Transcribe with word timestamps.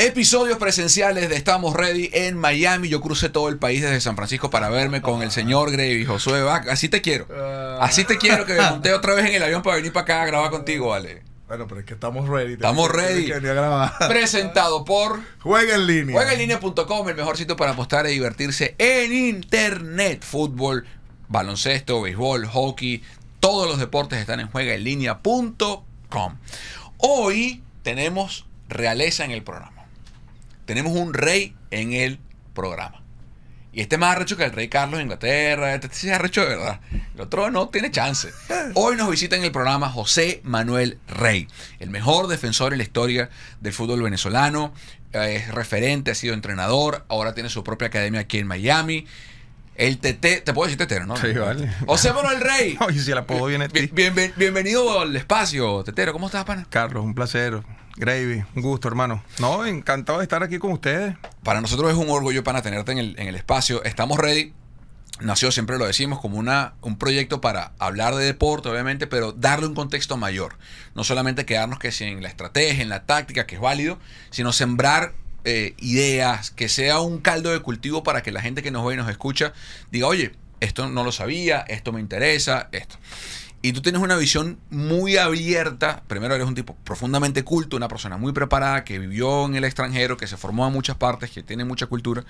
Episodios 0.00 0.58
presenciales 0.58 1.28
de 1.28 1.36
Estamos 1.36 1.74
Ready 1.74 2.10
en 2.12 2.36
Miami. 2.36 2.88
Yo 2.88 3.00
crucé 3.00 3.28
todo 3.28 3.48
el 3.48 3.58
país 3.58 3.82
desde 3.82 4.00
San 4.00 4.16
Francisco 4.16 4.48
para 4.48 4.68
verme 4.68 5.02
con 5.02 5.22
el 5.22 5.30
señor 5.30 5.70
Gravy, 5.70 6.04
Josué 6.04 6.42
Bach. 6.42 6.68
Así 6.68 6.88
te 6.88 7.02
quiero. 7.02 7.26
Así 7.80 8.04
te 8.04 8.16
quiero 8.16 8.46
que 8.46 8.54
me 8.54 8.62
monté 8.62 8.92
otra 8.92 9.14
vez 9.14 9.26
en 9.26 9.34
el 9.34 9.42
avión 9.42 9.62
para 9.62 9.76
venir 9.76 9.92
para 9.92 10.04
acá 10.04 10.22
a 10.22 10.26
grabar 10.26 10.50
contigo, 10.50 10.88
vale. 10.88 11.22
Bueno, 11.48 11.66
pero 11.66 11.80
es 11.80 11.86
que 11.86 11.94
estamos 11.94 12.28
ready. 12.28 12.52
Estamos 12.52 12.90
ready. 12.90 13.32
Presentado 14.08 14.84
por 14.84 15.20
Juega 15.40 15.74
en 15.74 15.86
línea. 15.86 16.14
juegaenlinea.com, 16.14 17.08
el 17.08 17.16
mejor 17.16 17.36
sitio 17.36 17.56
para 17.56 17.72
apostar 17.72 18.06
y 18.06 18.10
divertirse 18.10 18.74
en 18.78 19.12
internet. 19.12 20.22
Fútbol, 20.24 20.84
baloncesto, 21.28 22.02
béisbol, 22.02 22.46
hockey, 22.46 23.02
todos 23.40 23.68
los 23.68 23.78
deportes 23.78 24.18
están 24.18 24.40
en 24.40 24.48
juegaenlinea.com. 24.50 26.36
Hoy 26.98 27.62
tenemos 27.82 28.46
realeza 28.68 29.24
en 29.24 29.30
el 29.30 29.42
programa. 29.42 29.86
Tenemos 30.64 30.92
un 30.92 31.14
rey 31.14 31.54
en 31.70 31.92
el 31.92 32.18
programa. 32.54 33.02
Y 33.72 33.80
este 33.82 33.96
es 33.96 34.00
más 34.00 34.16
arrecho 34.16 34.36
que 34.36 34.44
el 34.44 34.52
rey 34.52 34.68
Carlos 34.68 34.98
de 34.98 35.04
Inglaterra. 35.04 35.74
Este 35.74 35.88
sí 35.92 36.08
es 36.08 36.14
arrecho 36.14 36.40
de 36.40 36.48
verdad. 36.48 36.80
El 37.14 37.20
otro 37.20 37.50
no 37.50 37.68
tiene 37.68 37.90
chance. 37.90 38.30
Hoy 38.74 38.96
nos 38.96 39.10
visita 39.10 39.36
en 39.36 39.44
el 39.44 39.52
programa 39.52 39.88
José 39.88 40.40
Manuel 40.42 40.98
Rey, 41.06 41.46
el 41.78 41.90
mejor 41.90 42.26
defensor 42.26 42.72
en 42.72 42.78
la 42.78 42.84
historia 42.84 43.30
del 43.60 43.72
fútbol 43.72 44.02
venezolano. 44.02 44.72
Eh, 45.12 45.36
Es 45.46 45.54
referente, 45.54 46.10
ha 46.10 46.14
sido 46.14 46.34
entrenador. 46.34 47.04
Ahora 47.08 47.34
tiene 47.34 47.50
su 47.50 47.62
propia 47.62 47.88
academia 47.88 48.20
aquí 48.20 48.38
en 48.38 48.46
Miami. 48.46 49.06
El 49.78 49.98
TT, 49.98 50.44
te 50.44 50.52
puedo 50.52 50.66
decir 50.66 50.76
tetero, 50.76 51.06
¿no? 51.06 51.16
Sí, 51.16 51.32
vale. 51.32 51.72
José 51.86 52.12
Manuel 52.12 52.40
Rey. 52.40 52.76
Oye, 52.86 53.00
si 53.00 53.12
el 53.12 53.18
apodo 53.18 53.46
viene. 53.46 53.68
Bien- 53.68 53.90
bien- 54.14 54.32
bienvenido 54.36 55.00
al 55.00 55.14
espacio, 55.16 55.84
Tetero. 55.84 56.12
¿Cómo 56.12 56.26
estás, 56.26 56.44
pana? 56.44 56.66
Carlos, 56.68 57.04
un 57.04 57.14
placer. 57.14 57.62
Gravy, 57.96 58.44
un 58.56 58.62
gusto, 58.62 58.88
hermano. 58.88 59.22
No, 59.38 59.64
encantado 59.64 60.18
de 60.18 60.24
estar 60.24 60.42
aquí 60.42 60.58
con 60.58 60.72
ustedes. 60.72 61.14
Para 61.44 61.60
nosotros 61.60 61.90
es 61.90 61.96
un 61.96 62.10
orgullo 62.10 62.42
para 62.44 62.60
tenerte 62.60 62.92
en 62.92 62.98
el, 62.98 63.14
en 63.18 63.28
el 63.28 63.34
espacio. 63.36 63.82
Estamos 63.84 64.18
ready. 64.18 64.52
Nació, 65.20 65.50
siempre 65.50 65.78
lo 65.78 65.86
decimos, 65.86 66.20
como 66.20 66.38
una, 66.38 66.74
un 66.80 66.96
proyecto 66.98 67.40
para 67.40 67.72
hablar 67.80 68.14
de 68.14 68.24
deporte, 68.24 68.68
obviamente, 68.68 69.06
pero 69.08 69.32
darle 69.32 69.66
un 69.66 69.74
contexto 69.74 70.16
mayor. 70.16 70.56
No 70.94 71.02
solamente 71.02 71.44
quedarnos 71.44 71.78
que 71.80 71.90
si 71.90 72.04
en 72.04 72.22
la 72.22 72.28
estrategia, 72.28 72.82
en 72.82 72.88
la 72.88 73.04
táctica, 73.04 73.44
que 73.46 73.56
es 73.56 73.60
válido, 73.60 73.98
sino 74.30 74.52
sembrar 74.52 75.14
eh, 75.44 75.74
ideas, 75.78 76.50
que 76.50 76.68
sea 76.68 77.00
un 77.00 77.18
caldo 77.18 77.50
de 77.50 77.60
cultivo 77.60 78.02
para 78.02 78.22
que 78.22 78.32
la 78.32 78.42
gente 78.42 78.62
que 78.62 78.70
nos 78.70 78.86
ve 78.86 78.94
y 78.94 78.96
nos 78.96 79.10
escucha 79.10 79.52
diga, 79.90 80.06
oye, 80.06 80.32
esto 80.60 80.88
no 80.88 81.04
lo 81.04 81.12
sabía, 81.12 81.60
esto 81.60 81.92
me 81.92 82.00
interesa, 82.00 82.68
esto. 82.72 82.96
Y 83.60 83.72
tú 83.72 83.82
tienes 83.82 84.00
una 84.00 84.16
visión 84.16 84.60
muy 84.70 85.16
abierta. 85.16 86.04
Primero 86.06 86.34
eres 86.34 86.46
un 86.46 86.54
tipo 86.54 86.76
profundamente 86.84 87.42
culto, 87.42 87.76
una 87.76 87.88
persona 87.88 88.16
muy 88.16 88.32
preparada, 88.32 88.84
que 88.84 89.00
vivió 89.00 89.46
en 89.46 89.56
el 89.56 89.64
extranjero, 89.64 90.16
que 90.16 90.28
se 90.28 90.36
formó 90.36 90.66
en 90.68 90.72
muchas 90.72 90.96
partes, 90.96 91.30
que 91.30 91.42
tiene 91.42 91.64
mucha 91.64 91.86
cultura. 91.86 92.24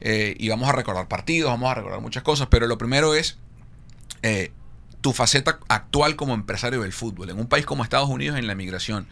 Eh, 0.00 0.34
y 0.38 0.50
vamos 0.50 0.68
a 0.68 0.72
recordar 0.72 1.08
partidos, 1.08 1.50
vamos 1.50 1.70
a 1.70 1.74
recordar 1.74 2.00
muchas 2.02 2.22
cosas. 2.22 2.48
Pero 2.50 2.66
lo 2.66 2.76
primero 2.76 3.14
es 3.14 3.38
eh, 4.22 4.52
tu 5.00 5.14
faceta 5.14 5.60
actual 5.68 6.14
como 6.14 6.34
empresario 6.34 6.82
del 6.82 6.92
fútbol. 6.92 7.30
En 7.30 7.38
un 7.38 7.46
país 7.46 7.64
como 7.64 7.82
Estados 7.82 8.10
Unidos, 8.10 8.38
en 8.38 8.46
la 8.46 8.54
migración. 8.54 9.06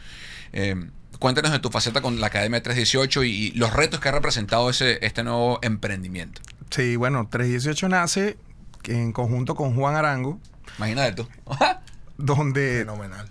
Eh, 0.53 0.77
cuéntanos 1.25 1.53
de 1.53 1.58
tu 1.58 1.70
faceta 1.70 2.03
con 2.03 2.20
la 2.20 2.27
Academia 2.27 2.62
318 2.62 3.25
y, 3.25 3.30
y 3.30 3.50
los 3.53 3.72
retos 3.72 3.98
que 3.98 4.11
ha 4.11 4.12
representado 4.12 4.69
ese, 4.69 4.98
este 5.00 5.22
nuevo 5.25 5.58
emprendimiento. 5.62 6.42
Sí, 6.69 6.97
bueno, 6.97 7.27
318 7.31 7.89
nace 7.89 8.36
en 8.84 9.11
conjunto 9.12 9.55
con 9.55 9.75
Juan 9.75 9.97
Arango, 9.97 10.39
Imagínate 10.77 11.12
tú. 11.22 11.28
donde, 12.19 12.81
Fenomenal. 12.81 13.31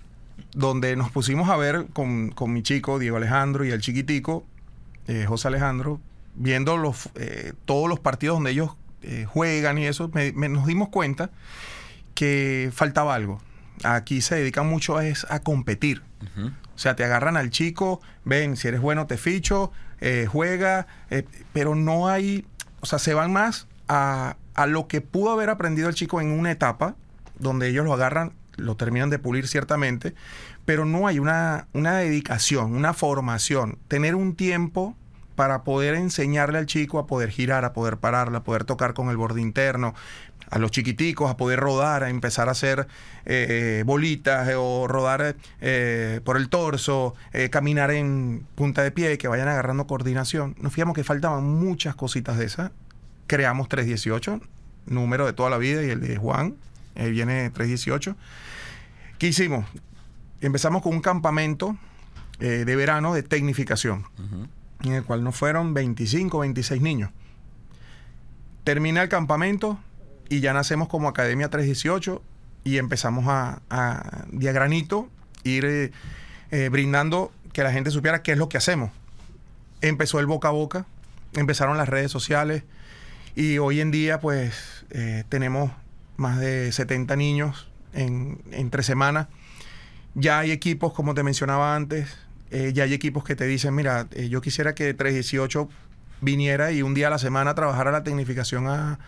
donde 0.53 0.95
nos 0.95 1.11
pusimos 1.11 1.49
a 1.51 1.55
ver 1.55 1.85
con, 1.93 2.29
con 2.31 2.51
mi 2.51 2.63
chico, 2.63 2.97
Diego 2.97 3.17
Alejandro, 3.17 3.63
y 3.63 3.69
el 3.69 3.79
chiquitico, 3.79 4.43
eh, 5.07 5.25
José 5.27 5.49
Alejandro, 5.49 6.01
viendo 6.33 6.77
los, 6.77 7.09
eh, 7.13 7.53
todos 7.65 7.87
los 7.87 7.99
partidos 7.99 8.37
donde 8.37 8.49
ellos 8.49 8.71
eh, 9.03 9.25
juegan 9.29 9.77
y 9.77 9.85
eso, 9.85 10.09
me- 10.15 10.31
me- 10.31 10.49
nos 10.49 10.65
dimos 10.65 10.89
cuenta 10.89 11.29
que 12.15 12.71
faltaba 12.73 13.13
algo. 13.13 13.39
Aquí 13.83 14.21
se 14.21 14.33
dedican 14.33 14.65
mucho 14.67 14.99
es 14.99 15.27
a 15.29 15.41
competir. 15.41 16.01
O 16.23 16.62
sea, 16.83 16.95
te 16.95 17.03
agarran 17.03 17.37
al 17.37 17.49
chico, 17.49 18.01
ven, 18.25 18.57
si 18.57 18.67
eres 18.67 18.81
bueno 18.81 19.07
te 19.07 19.17
ficho, 19.17 19.71
eh, 20.01 20.27
juega, 20.29 20.85
eh, 21.09 21.25
pero 21.53 21.75
no 21.75 22.09
hay, 22.09 22.45
o 22.81 22.85
sea, 22.85 22.99
se 22.99 23.13
van 23.13 23.31
más 23.31 23.67
a, 23.87 24.35
a 24.53 24.67
lo 24.67 24.87
que 24.87 24.99
pudo 24.99 25.31
haber 25.31 25.49
aprendido 25.49 25.87
el 25.87 25.95
chico 25.95 26.19
en 26.19 26.31
una 26.31 26.51
etapa, 26.51 26.95
donde 27.39 27.69
ellos 27.69 27.85
lo 27.85 27.93
agarran, 27.93 28.33
lo 28.57 28.75
terminan 28.75 29.09
de 29.09 29.19
pulir 29.19 29.47
ciertamente, 29.47 30.13
pero 30.65 30.85
no 30.85 31.07
hay 31.07 31.19
una, 31.19 31.67
una 31.73 31.95
dedicación, 31.97 32.75
una 32.75 32.93
formación, 32.93 33.79
tener 33.87 34.15
un 34.15 34.35
tiempo 34.35 34.95
para 35.35 35.63
poder 35.63 35.95
enseñarle 35.95 36.59
al 36.59 36.65
chico 36.65 36.99
a 36.99 37.07
poder 37.07 37.29
girar, 37.31 37.65
a 37.65 37.73
poder 37.73 37.97
pararla, 37.97 38.39
a 38.39 38.43
poder 38.43 38.65
tocar 38.65 38.93
con 38.93 39.09
el 39.09 39.17
borde 39.17 39.41
interno, 39.41 39.95
a 40.53 40.59
los 40.59 40.69
chiquiticos 40.69 41.31
a 41.31 41.35
poder 41.35 41.59
rodar, 41.59 42.03
a 42.03 42.11
empezar 42.11 42.47
a 42.47 42.51
hacer 42.51 42.87
eh, 43.25 43.81
bolitas 43.87 44.47
eh, 44.47 44.55
o 44.55 44.87
rodar 44.87 45.35
eh, 45.61 46.21
por 46.23 46.37
el 46.37 46.47
torso, 46.47 47.15
caminar 47.49 47.89
en 47.89 48.45
punta 48.53 48.83
de 48.83 48.91
pie, 48.91 49.17
que 49.17 49.27
vayan 49.27 49.47
agarrando 49.47 49.87
coordinación. 49.87 50.55
Nos 50.59 50.71
fijamos 50.71 50.93
que 50.93 51.03
faltaban 51.03 51.43
muchas 51.43 51.95
cositas 51.95 52.37
de 52.37 52.45
esas. 52.45 52.71
Creamos 53.25 53.67
318, 53.67 54.41
número 54.85 55.25
de 55.25 55.33
toda 55.33 55.49
la 55.49 55.57
vida, 55.57 55.83
y 55.83 55.89
el 55.89 56.01
de 56.01 56.17
Juan, 56.17 56.55
ahí 56.93 57.09
viene 57.09 57.49
318. 57.49 58.15
¿Qué 59.17 59.27
hicimos? 59.27 59.65
Empezamos 60.39 60.83
con 60.83 60.93
un 60.93 61.01
campamento 61.01 61.75
de 62.37 62.75
verano 62.75 63.13
de 63.15 63.23
tecnificación 63.23 64.05
en 64.83 64.93
el 64.93 65.03
cual 65.03 65.23
nos 65.23 65.35
fueron 65.35 65.73
25, 65.73 66.39
26 66.39 66.81
niños. 66.81 67.09
Termina 68.65 69.01
el 69.01 69.09
campamento 69.09 69.79
y 70.33 70.39
ya 70.39 70.51
nacemos 70.51 70.87
como 70.87 71.07
Academia 71.07 71.47
318 71.49 72.23
y 72.63 72.79
empezamos 72.79 73.25
a, 73.27 73.61
a 73.69 74.25
de 74.31 74.49
a 74.49 74.51
granito 74.51 75.07
ir 75.43 75.63
eh, 75.63 75.91
eh, 76.49 76.69
brindando 76.69 77.31
que 77.51 77.61
la 77.61 77.71
gente 77.71 77.91
supiera 77.91 78.23
qué 78.23 78.31
es 78.31 78.39
lo 78.39 78.49
que 78.49 78.57
hacemos. 78.57 78.89
Empezó 79.81 80.19
el 80.19 80.25
boca 80.25 80.47
a 80.47 80.51
boca, 80.51 80.87
empezaron 81.35 81.77
las 81.77 81.87
redes 81.87 82.11
sociales 82.11 82.63
y 83.35 83.59
hoy 83.59 83.79
en 83.79 83.91
día 83.91 84.19
pues 84.19 84.85
eh, 84.89 85.23
tenemos 85.29 85.71
más 86.17 86.39
de 86.39 86.71
70 86.71 87.15
niños 87.15 87.69
en, 87.93 88.41
en 88.49 88.71
tres 88.71 88.87
semanas. 88.87 89.27
Ya 90.15 90.39
hay 90.39 90.49
equipos, 90.49 90.93
como 90.93 91.13
te 91.13 91.21
mencionaba 91.21 91.75
antes, 91.75 92.17
ya 92.51 92.83
hay 92.83 92.93
equipos 92.93 93.23
que 93.23 93.35
te 93.35 93.45
dicen, 93.45 93.73
mira, 93.73 94.07
yo 94.11 94.39
quisiera 94.41 94.75
que 94.75 94.93
318 94.93 95.69
viniera 96.21 96.71
y 96.71 96.83
un 96.83 96.93
día 96.93 97.07
a 97.07 97.09
la 97.09 97.17
semana 97.17 97.55
trabajara 97.55 97.91
la 97.91 98.03
tecnificación 98.03 98.67
a, 98.67 98.99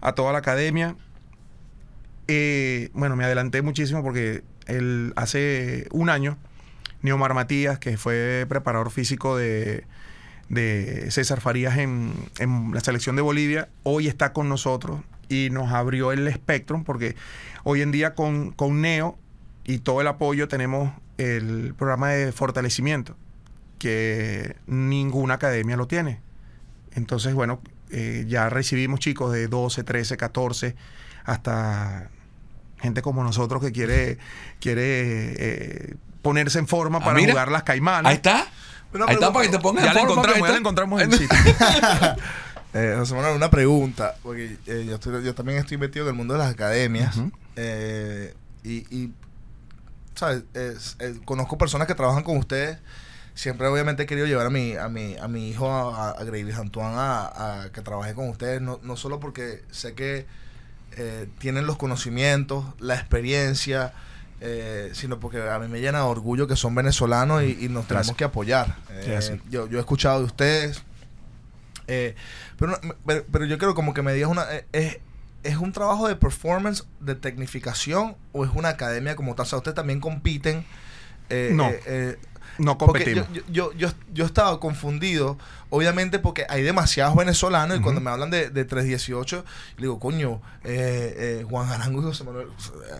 a 0.00 0.12
toda 0.12 0.32
la 0.32 0.38
academia. 0.38 0.96
Eh, 2.26 2.90
bueno, 2.92 3.16
me 3.16 3.24
adelanté 3.24 3.62
muchísimo 3.62 4.02
porque 4.02 4.42
hace 5.16 5.88
un 5.92 6.10
año, 6.10 6.36
Neomar 7.02 7.32
Matías, 7.34 7.78
que 7.78 7.96
fue 7.96 8.44
preparador 8.48 8.90
físico 8.90 9.36
de, 9.36 9.84
de 10.48 11.10
César 11.10 11.40
Farías 11.40 11.78
en, 11.78 12.12
en 12.38 12.72
la 12.74 12.80
selección 12.80 13.16
de 13.16 13.22
Bolivia, 13.22 13.68
hoy 13.82 14.08
está 14.08 14.32
con 14.32 14.48
nosotros 14.48 15.00
y 15.28 15.48
nos 15.50 15.72
abrió 15.72 16.12
el 16.12 16.26
espectro 16.28 16.82
porque 16.84 17.16
hoy 17.64 17.82
en 17.82 17.92
día 17.92 18.14
con, 18.14 18.50
con 18.52 18.80
Neo 18.80 19.18
y 19.64 19.78
todo 19.78 20.00
el 20.00 20.06
apoyo 20.06 20.48
tenemos 20.48 20.92
el 21.18 21.74
programa 21.76 22.10
de 22.10 22.32
fortalecimiento 22.32 23.16
que 23.78 24.56
ninguna 24.66 25.34
academia 25.34 25.76
lo 25.76 25.86
tiene. 25.86 26.20
Entonces, 26.94 27.34
bueno, 27.34 27.60
eh, 27.90 28.24
ya 28.28 28.48
recibimos 28.50 29.00
chicos 29.00 29.32
de 29.32 29.48
12, 29.48 29.84
13, 29.84 30.16
14, 30.16 30.74
hasta 31.24 32.08
gente 32.80 33.02
como 33.02 33.22
nosotros 33.24 33.62
que 33.62 33.72
quiere, 33.72 34.18
quiere 34.60 34.82
eh, 35.36 35.94
ponerse 36.22 36.58
en 36.58 36.66
forma 36.68 36.98
Ah, 36.98 37.04
para 37.04 37.16
mira. 37.16 37.32
jugar 37.32 37.50
las 37.50 37.62
caimanas. 37.64 38.10
Ahí 38.10 38.16
está. 38.16 38.46
Una 38.92 39.04
Ahí 39.06 39.14
está 39.14 39.30
pregunta- 39.30 39.32
para 39.32 39.44
que 39.46 39.50
te 39.52 39.58
pongas 39.58 39.84
Ya 39.84 39.90
en 39.90 39.96
la 39.96 40.00
forma, 40.06 40.22
ya 40.22 40.30
la 40.30 40.46
está. 40.46 40.56
encontramos 40.58 41.02
en 41.02 41.12
sitio. 41.18 41.28
Eh, 42.74 42.94
José 42.98 43.14
Manuel, 43.14 43.34
una 43.34 43.48
pregunta, 43.50 44.16
porque 44.22 44.58
eh, 44.66 44.84
yo, 44.86 44.96
estoy- 44.96 45.24
yo 45.24 45.34
también 45.34 45.58
estoy 45.58 45.78
metido 45.78 46.04
en 46.04 46.10
el 46.10 46.14
mundo 46.14 46.34
de 46.34 46.38
las 46.40 46.52
academias 46.52 47.16
Ujú. 47.16 47.32
eh, 47.56 48.34
y, 48.62 48.84
y, 48.94 49.12
¿sabes? 50.14 50.42
Es- 50.52 50.96
eh, 50.98 51.14
conozco 51.24 51.56
personas 51.56 51.88
que 51.88 51.94
trabajan 51.94 52.22
con 52.22 52.36
ustedes. 52.36 52.76
Siempre 53.38 53.68
obviamente 53.68 54.02
he 54.02 54.06
querido 54.06 54.26
llevar 54.26 54.46
a 54.46 54.50
mi, 54.50 54.74
a 54.74 54.88
mi, 54.88 55.16
a 55.16 55.28
mi 55.28 55.48
hijo, 55.48 55.70
a, 55.70 56.10
a 56.10 56.24
Gravis 56.24 56.56
Antoine, 56.56 56.96
a, 56.96 57.62
a 57.62 57.70
que 57.72 57.82
trabaje 57.82 58.12
con 58.12 58.28
ustedes, 58.28 58.60
no, 58.60 58.80
no 58.82 58.96
solo 58.96 59.20
porque 59.20 59.62
sé 59.70 59.94
que 59.94 60.26
eh, 60.96 61.28
tienen 61.38 61.64
los 61.64 61.76
conocimientos, 61.76 62.64
la 62.80 62.96
experiencia, 62.96 63.92
eh, 64.40 64.90
sino 64.92 65.20
porque 65.20 65.40
a 65.48 65.56
mí 65.60 65.68
me 65.68 65.80
llena 65.80 65.98
de 65.98 66.04
orgullo 66.06 66.48
que 66.48 66.56
son 66.56 66.74
venezolanos 66.74 67.44
y, 67.44 67.56
y 67.64 67.68
nos 67.68 67.86
tenemos 67.86 68.16
que 68.16 68.24
apoyar. 68.24 68.76
Eh, 68.90 69.40
yo, 69.48 69.68
yo 69.68 69.78
he 69.78 69.80
escuchado 69.80 70.18
de 70.18 70.24
ustedes, 70.24 70.82
eh, 71.86 72.16
pero, 72.58 72.76
pero, 73.06 73.24
pero 73.30 73.44
yo 73.44 73.56
quiero 73.58 73.76
como 73.76 73.94
que 73.94 74.02
me 74.02 74.12
digas 74.14 74.30
una... 74.30 74.46
es, 74.72 74.98
¿es 75.44 75.56
un 75.58 75.70
trabajo 75.72 76.08
de 76.08 76.16
performance, 76.16 76.84
de 76.98 77.14
tecnificación 77.14 78.16
o 78.32 78.44
es 78.44 78.50
una 78.52 78.70
academia 78.70 79.14
como 79.14 79.36
tal? 79.36 79.46
O 79.46 79.48
sea, 79.48 79.58
ustedes 79.58 79.76
también 79.76 80.00
compiten. 80.00 80.64
eh, 81.30 81.52
No. 81.54 81.68
eh, 81.70 81.80
eh, 81.86 82.16
No 82.56 82.78
porque 82.78 83.04
competimos. 83.14 83.46
yo, 83.52 83.72
yo, 83.72 83.72
yo, 83.74 83.88
yo 84.12 84.24
estaba 84.24 84.58
confundido, 84.58 85.38
obviamente 85.70 86.18
porque 86.18 86.46
hay 86.48 86.62
demasiados 86.62 87.14
venezolanos 87.14 87.78
y 87.78 87.80
cuando 87.80 88.00
me 88.00 88.10
hablan 88.10 88.30
de, 88.30 88.50
de 88.50 88.64
318, 88.64 89.44
le 89.76 89.82
digo, 89.82 90.00
coño, 90.00 90.40
eh, 90.64 91.40
eh, 91.42 91.46
Juan 91.48 91.70
Arango 91.70 92.00
y 92.00 92.04
José 92.04 92.24
Manuel, 92.24 92.48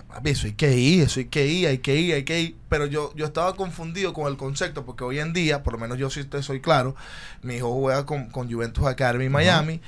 papi, 0.08 0.30
eso 0.30 0.46
hay 0.46 0.52
que 0.52 0.76
ir, 0.76 1.02
eso 1.04 1.20
hay 1.20 1.26
que 1.26 1.46
ir, 1.46 1.66
hay 1.68 1.78
que 1.78 1.96
ir, 1.96 2.14
hay 2.14 2.24
que 2.24 2.40
ir. 2.40 2.56
Pero 2.68 2.86
yo, 2.86 3.12
yo 3.16 3.26
estaba 3.26 3.54
confundido 3.56 4.12
con 4.12 4.26
el 4.26 4.36
concepto 4.36 4.84
porque 4.84 5.04
hoy 5.04 5.18
en 5.18 5.32
día, 5.32 5.62
por 5.62 5.72
lo 5.72 5.78
menos 5.78 5.98
yo 5.98 6.10
sí 6.10 6.24
te 6.24 6.42
soy 6.42 6.60
claro, 6.60 6.94
mi 7.42 7.56
hijo 7.56 7.72
juega 7.72 8.04
con, 8.06 8.30
con 8.30 8.52
Juventus 8.52 8.86
Academy 8.86 9.24
en 9.26 9.32
Miami. 9.32 9.80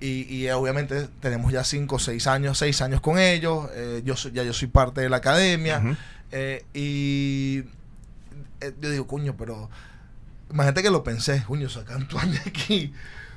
Y, 0.00 0.32
y, 0.32 0.46
eh, 0.46 0.52
obviamente 0.52 1.08
tenemos 1.20 1.52
ya 1.52 1.64
5 1.64 1.96
o 1.96 1.98
6 1.98 2.26
años, 2.28 2.58
6 2.58 2.82
años 2.82 3.00
con 3.00 3.18
ellos. 3.18 3.68
eh, 3.74 4.00
yo 4.04 4.14
soy, 4.16 4.30
ya 4.32 4.44
yo 4.44 4.52
soy 4.52 4.68
parte 4.68 5.00
de 5.00 5.08
la 5.08 5.16
academia. 5.16 5.96
Eh, 6.30 6.64
y 6.72 7.64
eh, 8.60 8.74
yo 8.80 8.90
digo, 8.90 9.06
coño, 9.06 9.36
pero 9.36 9.70
imagínate 10.50 10.82
que 10.82 10.90
lo 10.90 11.04
pensé, 11.04 11.44
coño, 11.46 11.68
sacan 11.68 12.02
Antoine 12.02 12.32
de 12.32 12.40
aquí 12.40 12.92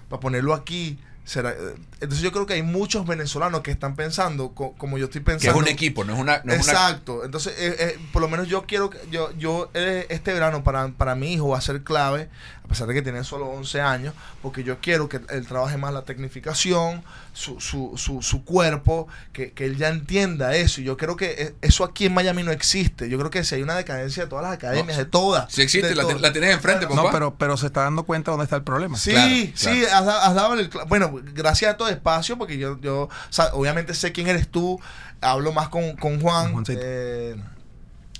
para 0.10 0.20
ponerlo 0.20 0.54
aquí. 0.54 1.00
Será, 1.24 1.52
eh, 1.52 1.76
entonces 2.02 2.22
yo 2.22 2.32
creo 2.32 2.46
que 2.46 2.54
hay 2.56 2.64
muchos 2.64 3.06
venezolanos 3.06 3.62
que 3.62 3.72
están 3.72 3.96
pensando, 3.96 4.50
co- 4.54 4.74
como 4.78 4.98
yo 4.98 5.06
estoy 5.06 5.22
Que 5.24 5.32
es 5.32 5.38
pensando. 5.38 5.60
un 5.60 5.68
equipo, 5.68 6.04
no 6.04 6.14
es 6.14 6.20
una. 6.20 6.42
No 6.44 6.54
es 6.54 6.64
una 6.64 6.72
Exacto. 6.74 7.24
Entonces, 7.24 7.54
eh, 7.58 7.76
eh, 7.80 8.00
por 8.12 8.22
lo 8.22 8.28
menos 8.28 8.48
yo 8.48 8.64
quiero 8.66 8.90
que 8.90 8.98
yo, 9.12 9.32
yo 9.38 9.70
eh, 9.74 10.08
este 10.10 10.34
verano 10.34 10.64
para, 10.64 10.88
para 10.90 11.16
mi 11.16 11.34
hijo 11.34 11.50
va 11.50 11.58
a 11.58 11.62
ser 11.62 11.84
clave, 11.84 12.30
a 12.64 12.68
pesar 12.68 12.88
de 12.88 12.94
que 12.94 13.02
tiene 13.02 13.24
solo 13.24 13.48
11 13.48 13.82
años, 13.82 14.14
porque 14.42 14.64
yo 14.64 14.80
quiero 14.80 15.08
que 15.10 15.20
él 15.30 15.46
trabaje 15.48 15.78
más 15.78 15.94
la 15.94 16.04
tecnificación, 16.04 17.04
su, 17.34 17.60
su, 17.60 17.94
su, 17.98 18.22
su 18.22 18.44
cuerpo, 18.46 19.08
que, 19.34 19.52
que 19.52 19.66
él 19.66 19.78
ya 19.78 19.90
entienda 19.90 20.56
eso. 20.56 20.82
Y 20.82 20.86
yo 20.86 20.98
creo 20.98 21.16
que 21.16 21.32
eh, 21.38 21.56
eso 21.62 21.84
aquí 21.84 22.06
en 22.08 22.14
Miami 22.14 22.44
no 22.44 22.52
existe. 22.52 23.10
Yo 23.10 23.18
creo 23.18 23.30
que 23.30 23.44
si 23.44 23.56
hay 23.56 23.62
una 23.64 23.76
decadencia 23.76 24.24
de 24.24 24.30
todas 24.30 24.44
las 24.44 24.54
academias, 24.54 24.98
No, 24.98 25.04
de 25.04 25.10
todas. 25.10 25.52
si 25.54 25.62
existe, 25.62 25.94
la, 25.96 26.04
la 26.04 26.32
tienes 26.32 26.52
enfrente, 26.54 26.88
papá. 26.88 26.96
No, 27.04 27.12
pero, 27.12 27.36
pero 27.36 27.58
se 27.58 27.68
está 27.68 27.82
dando 27.84 28.04
cuenta 28.04 28.32
dónde 28.32 28.46
está 28.46 28.56
el 28.56 28.64
problema. 28.64 28.98
Sí, 28.98 29.12
Claro, 29.12 29.36
sí, 29.56 29.86
has, 29.86 30.08
has 30.08 30.36
dado 30.36 30.54
el 30.56 30.70
Bueno, 30.88 31.12
gracias 31.34 31.74
a 31.74 31.78
todo 31.78 31.90
espacio, 31.92 32.38
porque 32.38 32.58
yo, 32.58 32.80
yo 32.82 33.04
o 33.04 33.10
sea, 33.30 33.54
obviamente 33.54 33.94
sé 33.94 34.12
quién 34.12 34.28
eres 34.28 34.48
tú, 34.48 34.80
hablo 35.22 35.52
más 35.54 35.70
con, 35.70 35.96
con 35.96 36.20
Juan. 36.20 36.54
Con 36.54 36.64
eh, 36.70 37.36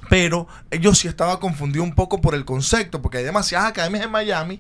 pero 0.10 0.48
yo 0.80 0.94
sí 0.94 1.08
estaba 1.08 1.40
confundido 1.40 1.84
un 1.84 1.94
poco 1.94 2.22
por 2.22 2.36
el 2.36 2.46
concepto, 2.46 3.02
porque 3.02 3.20
hay 3.20 3.24
demasiadas 3.24 3.70
academias 3.70 4.04
en 4.04 4.12
Miami, 4.12 4.60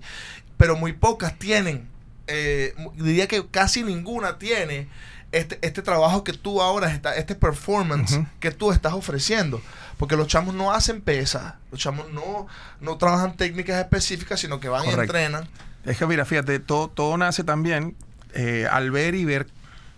pero 0.57 0.75
muy 0.75 0.93
pocas 0.93 1.37
tienen, 1.37 1.87
eh, 2.27 2.73
diría 2.95 3.27
que 3.27 3.45
casi 3.47 3.83
ninguna 3.83 4.37
tiene 4.37 4.87
este, 5.31 5.59
este 5.61 5.81
trabajo 5.81 6.23
que 6.23 6.33
tú 6.33 6.61
ahora, 6.61 6.91
está, 6.91 7.15
este 7.15 7.35
performance 7.35 8.19
que 8.39 8.51
tú 8.51 8.71
estás 8.71 8.93
ofreciendo. 8.93 9.61
Porque 9.97 10.15
los 10.15 10.27
chamos 10.27 10.53
no 10.53 10.71
hacen 10.71 11.01
pesas, 11.01 11.55
los 11.71 11.79
chamos 11.79 12.11
no, 12.11 12.47
no 12.79 12.97
trabajan 12.97 13.37
técnicas 13.37 13.79
específicas, 13.79 14.39
sino 14.39 14.59
que 14.59 14.67
van 14.67 14.85
y 14.85 14.89
entrenan. 14.89 15.47
Es 15.85 15.97
que 15.97 16.05
mira, 16.05 16.25
fíjate, 16.25 16.59
todo, 16.59 16.89
todo 16.89 17.17
nace 17.17 17.43
también 17.43 17.95
eh, 18.33 18.67
al 18.69 18.91
ver 18.91 19.15
y 19.15 19.25
ver 19.25 19.47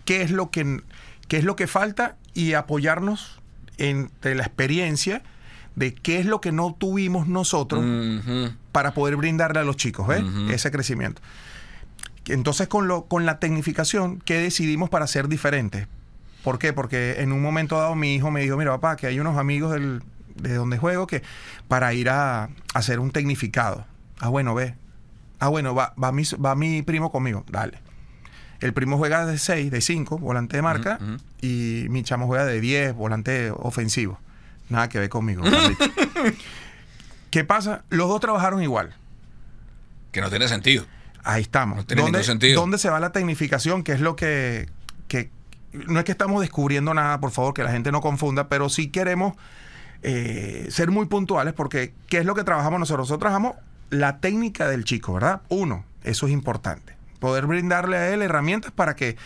qué 0.04 0.22
es 0.22 0.30
lo 0.30 0.50
que 0.50 0.80
qué 1.28 1.38
es 1.38 1.44
lo 1.44 1.56
que 1.56 1.66
falta 1.66 2.16
y 2.34 2.52
apoyarnos 2.54 3.40
entre 3.78 4.34
la 4.34 4.42
experiencia 4.44 5.22
de 5.74 5.94
qué 5.94 6.20
es 6.20 6.26
lo 6.26 6.40
que 6.40 6.52
no 6.52 6.74
tuvimos 6.78 7.26
nosotros 7.28 7.82
para 8.72 8.92
poder 8.94 9.16
brindarle 9.16 9.60
a 9.60 9.64
los 9.64 9.76
chicos. 9.76 10.06
Ese 10.50 10.70
crecimiento. 10.70 11.20
Entonces, 12.26 12.68
con, 12.68 12.88
lo, 12.88 13.04
con 13.06 13.26
la 13.26 13.38
tecnificación, 13.38 14.20
¿qué 14.24 14.38
decidimos 14.38 14.88
para 14.88 15.06
ser 15.06 15.28
diferentes? 15.28 15.86
¿Por 16.42 16.58
qué? 16.58 16.72
Porque 16.72 17.16
en 17.20 17.32
un 17.32 17.42
momento 17.42 17.76
dado 17.78 17.94
mi 17.94 18.14
hijo 18.14 18.30
me 18.30 18.40
dijo, 18.42 18.56
mira 18.56 18.70
papá, 18.72 18.96
que 18.96 19.06
hay 19.06 19.18
unos 19.20 19.36
amigos 19.36 19.72
del- 19.72 20.02
de 20.36 20.54
donde 20.54 20.78
juego 20.78 21.06
que 21.06 21.22
para 21.68 21.92
ir 21.94 22.08
a, 22.10 22.44
a 22.44 22.48
hacer 22.74 22.98
un 22.98 23.10
tecnificado. 23.10 23.86
Ah, 24.20 24.28
bueno, 24.28 24.54
ve. 24.54 24.74
Ah, 25.38 25.48
bueno, 25.48 25.74
va, 25.74 25.94
va, 26.02 26.12
mi, 26.12 26.22
va 26.44 26.54
mi 26.54 26.82
primo 26.82 27.10
conmigo. 27.12 27.44
Dale. 27.50 27.78
El 28.64 28.72
primo 28.72 28.96
juega 28.96 29.26
de 29.26 29.36
6, 29.36 29.70
de 29.70 29.80
5, 29.82 30.16
volante 30.16 30.56
de 30.56 30.62
marca, 30.62 30.98
y 31.42 31.84
mi 31.90 32.02
chamo 32.02 32.26
juega 32.26 32.46
de 32.46 32.62
10, 32.62 32.94
volante 32.94 33.50
ofensivo. 33.54 34.18
Nada 34.70 34.88
que 34.88 34.98
ver 34.98 35.10
conmigo. 35.10 35.42
¿Qué 37.30 37.44
pasa? 37.44 37.82
Los 37.90 38.08
dos 38.08 38.20
trabajaron 38.20 38.62
igual. 38.62 38.94
Que 40.12 40.22
no 40.22 40.30
tiene 40.30 40.48
sentido. 40.48 40.86
Ahí 41.24 41.42
estamos. 41.42 41.76
No 41.76 41.84
tiene 41.84 42.00
¿Dónde, 42.02 42.18
ningún 42.18 42.26
sentido. 42.26 42.58
¿Dónde 42.58 42.78
se 42.78 42.88
va 42.88 43.00
la 43.00 43.12
tecnificación? 43.12 43.82
Que 43.82 43.92
es 43.92 44.00
lo 44.00 44.16
que, 44.16 44.70
que- 45.08 45.30
No 45.72 45.98
es 45.98 46.06
que 46.06 46.12
estamos 46.12 46.40
descubriendo 46.40 46.94
nada, 46.94 47.20
por 47.20 47.32
favor, 47.32 47.52
que 47.52 47.64
la 47.64 47.70
gente 47.70 47.92
no 47.92 48.00
confunda, 48.00 48.48
pero 48.48 48.70
sí 48.70 48.88
queremos 48.88 49.34
eh, 50.02 50.68
ser 50.70 50.90
muy 50.90 51.04
puntuales 51.04 51.52
porque 51.52 51.92
¿qué 52.08 52.18
es 52.20 52.24
lo 52.24 52.34
que 52.34 52.44
trabajamos 52.44 52.80
nosotros? 52.80 53.08
Nosotros 53.10 53.20
trabajamos 53.20 53.56
la 53.90 54.20
técnica 54.20 54.68
del 54.68 54.84
chico, 54.84 55.12
¿verdad? 55.12 55.42
Uno, 55.50 55.84
eso 56.02 56.26
es 56.26 56.32
importante. 56.32 56.93
Poder 57.24 57.46
brindarle 57.46 57.96
a 57.96 58.12
él 58.12 58.20
herramientas 58.20 58.70
para 58.70 58.96
que 58.96 59.16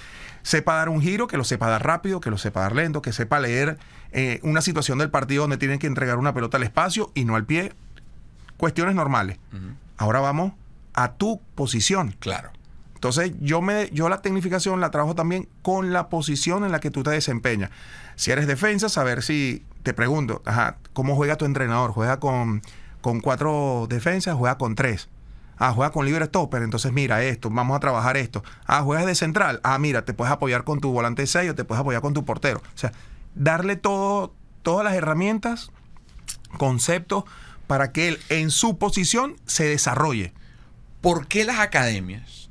sepa 0.42 0.76
dar 0.76 0.88
un 0.88 1.02
giro, 1.02 1.26
que 1.26 1.36
lo 1.36 1.42
sepa 1.42 1.68
dar 1.68 1.84
rápido, 1.84 2.20
que 2.20 2.30
lo 2.30 2.38
sepa 2.38 2.60
dar 2.60 2.76
lento, 2.76 3.02
que 3.02 3.12
sepa 3.12 3.40
leer 3.40 3.76
eh, 4.12 4.38
una 4.44 4.60
situación 4.60 4.98
del 4.98 5.10
partido 5.10 5.42
donde 5.42 5.56
tienen 5.56 5.80
que 5.80 5.88
entregar 5.88 6.16
una 6.16 6.32
pelota 6.32 6.58
al 6.58 6.62
espacio 6.62 7.10
y 7.16 7.24
no 7.24 7.34
al 7.34 7.44
pie. 7.44 7.72
Cuestiones 8.56 8.94
normales. 8.94 9.38
Ahora 9.96 10.20
vamos 10.20 10.52
a 10.94 11.14
tu 11.14 11.40
posición. 11.56 12.14
Claro. 12.20 12.50
Entonces, 12.94 13.32
yo 13.40 13.62
me 13.62 13.90
yo 13.90 14.08
la 14.08 14.22
tecnificación 14.22 14.80
la 14.80 14.92
trabajo 14.92 15.16
también 15.16 15.48
con 15.62 15.92
la 15.92 16.08
posición 16.08 16.64
en 16.64 16.70
la 16.70 16.78
que 16.78 16.92
tú 16.92 17.02
te 17.02 17.10
desempeñas. 17.10 17.70
Si 18.14 18.30
eres 18.30 18.46
defensa, 18.46 18.88
saber 18.88 19.24
si 19.24 19.64
te 19.82 19.92
pregunto, 19.92 20.40
ajá, 20.44 20.76
¿cómo 20.92 21.16
juega 21.16 21.34
tu 21.34 21.46
entrenador? 21.46 21.90
¿Juega 21.90 22.20
con, 22.20 22.62
con 23.00 23.18
cuatro 23.18 23.88
defensas? 23.88 24.36
¿Juega 24.36 24.56
con 24.56 24.76
tres? 24.76 25.08
Ah, 25.58 25.72
juega 25.72 25.90
con 25.92 26.06
libre 26.06 26.26
stopper, 26.26 26.62
entonces 26.62 26.92
mira 26.92 27.22
esto, 27.22 27.50
vamos 27.50 27.76
a 27.76 27.80
trabajar 27.80 28.16
esto. 28.16 28.44
Ah, 28.66 28.82
juegas 28.82 29.06
de 29.06 29.14
central. 29.14 29.60
Ah, 29.64 29.78
mira, 29.78 30.04
te 30.04 30.14
puedes 30.14 30.32
apoyar 30.32 30.64
con 30.64 30.80
tu 30.80 30.92
volante 30.92 31.26
6 31.26 31.50
o 31.50 31.54
te 31.54 31.64
puedes 31.64 31.80
apoyar 31.80 32.00
con 32.00 32.14
tu 32.14 32.24
portero. 32.24 32.60
O 32.60 32.78
sea, 32.78 32.92
darle 33.34 33.76
todo, 33.76 34.34
todas 34.62 34.84
las 34.84 34.94
herramientas, 34.94 35.70
conceptos, 36.58 37.24
para 37.66 37.92
que 37.92 38.08
él 38.08 38.18
en 38.28 38.50
su 38.50 38.78
posición 38.78 39.36
se 39.46 39.64
desarrolle. 39.64 40.32
¿Por 41.00 41.28
qué 41.28 41.44
las 41.44 41.60
academias 41.60 42.48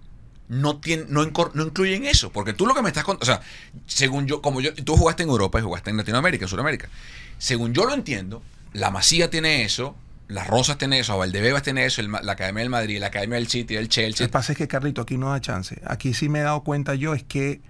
no, 0.47 0.79
no 1.09 1.23
incluyen 1.23 2.05
eso? 2.05 2.31
Porque 2.31 2.53
tú 2.53 2.65
lo 2.65 2.75
que 2.75 2.81
me 2.81 2.89
estás 2.89 3.03
contando, 3.03 3.23
o 3.23 3.37
sea, 3.37 3.45
según 3.87 4.27
yo, 4.27 4.41
como 4.41 4.61
yo, 4.61 4.73
tú 4.73 4.95
jugaste 4.95 5.23
en 5.23 5.29
Europa 5.29 5.59
y 5.59 5.63
jugaste 5.63 5.89
en 5.89 5.97
Latinoamérica, 5.97 6.45
en 6.45 6.49
Sudamérica. 6.49 6.89
Según 7.37 7.73
yo 7.73 7.85
lo 7.85 7.93
entiendo, 7.93 8.41
la 8.73 8.91
Masía 8.91 9.29
tiene 9.29 9.63
eso, 9.63 9.95
las 10.27 10.47
Rosas 10.47 10.77
tiene 10.77 10.99
eso, 10.99 11.17
Valdebebas 11.17 11.63
tiene 11.63 11.85
eso, 11.85 12.01
el 12.01 12.11
la 12.11 12.31
Academia 12.33 12.61
del 12.61 12.69
Madrid, 12.69 12.99
la 12.99 13.07
Academia 13.07 13.35
del 13.37 13.47
City, 13.47 13.75
del 13.75 13.85
Lo 13.85 13.89
Chelsea. 13.89 14.27
que 14.27 14.31
pasa 14.31 14.51
es 14.51 14.57
que, 14.57 14.67
Carlito, 14.67 15.01
aquí 15.01 15.17
no 15.17 15.29
da 15.31 15.39
chance. 15.41 15.81
Aquí 15.85 16.13
sí 16.13 16.27
me 16.29 16.39
he 16.39 16.43
dado 16.43 16.63
cuenta 16.63 16.95
yo 16.95 17.13
es 17.13 17.23
que 17.23 17.61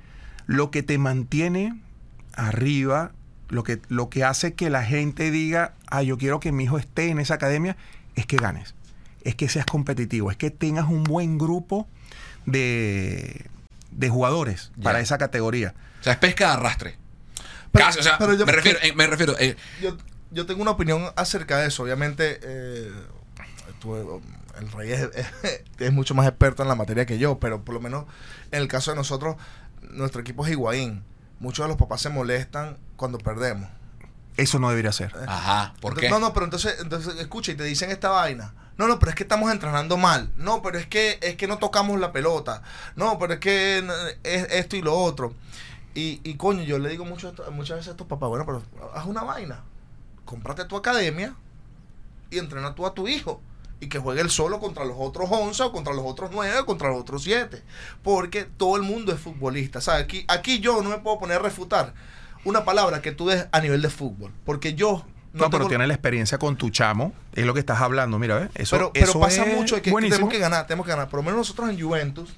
lo 0.47 0.71
que 0.71 0.81
te 0.83 0.97
mantiene 0.97 1.79
arriba, 2.33 3.11
lo 3.49 3.63
que, 3.63 3.79
lo 3.89 4.09
que 4.09 4.23
hace 4.23 4.53
que 4.53 4.69
la 4.69 4.83
gente 4.83 5.29
diga, 5.31 5.73
ah, 5.87 6.01
yo 6.03 6.17
quiero 6.17 6.39
que 6.39 6.51
mi 6.51 6.63
hijo 6.65 6.77
esté 6.79 7.09
en 7.09 7.19
esa 7.19 7.35
academia, 7.35 7.77
es 8.15 8.25
que 8.25 8.37
ganes. 8.37 8.73
Es 9.23 9.35
que 9.35 9.49
seas 9.49 9.65
competitivo, 9.65 10.31
es 10.31 10.37
que 10.37 10.49
tengas 10.51 10.85
un 10.85 11.03
buen 11.03 11.37
grupo 11.37 11.87
de, 12.45 13.45
de 13.91 14.09
jugadores 14.09 14.71
Ya. 14.77 14.83
para 14.83 14.99
esa 14.99 15.17
categoría. 15.17 15.73
O 15.99 16.03
sea, 16.03 16.13
es 16.13 16.19
pesca 16.19 16.47
de 16.47 16.53
arrastre. 16.53 16.95
Pero- 17.71 17.85
Casi, 17.85 17.99
o 17.99 18.03
sea, 18.03 18.17
pero 18.17 18.33
yo- 18.33 18.45
me 18.45 18.51
refiero, 18.51 18.79
eh, 18.81 18.93
me 18.95 19.07
refiero 19.07 19.35
eh, 19.39 19.55
yo, 19.81 19.97
yo 20.31 20.45
tengo 20.45 20.61
una 20.61 20.71
opinión 20.71 21.11
acerca 21.15 21.57
de 21.57 21.67
eso. 21.67 21.83
Obviamente, 21.83 22.39
eh, 22.41 22.91
tú, 23.79 24.21
el 24.59 24.71
rey 24.71 24.91
es, 24.91 25.09
es 25.79 25.93
mucho 25.93 26.15
más 26.15 26.27
experto 26.27 26.63
en 26.63 26.69
la 26.69 26.75
materia 26.75 27.05
que 27.05 27.17
yo, 27.17 27.39
pero 27.39 27.63
por 27.63 27.75
lo 27.75 27.81
menos 27.81 28.05
en 28.51 28.61
el 28.61 28.67
caso 28.67 28.91
de 28.91 28.97
nosotros, 28.97 29.35
nuestro 29.81 30.21
equipo 30.21 30.45
es 30.45 30.51
Higuaín. 30.51 31.03
Muchos 31.39 31.65
de 31.65 31.69
los 31.69 31.77
papás 31.77 32.01
se 32.01 32.09
molestan 32.09 32.77
cuando 32.95 33.19
perdemos. 33.19 33.69
Eso 34.37 34.59
no 34.59 34.69
debería 34.69 34.91
ser. 34.91 35.13
ajá, 35.27 35.73
¿por 35.81 35.95
qué? 35.95 36.09
No, 36.09 36.19
no, 36.19 36.33
pero 36.33 36.45
entonces, 36.45 36.77
entonces 36.79 37.15
escucha 37.19 37.51
y 37.51 37.55
te 37.55 37.63
dicen 37.63 37.89
esta 37.89 38.09
vaina. 38.09 38.53
No, 38.77 38.87
no, 38.87 38.99
pero 38.99 39.09
es 39.09 39.15
que 39.15 39.23
estamos 39.23 39.51
entrenando 39.51 39.97
mal. 39.97 40.31
No, 40.37 40.61
pero 40.61 40.77
es 40.77 40.85
que 40.85 41.17
es 41.21 41.35
que 41.35 41.47
no 41.47 41.57
tocamos 41.57 41.99
la 41.99 42.11
pelota. 42.11 42.61
No, 42.95 43.17
pero 43.17 43.33
es 43.33 43.39
que 43.39 43.83
es 44.23 44.47
esto 44.51 44.75
y 44.75 44.81
lo 44.83 44.95
otro. 44.95 45.33
Y, 45.95 46.21
y 46.23 46.35
coño, 46.35 46.61
yo 46.61 46.77
le 46.77 46.89
digo 46.89 47.03
mucho, 47.03 47.33
muchas 47.51 47.77
veces 47.77 47.87
a 47.87 47.91
estos 47.91 48.05
papás, 48.05 48.29
bueno, 48.29 48.45
pero 48.45 48.63
haz 48.93 49.05
una 49.07 49.23
vaina. 49.23 49.63
Cómprate 50.27 50.65
tu 50.65 50.77
academia 50.77 51.33
y 52.29 52.37
entrena 52.37 52.75
tú 52.75 52.85
a 52.85 52.93
tu 52.93 53.07
hijo. 53.07 53.41
Y 53.79 53.89
que 53.89 53.97
juegue 53.99 54.21
él 54.21 54.29
solo 54.29 54.59
contra 54.59 54.85
los 54.85 54.97
otros 54.99 55.27
11 55.31 55.63
o 55.63 55.71
contra 55.71 55.93
los 55.93 56.03
otros 56.05 56.29
9 56.33 56.59
o 56.59 56.65
contra 56.65 56.89
los 56.89 56.99
otros 57.01 57.23
7. 57.23 57.63
Porque 58.03 58.43
todo 58.43 58.75
el 58.75 58.83
mundo 58.83 59.11
es 59.11 59.19
futbolista. 59.19 59.79
Aquí, 59.97 60.25
aquí 60.27 60.59
yo 60.59 60.83
no 60.83 60.89
me 60.89 60.97
puedo 60.99 61.17
poner 61.19 61.37
a 61.37 61.41
refutar 61.41 61.93
una 62.45 62.63
palabra 62.65 63.01
que 63.01 63.11
tú 63.11 63.27
des 63.27 63.47
a 63.51 63.59
nivel 63.61 63.81
de 63.81 63.89
fútbol. 63.89 64.31
Porque 64.45 64.73
yo 64.75 65.05
No, 65.33 65.45
pero 65.49 65.59
tengo- 65.59 65.69
tienes 65.69 65.87
la 65.87 65.93
experiencia 65.93 66.37
con 66.39 66.55
tu 66.57 66.69
chamo, 66.71 67.13
es 67.33 67.45
lo 67.45 67.53
que 67.53 67.59
estás 67.59 67.79
hablando, 67.81 68.17
mira, 68.19 68.39
¿ves? 68.39 68.49
Eso, 68.55 68.75
pero, 68.75 68.91
pero 68.93 69.05
eso 69.05 69.19
pasa 69.19 69.45
es 69.45 69.55
mucho 69.55 69.75
que, 69.75 69.81
que 69.83 69.91
buenísimo. 69.91 70.15
tenemos 70.15 70.33
que 70.33 70.39
ganar, 70.39 70.65
tenemos 70.65 70.85
que 70.85 70.91
ganar. 70.91 71.09
Por 71.09 71.19
lo 71.19 71.23
menos 71.23 71.37
nosotros 71.37 71.69
en 71.69 71.79
Juventus, 71.79 72.29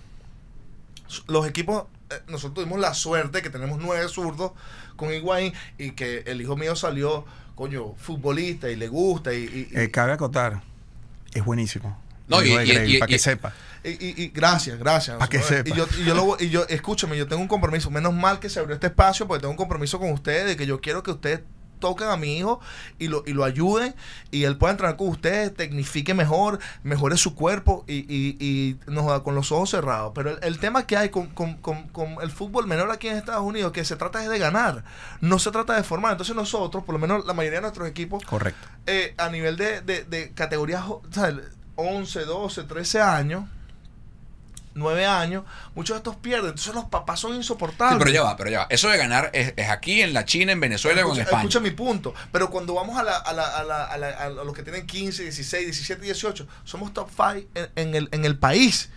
los 1.27 1.47
equipos 1.47 1.85
eh, 2.09 2.15
nosotros 2.27 2.53
tuvimos 2.55 2.79
la 2.79 2.93
suerte 2.93 3.41
que 3.41 3.49
tenemos 3.49 3.79
nueve 3.79 4.07
zurdos 4.09 4.51
con 4.95 5.13
Higuaín 5.13 5.53
y 5.77 5.91
que 5.91 6.19
el 6.27 6.41
hijo 6.41 6.55
mío 6.57 6.75
salió, 6.75 7.25
coño, 7.59 7.93
futbolista 7.97 8.69
y 8.69 8.77
le 8.77 8.87
gusta 8.87 9.33
y... 9.33 9.39
y- 9.43 9.67
y- 9.75 9.77
Eh, 9.81 9.91
cabe 9.91 10.13
acotar, 10.13 10.61
es 11.33 11.43
buenísimo. 11.43 12.01
No, 12.29 12.41
y- 12.41 12.51
para 12.99 13.07
que 13.07 13.15
y- 13.15 13.19
sepa. 13.19 13.53
Y, 13.83 13.89
y- 13.89 14.13
y 14.23 14.27
gracias, 14.29 14.79
gracias. 14.79 15.17
Pa' 15.17 15.27
que 15.27 15.39
Y 15.39 15.41
sepa. 15.41 15.75
yo, 15.75 15.85
y 15.99 16.05
yo 16.05 16.15
lo 16.15 16.23
voy- 16.23 16.37
y 16.45 16.49
yo, 16.49 16.65
escúchame, 16.69 17.17
yo 17.17 17.27
tengo 17.27 17.41
un 17.41 17.49
compromiso. 17.49 17.91
Menos 17.91 18.13
mal 18.13 18.39
que 18.39 18.49
se 18.49 18.61
abrió 18.61 18.75
este 18.75 18.87
espacio 18.87 19.27
porque 19.27 19.41
tengo 19.41 19.51
un 19.51 19.57
compromiso 19.57 19.99
con 19.99 20.09
ustedes 20.13 20.45
de 20.47 20.55
que 20.55 20.65
yo 20.65 20.79
quiero 20.79 21.03
que 21.03 21.11
ustedes 21.11 21.41
toquen 21.79 22.07
a 22.09 22.17
mi 22.17 22.37
hijo 22.37 22.59
y 22.97 23.07
lo, 23.07 23.23
y 23.25 23.33
lo 23.33 23.43
ayuden 23.43 23.95
y 24.31 24.43
él 24.43 24.57
pueda 24.57 24.71
entrenar 24.71 24.97
con 24.97 25.07
ustedes, 25.09 25.53
tecnifique 25.55 26.13
mejor, 26.13 26.59
mejore 26.83 27.17
su 27.17 27.35
cuerpo 27.35 27.83
y, 27.87 27.99
y, 28.13 28.37
y 28.39 28.77
nos 28.91 29.05
da 29.07 29.23
con 29.23 29.35
los 29.35 29.51
ojos 29.51 29.69
cerrados. 29.71 30.11
Pero 30.15 30.31
el, 30.31 30.39
el 30.43 30.59
tema 30.59 30.85
que 30.85 30.97
hay 30.97 31.09
con, 31.09 31.27
con- 31.27 31.55
con- 31.55 31.87
con 31.89 32.17
el 32.21 32.31
fútbol 32.31 32.67
menor 32.67 32.91
aquí 32.91 33.07
en 33.07 33.17
Estados 33.17 33.43
Unidos, 33.43 33.71
que 33.71 33.83
se 33.85 33.95
trata 33.95 34.23
es 34.23 34.29
de 34.29 34.39
ganar, 34.39 34.83
no 35.21 35.39
se 35.39 35.51
trata 35.51 35.75
de 35.75 35.83
formar. 35.83 36.11
Entonces 36.13 36.35
nosotros, 36.35 36.83
por 36.83 36.93
lo 36.93 36.99
menos 36.99 37.25
la 37.25 37.33
mayoría 37.33 37.57
de 37.59 37.63
nuestros 37.63 37.87
equipos, 37.87 38.23
Correcto. 38.25 38.67
eh, 38.85 39.13
a 39.17 39.29
nivel 39.29 39.57
de, 39.57 39.81
de, 39.81 40.03
de 40.03 40.31
categorías 40.33 40.83
o 40.87 41.01
sea, 41.11 41.33
11, 41.75 42.25
12, 42.25 42.63
13 42.63 43.01
años, 43.01 43.45
9 44.79 45.05
años, 45.05 45.43
muchos 45.75 45.93
de 45.95 45.97
estos 45.99 46.15
pierden. 46.15 46.49
Entonces 46.49 46.73
los 46.73 46.85
papás 46.85 47.19
son 47.19 47.31
Sí, 47.31 47.37
insoportables. 47.37 47.99
pero 47.99 48.09
ya 48.11 48.23
va, 48.23 48.35
pero 48.35 48.49
ya 48.49 48.59
va. 48.59 48.67
Eso 48.69 48.89
de 48.89 48.97
ganar 48.97 49.29
es, 49.33 49.53
es 49.55 49.69
aquí, 49.69 50.01
en 50.01 50.13
la 50.13 50.25
China, 50.25 50.51
en 50.51 50.59
Venezuela 50.59 51.05
o 51.05 51.13
en 51.13 51.21
España. 51.21 51.41
escucha 51.41 51.59
mi 51.59 51.71
punto. 51.71 52.13
Pero 52.31 52.49
cuando 52.49 52.73
vamos 52.73 52.97
a, 52.97 53.03
la, 53.03 53.17
a, 53.17 53.33
la, 53.33 53.43
a, 53.57 53.63
la, 53.63 53.83
a, 53.85 53.97
la- 53.97 54.09
a 54.17 54.29
los 54.29 54.53
que 54.53 54.63
tienen 54.63 54.87
15, 54.87 55.23
16, 55.23 55.65
17, 55.65 56.01
18, 56.01 56.47
somos 56.63 56.93
top 56.93 57.09
5 57.15 57.47
en, 57.53 57.69
en 57.75 57.95
el, 57.95 58.09
en 58.11 58.25
el 58.25 58.37
país. 58.39 58.89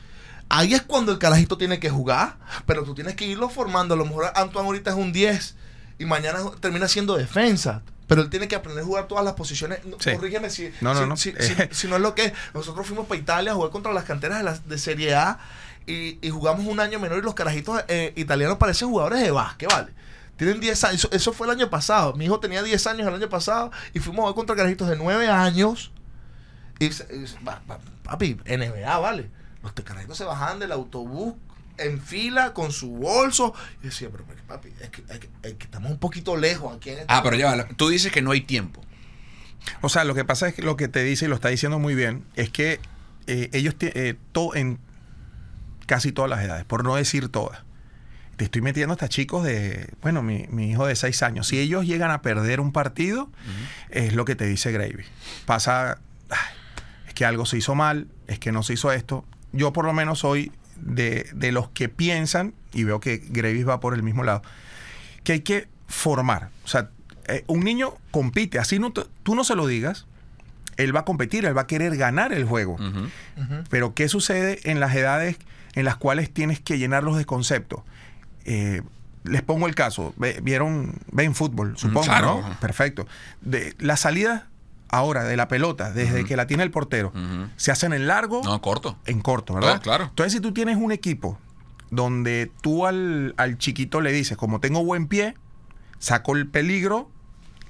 Ahí 0.48 0.74
es 0.74 0.82
cuando 0.82 1.12
el 1.12 1.18
carajito 1.18 1.56
tiene 1.58 1.80
que 1.80 1.88
jugar, 1.90 2.36
pero 2.66 2.84
tú 2.84 2.94
tienes 2.94 3.14
que 3.16 3.24
irlo 3.24 3.48
formando. 3.48 3.94
A 3.94 3.96
lo 3.96 4.04
mejor 4.04 4.30
Antoine 4.34 4.66
ahorita 4.66 4.90
es 4.90 4.96
un 4.96 5.12
10 5.12 5.56
y 5.98 6.04
mañana 6.04 6.40
termina 6.60 6.88
siendo 6.88 7.16
defensa. 7.16 7.82
Pero 8.06 8.20
él 8.20 8.28
tiene 8.28 8.46
que 8.48 8.54
aprender 8.56 8.82
a 8.82 8.86
jugar 8.86 9.08
todas 9.08 9.24
las 9.24 9.32
posiciones. 9.32 9.82
No, 9.86 9.96
Sí. 9.98 10.12
Corrígeme 10.12 10.50
si, 10.50 10.70
No, 10.82 10.92
no, 10.92 11.00
si, 11.16 11.32
no. 11.32 11.38
si- 11.38 11.42
si- 11.70 11.74
si 11.74 11.88
no 11.88 11.96
es 11.96 12.02
lo 12.02 12.14
que 12.14 12.26
es. 12.26 12.32
Nosotros 12.52 12.86
fuimos 12.86 13.06
para 13.06 13.18
Italia 13.18 13.52
a 13.52 13.54
jugar 13.54 13.70
contra 13.70 13.92
las 13.94 14.04
canteras 14.04 14.38
de, 14.38 14.44
la, 14.44 14.52
de 14.58 14.76
Serie 14.76 15.14
A 15.14 15.38
y, 15.86 16.18
y 16.26 16.30
jugamos 16.30 16.66
un 16.66 16.80
año 16.80 16.98
menor 16.98 17.18
y 17.18 17.22
los 17.22 17.34
carajitos 17.34 17.82
eh, 17.88 18.12
italianos 18.16 18.58
parecen 18.58 18.88
jugadores 18.88 19.20
de 19.20 19.30
básquet, 19.30 19.68
¿vale? 19.70 19.92
Tienen 20.36 20.60
10 20.60 20.84
años. 20.84 21.08
Eso, 21.12 21.32
fue 21.32 21.46
el 21.46 21.52
año 21.52 21.70
pasado. 21.70 22.14
Mi 22.14 22.24
hijo 22.24 22.40
tenía 22.40 22.62
10 22.62 22.86
años 22.88 23.06
el 23.06 23.14
año 23.14 23.28
pasado 23.28 23.70
y 23.94 24.00
fuimos 24.00 24.20
a 24.20 24.22
jugar 24.22 24.34
contra 24.34 24.56
carajitos 24.56 24.88
de 24.88 24.96
9 24.96 25.28
años. 25.28 25.92
Y, 26.80 26.90
papi, 28.02 28.36
NBA, 28.46 28.98
¿vale? 28.98 29.30
Los 29.62 29.72
carajitos 29.72 30.16
se 30.18 30.24
bajaban 30.24 30.58
del 30.58 30.72
autobús 30.72 31.34
en 31.78 32.00
fila 32.00 32.52
con 32.54 32.72
su 32.72 32.90
bolso. 32.90 33.54
Y 33.82 33.86
decía, 33.86 34.08
pero 34.10 34.24
papi, 34.46 34.70
es 34.80 34.90
que, 34.90 35.02
es 35.08 35.18
que- 35.20 35.30
es 35.42 35.54
que 35.54 35.64
estamos 35.64 35.90
un 35.90 35.98
poquito 35.98 36.36
lejos 36.36 36.74
aquí 36.76 36.90
en 36.90 36.98
este 37.00 37.06
Ah, 37.12 37.22
pero 37.22 37.36
ya. 37.36 37.68
Tú 37.76 37.88
dices 37.88 38.10
que 38.10 38.22
no 38.22 38.32
hay 38.32 38.40
tiempo. 38.40 38.82
O 39.80 39.88
sea, 39.88 40.04
lo 40.04 40.14
que 40.14 40.24
pasa 40.24 40.48
es 40.48 40.54
que 40.54 40.62
lo 40.62 40.76
que 40.76 40.88
te 40.88 41.04
dice 41.04 41.26
y 41.26 41.28
lo 41.28 41.36
está 41.36 41.48
diciendo 41.48 41.78
muy 41.78 41.94
bien 41.94 42.24
es 42.34 42.50
que 42.50 42.80
eh, 43.28 43.48
ellos 43.52 43.76
eh, 43.80 44.16
to- 44.32 44.56
en 44.56 44.80
casi 45.92 46.10
todas 46.10 46.30
las 46.30 46.42
edades, 46.42 46.64
por 46.64 46.84
no 46.84 46.96
decir 46.96 47.28
todas. 47.28 47.60
Te 48.38 48.44
estoy 48.44 48.62
metiendo 48.62 48.94
hasta 48.94 49.10
chicos 49.10 49.44
de, 49.44 49.90
bueno, 50.00 50.22
mi, 50.22 50.46
mi 50.48 50.70
hijo 50.70 50.86
de 50.86 50.96
seis 50.96 51.22
años. 51.22 51.48
Si 51.48 51.58
ellos 51.58 51.84
llegan 51.84 52.10
a 52.10 52.22
perder 52.22 52.60
un 52.60 52.72
partido, 52.72 53.28
es 53.90 54.14
lo 54.14 54.24
que 54.24 54.34
te 54.34 54.46
dice 54.46 54.72
Gravy. 54.72 55.04
Pasa, 55.44 55.98
ay, 56.30 56.38
es 57.08 57.12
que 57.12 57.26
algo 57.26 57.44
se 57.44 57.58
hizo 57.58 57.74
mal, 57.74 58.08
es 58.26 58.38
que 58.38 58.52
no 58.52 58.62
se 58.62 58.72
hizo 58.72 58.90
esto. 58.90 59.26
Yo 59.52 59.74
por 59.74 59.84
lo 59.84 59.92
menos 59.92 60.20
soy 60.20 60.50
de, 60.76 61.28
de 61.34 61.52
los 61.52 61.68
que 61.68 61.90
piensan, 61.90 62.54
y 62.72 62.84
veo 62.84 62.98
que 62.98 63.18
Gravy 63.18 63.62
va 63.62 63.78
por 63.78 63.92
el 63.92 64.02
mismo 64.02 64.24
lado, 64.24 64.40
que 65.24 65.32
hay 65.34 65.40
que 65.40 65.68
formar. 65.88 66.48
O 66.64 66.68
sea, 66.68 66.88
eh, 67.28 67.44
un 67.48 67.64
niño 67.64 67.92
compite, 68.10 68.58
así 68.58 68.78
no 68.78 68.94
tú 68.94 69.34
no 69.34 69.44
se 69.44 69.56
lo 69.56 69.66
digas, 69.66 70.06
él 70.78 70.96
va 70.96 71.00
a 71.00 71.04
competir, 71.04 71.44
él 71.44 71.54
va 71.54 71.62
a 71.62 71.66
querer 71.66 71.98
ganar 71.98 72.32
el 72.32 72.46
juego. 72.46 72.78
Pero 73.68 73.92
¿qué 73.92 74.08
sucede 74.08 74.58
en 74.64 74.80
las 74.80 74.94
edades 74.96 75.36
en 75.74 75.84
las 75.84 75.96
cuales 75.96 76.32
tienes 76.32 76.60
que 76.60 76.78
llenarlos 76.78 77.16
de 77.16 77.24
conceptos? 77.24 77.80
Eh, 78.44 78.82
les 79.24 79.42
pongo 79.42 79.66
el 79.68 79.74
caso, 79.74 80.12
Ve- 80.16 80.40
vieron, 80.42 80.94
ven 81.12 81.34
fútbol, 81.34 81.74
supongo, 81.78 82.06
claro. 82.06 82.42
¿no? 82.46 82.60
Perfecto. 82.60 83.06
De, 83.40 83.74
la 83.78 83.96
salida 83.96 84.48
ahora 84.88 85.24
de 85.24 85.36
la 85.36 85.48
pelota, 85.48 85.90
desde 85.92 86.24
que 86.24 86.36
la 86.36 86.46
tiene 86.46 86.62
el 86.64 86.70
portero, 86.70 87.12
se 87.56 87.70
hacen 87.70 87.92
en 87.92 88.06
largo, 88.08 88.42
No, 88.44 88.60
corto. 88.60 88.98
en 89.06 89.20
corto, 89.20 89.54
¿verdad? 89.54 89.76
No, 89.76 89.80
claro. 89.80 90.04
Entonces, 90.04 90.32
si 90.34 90.40
tú 90.40 90.52
tienes 90.52 90.76
un 90.76 90.92
equipo 90.92 91.38
donde 91.90 92.50
tú 92.62 92.86
al, 92.86 93.34
al 93.36 93.58
chiquito 93.58 94.00
le 94.00 94.12
dices, 94.12 94.36
como 94.36 94.60
tengo 94.60 94.84
buen 94.84 95.06
pie, 95.06 95.34
saco 95.98 96.34
el 96.36 96.46
peligro, 96.48 97.10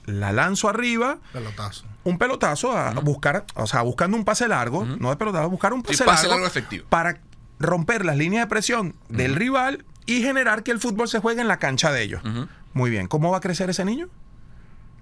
la 0.06 0.32
lanzo 0.32 0.68
arriba, 0.68 1.18
Pelotazo. 1.32 1.85
un 2.02 2.18
pelotazo 2.18 2.76
a 2.76 2.90
buscar, 2.94 3.44
o 3.54 3.66
sea, 3.66 3.82
buscando 3.82 4.16
un 4.16 4.25
pase 4.25 4.49
largo, 4.49 4.85
no 4.85 5.11
de 5.11 5.16
pelotazo, 5.16 5.49
buscar 5.50 5.73
un 5.73 5.85
Sí, 5.88 6.02
pase 6.04 6.23
largo, 6.26 6.30
largo 6.30 6.47
efectivo. 6.47 6.87
para 6.88 7.21
romper 7.62 8.04
las 8.04 8.16
líneas 8.16 8.45
de 8.45 8.49
presión 8.49 8.95
del 9.09 9.35
rival 9.35 9.85
y 10.07 10.23
generar 10.23 10.62
que 10.62 10.71
el 10.71 10.81
fútbol 10.81 11.09
se 11.09 11.19
juegue 11.21 11.40
en 11.40 11.49
la 11.49 11.59
cancha 11.59 11.92
de 11.92 12.02
ellos. 12.02 12.23
Muy 12.73 12.90
bien, 12.90 13.07
¿cómo 13.07 13.31
va 13.31 13.38
a 13.38 13.40
crecer 13.40 13.71
ese 13.71 13.85
niño? 13.85 14.09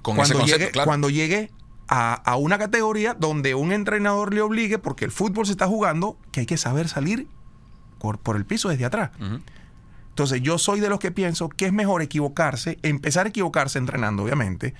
Con 0.02 0.17
cuando 0.17 0.35
ese 0.35 0.35
concepto, 0.35 0.59
llegue, 0.59 0.73
claro. 0.73 0.87
cuando 0.87 1.11
llegue 1.11 1.50
a, 1.88 2.14
a 2.14 2.37
una 2.37 2.59
categoría 2.59 3.14
donde 3.14 3.55
un 3.55 3.73
entrenador 3.73 4.33
le 4.33 4.40
obligue, 4.40 4.79
porque 4.79 5.05
el 5.05 5.11
fútbol 5.11 5.47
se 5.47 5.52
está 5.52 5.67
jugando, 5.67 6.19
que 6.33 6.40
hay 6.40 6.47
que 6.47 6.57
saber 6.57 6.88
salir 6.88 7.26
por, 7.99 8.19
por 8.19 8.37
el 8.37 8.45
piso 8.45 8.69
desde 8.69 8.85
atrás. 8.85 9.11
Entonces 10.09 10.43
yo 10.43 10.59
soy 10.59 10.81
de 10.81 10.88
los 10.88 10.99
que 10.99 11.11
pienso 11.11 11.49
que 11.49 11.67
es 11.67 11.73
mejor 11.73 12.02
equivocarse, 12.02 12.79
empezar 12.83 13.26
a 13.26 13.29
equivocarse 13.29 13.79
entrenando, 13.79 14.25
obviamente, 14.25 14.75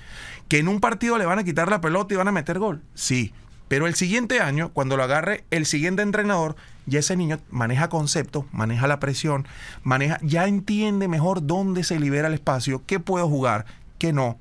que 0.49 0.59
en 0.59 0.69
un 0.69 0.81
partido 0.81 1.19
le 1.19 1.27
van 1.27 1.39
a 1.39 1.45
quitar 1.45 1.71
la 1.71 1.81
pelota 1.81 2.15
y 2.15 2.17
van 2.17 2.29
a 2.29 2.33
meter 2.33 2.59
gol. 2.59 2.83
Sí, 2.95 3.33
pero 3.69 3.87
el 3.87 3.95
siguiente 3.95 4.41
año, 4.41 4.71
cuando 4.73 4.97
lo 4.97 5.05
agarre 5.05 5.45
el 5.51 5.65
siguiente 5.65 6.03
entrenador, 6.03 6.57
ya 6.87 7.01
ese 7.01 7.17
niño 7.17 7.39
maneja 7.51 7.89
conceptos, 7.89 8.45
maneja 8.53 8.87
la 8.87 9.01
presión, 9.01 9.47
maneja, 9.83 10.19
ya 10.23 10.47
entiende 10.47 11.09
mejor 11.09 11.47
dónde 11.47 11.85
se 11.85 11.99
libera 11.99 12.29
el 12.29 12.35
espacio, 12.35 12.83
qué 12.87 13.01
puedo 13.01 13.29
jugar, 13.29 13.67
qué 13.99 14.13
no. 14.13 14.39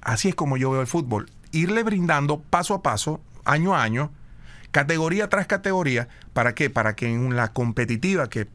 Así 0.00 0.28
es 0.28 0.34
como 0.34 0.56
yo 0.56 0.70
veo 0.70 0.80
el 0.80 0.86
fútbol. 0.86 1.30
Irle 1.52 1.82
brindando 1.82 2.40
paso 2.40 2.74
a 2.74 2.82
paso, 2.82 3.20
año 3.44 3.74
a 3.74 3.82
año, 3.82 4.10
categoría 4.70 5.28
tras 5.28 5.46
categoría, 5.46 6.08
¿para 6.32 6.54
qué? 6.54 6.70
Para 6.70 6.94
que 6.96 7.12
en 7.12 7.36
la 7.36 7.52
competitiva, 7.52 8.28
que 8.28 8.48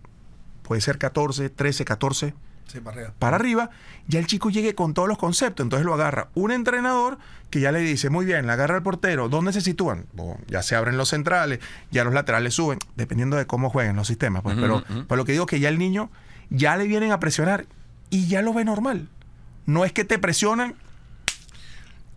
puede 0.63 0.81
ser 0.81 0.97
14, 0.97 1.50
13, 1.50 1.86
14, 1.86 2.33
Sí, 2.67 2.79
para 2.79 2.97
arriba. 2.97 3.13
para 3.17 3.36
arriba, 3.38 3.69
ya 4.07 4.19
el 4.19 4.27
chico 4.27 4.50
llegue 4.50 4.75
con 4.75 4.93
todos 4.93 5.07
los 5.07 5.17
conceptos. 5.17 5.63
Entonces 5.63 5.86
lo 5.86 5.93
agarra 5.93 6.29
un 6.36 6.51
entrenador 6.51 7.17
que 7.50 7.59
ya 7.59 7.71
le 7.71 7.79
dice, 7.79 8.09
muy 8.09 8.25
bien, 8.25 8.45
le 8.45 8.51
agarra 8.51 8.75
el 8.75 8.83
portero, 8.83 9.29
¿dónde 9.29 9.53
se 9.53 9.62
sitúan? 9.62 10.05
Bueno, 10.13 10.38
ya 10.47 10.62
se 10.63 10.75
abren 10.75 10.97
los 10.97 11.09
centrales, 11.09 11.59
ya 11.91 12.03
los 12.03 12.13
laterales 12.13 12.53
suben, 12.53 12.79
dependiendo 12.95 13.38
de 13.38 13.47
cómo 13.47 13.69
jueguen 13.69 13.95
los 13.95 14.07
sistemas. 14.07 14.43
Pues, 14.43 14.57
pero, 14.59 14.83
pero 15.07 15.15
lo 15.15 15.25
que 15.25 15.31
digo 15.31 15.45
es 15.45 15.50
que 15.50 15.59
ya 15.59 15.69
el 15.69 15.79
niño 15.79 16.09
ya 16.50 16.75
le 16.75 16.88
vienen 16.88 17.12
a 17.12 17.19
presionar 17.19 17.65
y 18.09 18.27
ya 18.27 18.41
lo 18.41 18.53
ve 18.53 18.65
normal. 18.65 19.07
No 19.65 19.86
es 19.86 19.91
que 19.91 20.05
te 20.05 20.19
presionan 20.19 20.75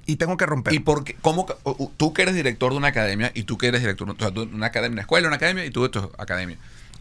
y 0.07 0.17
tengo 0.17 0.37
que 0.37 0.47
romper. 0.47 0.73
¿Y 0.75 0.81
por 0.81 1.05
qué? 1.05 1.15
¿Cómo, 1.21 1.47
tú 1.97 2.13
que 2.13 2.23
eres 2.23 2.35
director 2.35 2.73
de 2.73 2.79
una 2.79 2.89
academia 2.89 3.31
y 3.35 3.45
tú 3.45 3.59
que 3.59 3.69
eres 3.69 3.81
director 3.81 4.17
de 4.17 4.41
una 4.43 4.67
academia, 4.67 4.95
una 4.95 5.03
escuela, 5.03 5.29
una 5.29 5.37
academia 5.37 5.65
y 5.65 5.71
tú 5.71 5.83
de 5.83 5.89
tu 5.91 6.11
academia, 6.19 6.57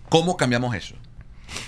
¿cómo 0.09 0.37
cambiamos 0.37 0.75
eso? 0.75 0.95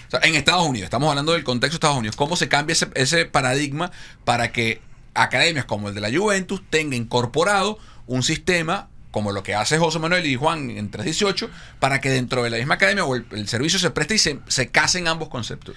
O 0.07 0.11
sea, 0.11 0.19
en 0.23 0.35
Estados 0.35 0.65
Unidos, 0.67 0.85
estamos 0.85 1.09
hablando 1.09 1.33
del 1.33 1.43
contexto 1.43 1.73
de 1.75 1.77
Estados 1.77 1.97
Unidos, 1.97 2.15
¿cómo 2.15 2.35
se 2.35 2.47
cambia 2.49 2.73
ese, 2.73 2.87
ese 2.95 3.25
paradigma 3.25 3.91
para 4.25 4.51
que 4.51 4.81
academias 5.13 5.65
como 5.65 5.89
el 5.89 5.95
de 5.95 6.01
la 6.01 6.09
Juventus 6.11 6.61
tengan 6.69 6.93
incorporado 6.93 7.77
un 8.07 8.23
sistema 8.23 8.87
como 9.11 9.33
lo 9.33 9.43
que 9.43 9.55
hace 9.55 9.77
José 9.77 9.99
Manuel 9.99 10.25
y 10.25 10.35
Juan 10.37 10.69
en 10.71 10.89
318 10.89 11.49
para 11.79 11.99
que 11.99 12.09
dentro 12.09 12.43
de 12.43 12.49
la 12.49 12.57
misma 12.57 12.75
academia 12.75 13.03
o 13.03 13.15
el, 13.15 13.25
el 13.31 13.47
servicio 13.49 13.77
se 13.77 13.91
preste 13.91 14.15
y 14.15 14.19
se, 14.19 14.39
se 14.47 14.69
casen 14.69 15.07
ambos 15.09 15.27
conceptos? 15.27 15.75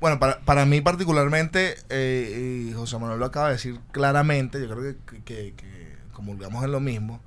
Bueno, 0.00 0.18
para, 0.18 0.40
para 0.40 0.66
mí 0.66 0.82
particularmente, 0.82 1.76
eh, 1.88 2.66
y 2.68 2.72
José 2.74 2.98
Manuel 2.98 3.18
lo 3.20 3.24
acaba 3.26 3.46
de 3.46 3.52
decir 3.54 3.80
claramente, 3.92 4.60
yo 4.60 4.68
creo 4.68 4.94
que, 5.06 5.22
que, 5.24 5.54
que 5.56 5.96
comulgamos 6.12 6.62
en 6.62 6.72
lo 6.72 6.80
mismo, 6.80 7.22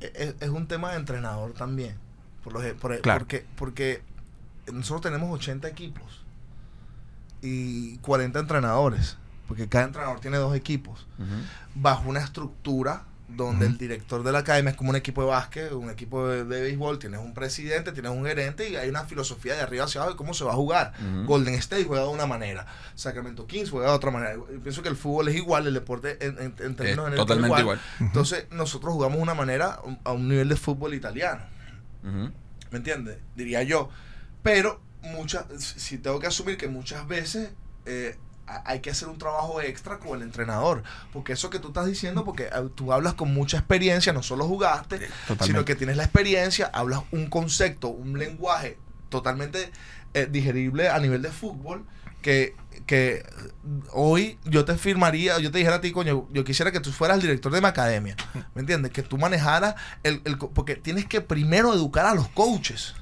e- 0.00 0.10
es, 0.14 0.34
es 0.40 0.48
un 0.48 0.66
tema 0.68 0.92
de 0.92 0.96
entrenador 0.96 1.52
también. 1.52 1.96
Por 2.42 2.54
lo, 2.54 2.60
que- 2.60 2.72
por- 2.74 2.98
Claro. 3.02 3.18
porque, 3.20 3.44
porque 3.56 4.00
nosotros 4.72 5.00
tenemos 5.02 5.32
80 5.34 5.68
equipos 5.68 6.24
y 7.42 7.98
40 7.98 8.38
entrenadores, 8.40 9.16
porque 9.46 9.68
cada 9.68 9.84
entrenador 9.86 10.20
tiene 10.20 10.36
dos 10.38 10.54
equipos, 10.56 11.06
bajo 11.74 12.08
una 12.08 12.20
estructura 12.20 13.04
donde 13.28 13.66
el 13.66 13.76
director 13.76 14.22
de 14.22 14.32
la 14.32 14.38
academia 14.38 14.70
es 14.70 14.76
como 14.76 14.88
un 14.88 14.96
equipo 14.96 15.20
de 15.20 15.28
básquet, 15.28 15.70
un 15.72 15.90
equipo 15.90 16.26
de, 16.26 16.44
de 16.46 16.62
béisbol, 16.62 16.98
tienes 16.98 17.20
un 17.20 17.34
presidente, 17.34 17.92
tienes 17.92 18.10
un 18.10 18.24
gerente 18.24 18.70
y 18.70 18.76
hay 18.76 18.88
una 18.88 19.04
filosofía 19.04 19.54
de 19.54 19.60
arriba 19.60 19.84
hacia 19.84 20.00
abajo 20.00 20.14
de 20.14 20.16
cómo 20.16 20.32
se 20.32 20.44
va 20.44 20.52
a 20.52 20.56
jugar. 20.56 20.94
Golden 21.26 21.52
State 21.56 21.84
juega 21.84 22.04
de 22.04 22.08
una 22.08 22.24
manera, 22.26 22.66
Sacramento 22.94 23.46
Kings 23.46 23.68
juega 23.70 23.90
de 23.90 23.94
otra 23.94 24.10
manera. 24.10 24.34
Yo 24.34 24.60
pienso 24.62 24.82
que 24.82 24.88
el 24.88 24.96
fútbol 24.96 25.28
es 25.28 25.36
igual, 25.36 25.66
el 25.66 25.74
deporte 25.74 26.16
en, 26.26 26.38
en- 26.38 26.54
en 26.58 26.74
términos 26.74 27.04
generales 27.04 27.16
totalmente 27.16 27.48
igual. 27.60 27.80
Entonces 28.00 28.46
nosotros 28.50 28.94
jugamos 28.94 29.18
de 29.18 29.22
una 29.22 29.34
manera 29.34 29.78
a 30.04 30.12
un 30.12 30.26
nivel 30.28 30.48
de 30.48 30.56
fútbol 30.56 30.94
italiano. 30.94 31.42
¿Me 32.70 32.78
entiendes? 32.78 33.18
Diría 33.36 33.62
yo. 33.62 33.90
Pero 34.42 34.80
muchas, 35.02 35.46
si 35.58 35.98
tengo 35.98 36.18
que 36.18 36.26
asumir 36.26 36.56
que 36.56 36.68
muchas 36.68 37.06
veces 37.06 37.50
eh, 37.86 38.16
hay 38.64 38.80
que 38.80 38.90
hacer 38.90 39.08
un 39.08 39.18
trabajo 39.18 39.60
extra 39.60 39.98
con 39.98 40.16
el 40.16 40.22
entrenador. 40.22 40.82
Porque 41.12 41.32
eso 41.32 41.50
que 41.50 41.58
tú 41.58 41.68
estás 41.68 41.86
diciendo, 41.86 42.24
porque 42.24 42.44
eh, 42.44 42.68
tú 42.74 42.92
hablas 42.92 43.14
con 43.14 43.32
mucha 43.32 43.58
experiencia, 43.58 44.12
no 44.12 44.22
solo 44.22 44.46
jugaste, 44.46 44.98
totalmente. 44.98 45.44
sino 45.44 45.64
que 45.64 45.74
tienes 45.74 45.96
la 45.96 46.04
experiencia, 46.04 46.70
hablas 46.72 47.02
un 47.10 47.28
concepto, 47.28 47.88
un 47.88 48.18
lenguaje 48.18 48.78
totalmente 49.08 49.70
eh, 50.14 50.28
digerible 50.30 50.88
a 50.88 50.98
nivel 50.98 51.22
de 51.22 51.30
fútbol, 51.30 51.84
que, 52.22 52.56
que 52.86 53.24
hoy 53.92 54.38
yo 54.44 54.64
te 54.64 54.76
firmaría, 54.76 55.38
yo 55.38 55.50
te 55.50 55.58
dijera 55.58 55.76
a 55.76 55.80
ti, 55.80 55.92
coño, 55.92 56.26
yo 56.32 56.44
quisiera 56.44 56.72
que 56.72 56.80
tú 56.80 56.92
fueras 56.92 57.16
el 57.16 57.22
director 57.22 57.52
de 57.52 57.60
mi 57.60 57.66
academia, 57.66 58.16
¿me 58.54 58.60
entiendes? 58.60 58.92
Que 58.92 59.02
tú 59.02 59.18
manejaras, 59.18 59.76
el, 60.02 60.20
el 60.24 60.38
porque 60.38 60.76
tienes 60.76 61.06
que 61.06 61.20
primero 61.20 61.72
educar 61.72 62.06
a 62.06 62.14
los 62.14 62.28
coaches. 62.28 62.94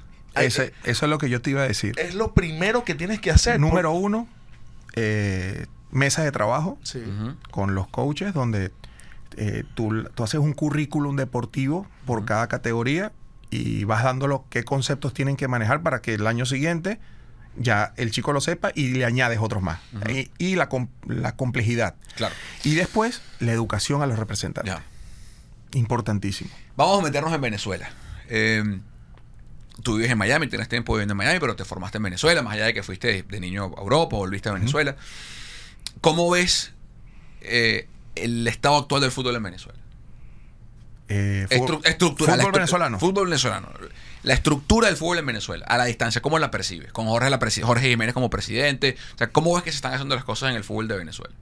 Ese- 0.45 0.73
eso 0.83 1.05
es 1.05 1.09
lo 1.09 1.17
que 1.17 1.29
yo 1.29 1.41
te 1.41 1.49
iba 1.51 1.61
a 1.61 1.67
decir. 1.67 1.93
es 1.97 2.15
lo 2.15 2.33
primero 2.33 2.83
que 2.83 2.95
tienes 2.95 3.19
que 3.19 3.31
hacer. 3.31 3.59
Número 3.59 3.91
uno, 3.91 4.27
eh, 4.95 5.65
mesa 5.91 6.23
de 6.23 6.31
trabajo 6.31 6.77
Sí. 6.83 7.01
Con 7.51 7.75
los 7.75 7.87
coaches 7.87 8.33
donde 8.33 8.71
eh, 9.37 9.63
tú, 9.75 10.03
tú 10.15 10.23
haces 10.23 10.39
un 10.39 10.53
currículum 10.53 11.15
deportivo 11.15 11.85
por 12.05 12.25
cada 12.25 12.47
categoría 12.47 13.11
y 13.51 13.83
vas 13.83 14.03
dándolo 14.03 14.45
qué 14.49 14.63
conceptos 14.63 15.13
tienen 15.13 15.35
que 15.37 15.47
manejar 15.47 15.81
para 15.83 16.01
que 16.01 16.15
el 16.15 16.25
año 16.27 16.45
siguiente 16.45 16.99
ya 17.55 17.93
el 17.97 18.11
chico 18.11 18.33
lo 18.33 18.41
sepa 18.41 18.71
y 18.75 18.89
le 18.89 19.05
añades 19.05 19.39
otros 19.41 19.61
más. 19.63 19.79
y, 20.09 20.29
y 20.37 20.55
la, 20.55 20.69
com- 20.69 20.89
la 21.07 21.35
complejidad. 21.35 21.95
Claro. 22.15 22.33
Y 22.63 22.75
después 22.75 23.21
la 23.39 23.51
educación 23.51 24.01
a 24.01 24.07
los 24.07 24.17
representantes. 24.19 24.73
Ya. 24.73 24.83
Importantísimo. 25.73 26.49
Vamos 26.75 26.99
a 26.99 27.03
meternos 27.03 27.33
en 27.33 27.41
Venezuela. 27.41 27.89
Eh, 28.29 28.63
tú 29.83 29.95
vives 29.95 30.11
en 30.11 30.17
Miami, 30.17 30.47
tienes 30.47 30.67
tiempo 30.69 30.93
viviendo 30.93 31.13
en 31.13 31.17
Miami, 31.17 31.39
pero 31.39 31.55
te 31.55 31.65
formaste 31.65 31.97
en 31.97 32.03
Venezuela, 32.03 32.41
más 32.41 32.53
allá 32.53 32.65
de 32.65 32.73
que 32.73 32.83
fuiste 32.83 33.07
de, 33.07 33.23
de 33.23 33.39
niño 33.39 33.73
a 33.77 33.81
Europa, 33.81 34.15
volviste 34.17 34.49
a 34.49 34.53
Venezuela. 34.53 34.95
¿Cómo 36.01 36.29
ves 36.29 36.73
eh, 37.41 37.87
el 38.15 38.47
estado 38.47 38.77
actual 38.77 39.01
del 39.01 39.11
fútbol 39.11 39.35
en 39.35 39.43
Venezuela? 39.43 39.79
Eh, 41.09 41.47
Estru- 41.49 41.79
fútbol- 41.81 41.83
estru- 41.83 42.51
venezolano. 42.53 42.99
Fútbol 42.99 43.25
venezolano. 43.27 43.69
La 44.23 44.33
estructura 44.33 44.87
del 44.87 44.97
fútbol 44.97 45.19
en 45.19 45.25
Venezuela, 45.25 45.65
a 45.67 45.77
la 45.77 45.85
distancia, 45.85 46.21
¿cómo 46.21 46.37
la 46.37 46.51
percibes? 46.51 46.91
Con 46.91 47.05
Jorge, 47.07 47.29
la 47.29 47.39
Jorge 47.39 47.89
Jiménez 47.89 48.13
como 48.13 48.29
presidente. 48.29 48.97
O 49.15 49.17
sea, 49.17 49.29
¿cómo 49.29 49.53
ves 49.53 49.63
que 49.63 49.71
se 49.71 49.77
están 49.77 49.93
haciendo 49.93 50.15
las 50.15 50.25
cosas 50.25 50.49
en 50.49 50.57
el 50.57 50.63
fútbol 50.65 50.87
de 50.89 50.97
Venezuela? 50.97 51.33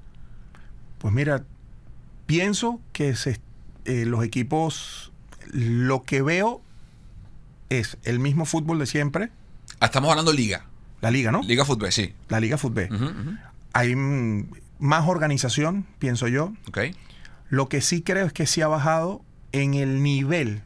Pues 1.00 1.13
mira, 1.13 1.44
pienso 2.27 2.80
que 2.94 3.15
se- 3.15 3.39
eh, 3.86 4.06
los 4.06 4.24
equipos, 4.24 5.12
lo 5.51 6.04
que 6.04 6.22
veo 6.22 6.62
es 7.69 7.98
el 8.03 8.19
mismo 8.19 8.45
fútbol 8.45 8.79
de 8.79 8.86
siempre, 8.86 9.29
Ah, 9.79 9.88
Estamos 9.88 10.10
hablando 10.10 10.31
liga. 10.31 10.65
la 11.01 11.12
liga, 11.12 11.31
¿no? 11.31 11.41
Liga 11.43 11.65
fútbol, 11.65 11.91
sí. 11.91 12.13
La 12.29 12.39
liga 12.39 12.57
fútbol. 12.57 12.88
Hay 13.74 13.95
más 14.79 15.07
organización, 15.07 15.86
pienso 16.00 16.27
yo. 16.27 16.53
Ok. 16.67 16.79
Lo 17.50 17.67
que 17.67 17.81
sí 17.81 18.01
creo 18.01 18.25
es 18.25 18.34
que 18.34 18.45
sí 18.48 18.62
ha 18.62 18.67
bajado 18.67 19.22
en 19.51 19.74
el 19.74 20.01
nivel 20.03 20.62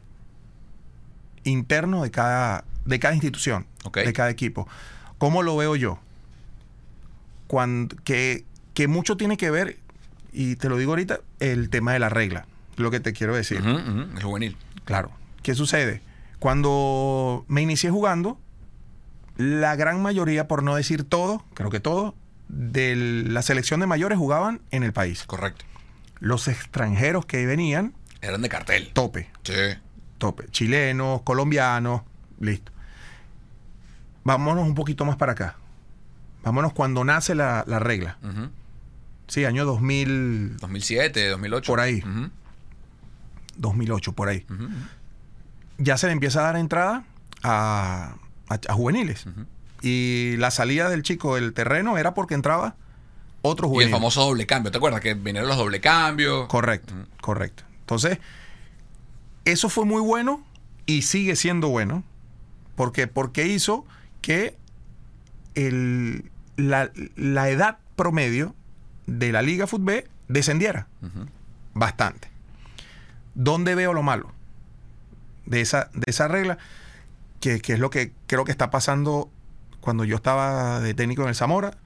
interno 1.44 2.02
de 2.02 2.10
cada, 2.10 2.64
de 2.84 2.98
cada 3.00 3.14
institución, 3.14 3.66
Ok. 3.84 3.98
de 3.98 4.12
cada 4.12 4.30
equipo. 4.30 4.68
¿Cómo 5.18 5.42
lo 5.42 5.56
veo 5.56 5.76
yo? 5.76 5.98
Cuando, 7.46 7.96
que, 8.04 8.44
que 8.74 8.86
mucho 8.88 9.16
tiene 9.16 9.36
que 9.36 9.50
ver, 9.50 9.78
y 10.32 10.56
te 10.56 10.68
lo 10.68 10.76
digo 10.76 10.92
ahorita, 10.92 11.20
el 11.40 11.68
tema 11.70 11.92
de 11.92 11.98
la 11.98 12.08
regla. 12.08 12.46
Lo 12.76 12.90
que 12.90 13.00
te 13.00 13.12
quiero 13.12 13.34
decir. 13.34 13.58
El 13.64 14.22
juvenil. 14.22 14.56
Claro. 14.84 15.10
¿Qué 15.42 15.54
sucede? 15.54 16.00
Cuando 16.40 17.44
me 17.48 17.62
inicié 17.62 17.90
jugando, 17.90 18.40
la 19.36 19.76
gran 19.76 20.02
mayoría, 20.02 20.48
por 20.48 20.62
no 20.64 20.74
decir 20.74 21.04
todo, 21.04 21.44
creo 21.54 21.70
que 21.70 21.78
todo, 21.80 22.14
de 22.48 22.96
la 22.96 23.42
selección 23.42 23.78
de 23.80 23.86
mayores 23.86 24.18
jugaban 24.18 24.60
en 24.72 24.82
el 24.82 24.92
país. 24.92 25.22
Correcto. 25.26 25.64
Los 26.18 26.48
extranjeros 26.48 27.24
que 27.26 27.46
venían, 27.46 27.94
Eran 28.20 28.42
de 28.42 28.48
cartel. 28.48 28.90
tope, 28.92 29.30
Sí. 29.44 29.52
tope. 30.18 30.48
Chilenos, 30.50 31.22
colombianos, 31.22 32.02
listo. 32.40 32.72
Vámonos 34.24 34.66
un 34.66 34.74
poquito 34.74 35.04
más 35.04 35.16
para 35.16 35.32
acá. 35.32 35.56
Vámonos 36.42 36.72
cuando 36.72 37.04
nace 37.04 37.34
la, 37.34 37.64
la 37.66 37.78
regla. 37.78 38.18
Ujú. 38.22 38.48
Sí, 39.28 39.44
año 39.44 39.64
2000, 39.64 40.56
2007, 40.58 41.28
2008. 41.28 41.70
Por 41.72 41.80
ahí. 41.80 41.98
Ujú, 42.02 42.30
2008, 43.56 44.12
por 44.12 44.28
ahí. 44.28 44.44
ujú. 44.50 44.68
Ya 45.82 45.96
se 45.96 46.06
le 46.06 46.12
empieza 46.12 46.40
a 46.40 46.42
dar 46.44 46.56
entrada 46.56 47.04
a, 47.42 48.14
a- 48.48 48.60
a 48.68 48.72
juveniles. 48.74 49.24
Y 49.82 50.34
la 50.36 50.50
salida 50.50 50.88
del 50.90 51.02
chico 51.02 51.36
del 51.36 51.52
terreno 51.54 51.96
era 51.96 52.12
porque 52.14 52.34
entraba 52.34 52.76
otro 53.42 53.66
Y 53.66 53.70
el 53.70 53.72
juvenil. 53.74 53.92
famoso 53.94 54.20
doble 54.22 54.46
cambio. 54.46 54.70
¿Te 54.70 54.76
acuerdas 54.76 55.00
que 55.00 55.14
vinieron 55.14 55.48
los 55.48 55.56
doble 55.56 55.80
cambios? 55.80 56.46
Correcto, 56.48 56.92
correcto. 57.22 57.62
Entonces, 57.80 58.18
eso 59.46 59.68
fue 59.70 59.86
muy 59.86 60.02
bueno 60.02 60.44
y 60.84 61.02
sigue 61.02 61.34
siendo 61.34 61.68
bueno. 61.68 62.04
Porque, 62.76 63.06
porque 63.06 63.46
hizo 63.46 63.86
que 64.20 64.56
el- 65.54 66.30
la, 66.56 66.90
la 67.16 67.48
edad 67.48 67.78
promedio 67.96 68.54
de 69.06 69.32
la 69.32 69.40
Liga 69.42 69.66
Fútbol 69.66 70.04
descendiera 70.28 70.86
bastante. 71.74 72.28
¿Dónde 73.34 73.74
veo 73.74 73.92
lo 73.94 74.02
malo 74.02 74.32
de 75.50 75.60
esa, 75.60 75.90
de 75.92 76.04
esa 76.06 76.26
regla? 76.28 76.56
Que, 77.40 77.60
que 77.60 77.74
es 77.74 77.78
lo 77.78 77.90
que 77.90 78.12
creo 78.26 78.44
que 78.44 78.52
está 78.52 78.70
pasando 78.70 79.30
cuando 79.80 80.04
yo 80.04 80.16
estaba 80.16 80.80
de 80.80 80.94
técnico 80.94 81.22
en 81.22 81.28
el 81.28 81.34
Zamora, 81.34 81.76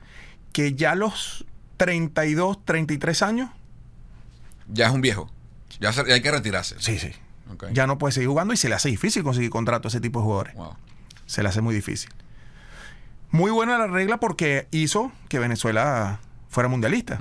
que 0.52 0.74
ya 0.74 0.92
a 0.92 0.94
los 0.94 1.44
32, 1.76 2.64
33 2.64 3.22
años, 3.22 3.50
Ya 4.72 4.86
es 4.86 4.92
un 4.92 5.00
viejo. 5.00 5.30
Ya, 5.80 5.92
se- 5.92 6.06
ya 6.06 6.14
hay 6.14 6.22
que 6.22 6.30
retirarse. 6.30 6.76
sí, 6.78 6.98
sí, 6.98 7.12
ya 7.72 7.86
no 7.86 7.98
puede 7.98 8.12
seguir 8.12 8.28
jugando 8.28 8.54
y 8.54 8.56
se 8.56 8.68
le 8.68 8.74
hace 8.74 8.88
difícil 8.88 9.22
conseguir 9.22 9.50
contrato 9.50 9.86
a 9.86 9.90
ese 9.90 10.00
tipo 10.00 10.18
de 10.20 10.24
jugadores. 10.24 10.54
Wow. 10.54 10.74
Se 11.26 11.42
le 11.42 11.48
hace 11.48 11.60
muy 11.60 11.74
difícil. 11.74 12.10
Muy 13.30 13.50
buena 13.50 13.76
la 13.78 13.86
regla 13.88 14.18
porque 14.18 14.66
hizo 14.70 15.10
que 15.28 15.38
Venezuela 15.40 16.20
fuera 16.48 16.68
mundialista 16.68 17.18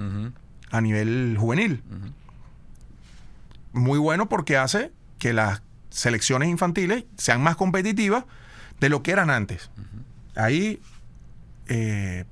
a 0.72 0.82
nivel 0.82 1.36
juvenil. 1.40 1.84
muy 3.74 3.98
bueno 4.00 4.30
porque 4.30 4.58
hace 4.58 4.92
que 5.18 5.34
las 5.34 5.62
selecciones 5.94 6.50
infantiles 6.50 7.06
sean 7.18 7.42
más 7.42 7.56
competitivas 7.56 8.26
de 8.80 8.90
lo 8.90 9.04
que 9.04 9.12
eran 9.12 9.30
antes. 9.30 9.70
Ahí 10.36 10.82
eh, 11.68 12.26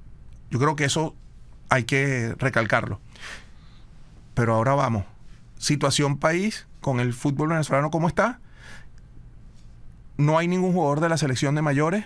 yo 0.49 0.59
creo 0.59 0.75
que 0.75 0.85
eso 0.85 1.15
hay 1.69 1.83
que 1.83 2.33
recalcarlo. 2.37 2.99
Pero 4.33 4.55
ahora 4.55 4.73
vamos. 4.73 5.05
Situación 5.57 6.17
país 6.17 6.67
con 6.81 6.99
el 6.99 7.13
fútbol 7.13 7.49
venezolano 7.49 7.91
como 7.91 8.07
está. 8.07 8.39
No 10.17 10.37
hay 10.37 10.47
ningún 10.47 10.73
jugador 10.73 10.99
de 10.99 11.09
la 11.09 11.17
selección 11.17 11.55
de 11.55 11.61
mayores. 11.61 12.05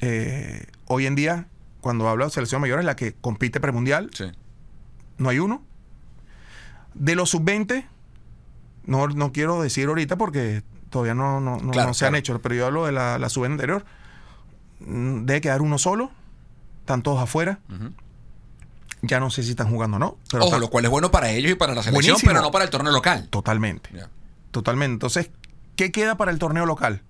eh, 0.00 0.66
hoy 0.86 1.06
en 1.06 1.14
día, 1.14 1.46
cuando 1.80 2.08
hablo 2.08 2.24
de 2.26 2.30
selección 2.30 2.60
de 2.60 2.66
mayores, 2.66 2.84
la 2.84 2.94
que 2.96 3.14
compite 3.14 3.58
premundial, 3.60 4.10
Sí. 4.12 4.24
no 5.18 5.28
hay 5.30 5.38
uno. 5.38 5.62
De 6.94 7.14
los 7.14 7.30
sub-20, 7.30 7.86
no, 8.86 9.06
no 9.08 9.32
quiero 9.32 9.62
decir 9.62 9.88
ahorita 9.88 10.16
porque 10.16 10.62
todavía 10.90 11.14
no, 11.14 11.40
no, 11.40 11.56
no- 11.58 11.70
Claro, 11.72 11.88
no 11.88 11.94
se 11.94 12.06
han 12.06 12.14
hecho, 12.14 12.40
pero 12.40 12.54
yo 12.54 12.66
hablo 12.66 12.86
de 12.86 12.92
la, 12.92 13.18
la 13.18 13.28
sub-20 13.28 13.52
anterior. 13.52 13.84
Mm, 14.80 15.24
Debe 15.26 15.40
quedar 15.40 15.62
uno 15.62 15.78
solo, 15.78 16.10
están 16.80 17.02
todos 17.02 17.20
afuera. 17.22 17.58
Ya 19.02 19.20
no 19.20 19.28
sé 19.30 19.42
si 19.42 19.50
están 19.50 19.68
jugando 19.68 19.96
o 19.96 20.00
no, 20.00 20.16
pero 20.30 20.44
Ojo, 20.46 20.58
lo 20.58 20.68
cual 20.70 20.84
es 20.86 20.90
bueno 20.90 21.10
para 21.10 21.30
ellos 21.30 21.52
y 21.52 21.54
para 21.56 21.74
la 21.74 21.82
selección, 21.82 22.12
Buenísimo. 22.14 22.30
pero 22.32 22.42
no 22.42 22.50
para 22.50 22.64
el 22.64 22.70
torneo 22.70 22.90
local. 22.92 23.28
totalmente, 23.28 23.90
totalmente. 24.50 24.92
Entonces, 24.94 25.30
¿qué 25.76 25.92
queda 25.92 26.16
para 26.16 26.30
el 26.30 26.38
torneo 26.38 26.64
local? 26.64 27.02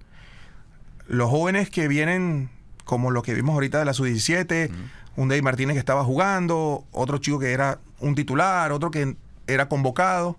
Los 1.07 1.31
jóvenes 1.31 1.71
que 1.71 1.87
vienen, 1.87 2.51
como 2.85 3.11
lo 3.13 3.23
que 3.23 3.33
vimos 3.35 3.55
ahorita 3.55 3.79
de 3.79 3.85
la 3.85 3.93
sub-17, 3.93 4.71
un 5.17 5.29
David 5.29 5.43
Martínez 5.43 5.75
que 5.75 5.79
estaba 5.79 6.03
jugando, 6.05 6.85
otro 6.91 7.19
chico 7.19 7.39
que 7.39 7.53
era 7.53 7.79
un 8.01 8.17
titular, 8.17 8.73
otro 8.73 8.91
que 8.91 9.17
era 9.47 9.69
convocado, 9.69 10.37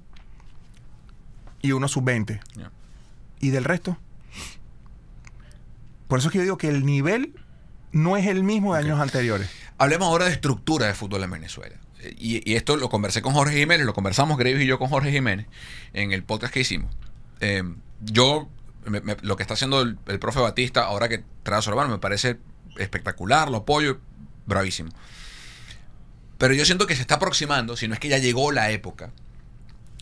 y 1.66 1.72
uno 1.72 1.88
sub-20. 1.88 2.40
Ya. 2.56 2.72
¿Y 3.40 3.50
del 3.50 3.64
resto? 3.64 3.98
Por 6.08 6.20
eso 6.20 6.28
es 6.28 6.32
que 6.32 6.38
yo 6.40 6.44
digo 6.44 6.58
que 6.58 6.70
el 6.70 6.86
nivel 6.86 7.34
no 7.92 8.18
es 8.18 8.28
el 8.28 8.44
mismo 8.44 8.74
de 8.76 8.82
años 8.82 9.00
anteriores. 9.00 9.50
Hablemos 9.78 10.08
ahora 10.08 10.26
de 10.26 10.32
estructura 10.32 10.86
de 10.88 10.94
fútbol 10.94 11.24
en 11.24 11.32
Venezuela. 11.32 11.76
Y, 12.18 12.50
y 12.50 12.56
esto 12.56 12.78
lo 12.78 12.90
conversé 12.90 13.22
con 13.22 13.34
Jorge 13.34 13.58
Jiménez, 13.58 13.86
lo 13.86 13.94
conversamos 13.94 14.38
Graves 14.38 14.62
y 14.62 14.68
yo 14.68 14.78
con 14.78 14.90
Jorge 14.90 15.12
Jiménez 15.12 15.48
en 15.94 16.12
el 16.12 16.24
podcast 16.24 16.54
que 16.54 16.60
hicimos. 16.60 16.94
Eh, 17.40 17.64
yo, 18.02 18.48
me- 18.86 19.02
me- 19.02 19.18
lo 19.22 19.36
que 19.38 19.44
está 19.44 19.56
haciendo 19.56 19.82
el, 19.82 19.98
el 20.06 20.20
profe 20.20 20.40
Batista 20.40 20.84
ahora 20.86 21.10
que 21.10 21.24
trae 21.44 21.60
a 21.60 21.62
su 21.64 21.72
hermano 21.72 21.90
me 21.90 21.98
parece 21.98 22.38
espectacular, 22.78 23.50
lo 23.50 23.58
apoyo, 23.58 24.00
bravísimo. 24.46 24.92
Pero 26.38 26.54
yo 26.54 26.66
siento 26.66 26.86
que 26.86 26.96
se 26.96 27.02
está 27.02 27.16
aproximando, 27.16 27.76
si 27.76 27.88
no 27.88 27.94
es 27.96 28.00
que 28.00 28.10
ya 28.10 28.18
llegó 28.20 28.52
la 28.52 28.70
época, 28.70 29.12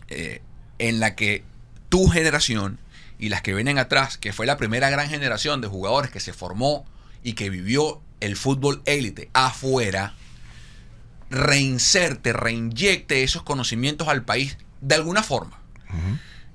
eh, 0.10 0.42
en 0.80 1.00
la 1.00 1.16
que 1.16 1.44
tu 1.94 2.08
generación 2.08 2.80
y 3.20 3.30
las 3.30 3.44
que 3.44 3.54
vienen 3.54 3.78
atrás, 3.78 4.18
que 4.18 4.34
fue 4.34 4.48
la 4.48 4.58
primera 4.58 4.90
gran 4.90 5.10
generación 5.10 5.62
de 5.62 5.68
jugadores 5.68 6.10
que 6.10 6.20
se 6.20 6.34
formó 6.34 6.88
y 7.22 7.34
que 7.34 7.52
vivió 7.52 8.02
el 8.20 8.36
fútbol 8.36 8.82
élite 8.86 9.30
afuera, 9.34 10.16
reinserte, 11.30 12.34
reinyecte 12.34 13.22
esos 13.22 13.44
conocimientos 13.44 14.08
al 14.08 14.24
país 14.24 14.58
de 14.82 14.96
alguna 14.96 15.22
forma. 15.22 15.60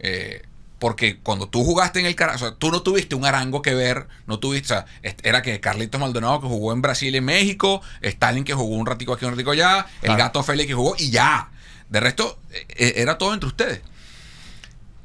Eh, 0.01 0.43
porque 0.81 1.21
cuando 1.21 1.49
tú 1.49 1.63
jugaste 1.63 2.01
en 2.01 2.07
el 2.07 2.17
Caracas, 2.17 2.43
o 2.43 2.47
sea, 2.47 2.57
tú 2.57 2.73
no 2.73 2.83
tuviste 2.83 3.15
un 3.15 3.25
arango 3.25 3.63
que 3.63 3.75
ver, 3.75 4.09
no 4.27 4.41
tuviste, 4.41 4.75
o 4.75 4.77
sea, 4.79 4.87
era 5.23 5.41
que 5.43 5.61
Carlitos 5.61 6.01
Maldonado 6.01 6.41
que 6.41 6.49
jugó 6.49 6.73
en 6.73 6.83
Brasil 6.83 7.15
y 7.15 7.19
en 7.19 7.25
México, 7.25 7.81
Stalin 8.03 8.43
que 8.43 8.55
jugó 8.55 8.75
un 8.75 8.87
ratico 8.87 9.13
aquí, 9.13 9.25
un 9.25 9.31
ratico 9.31 9.53
allá, 9.53 9.87
el 10.03 10.17
gato 10.17 10.43
Félix 10.43 10.67
que 10.67 10.75
jugó 10.75 10.97
y 10.99 11.11
ya. 11.11 11.53
De 11.91 12.01
resto, 12.01 12.41
eh, 12.51 12.67
eh, 12.71 12.93
era 12.97 13.19
todo 13.19 13.35
entre 13.35 13.47
ustedes. 13.47 13.83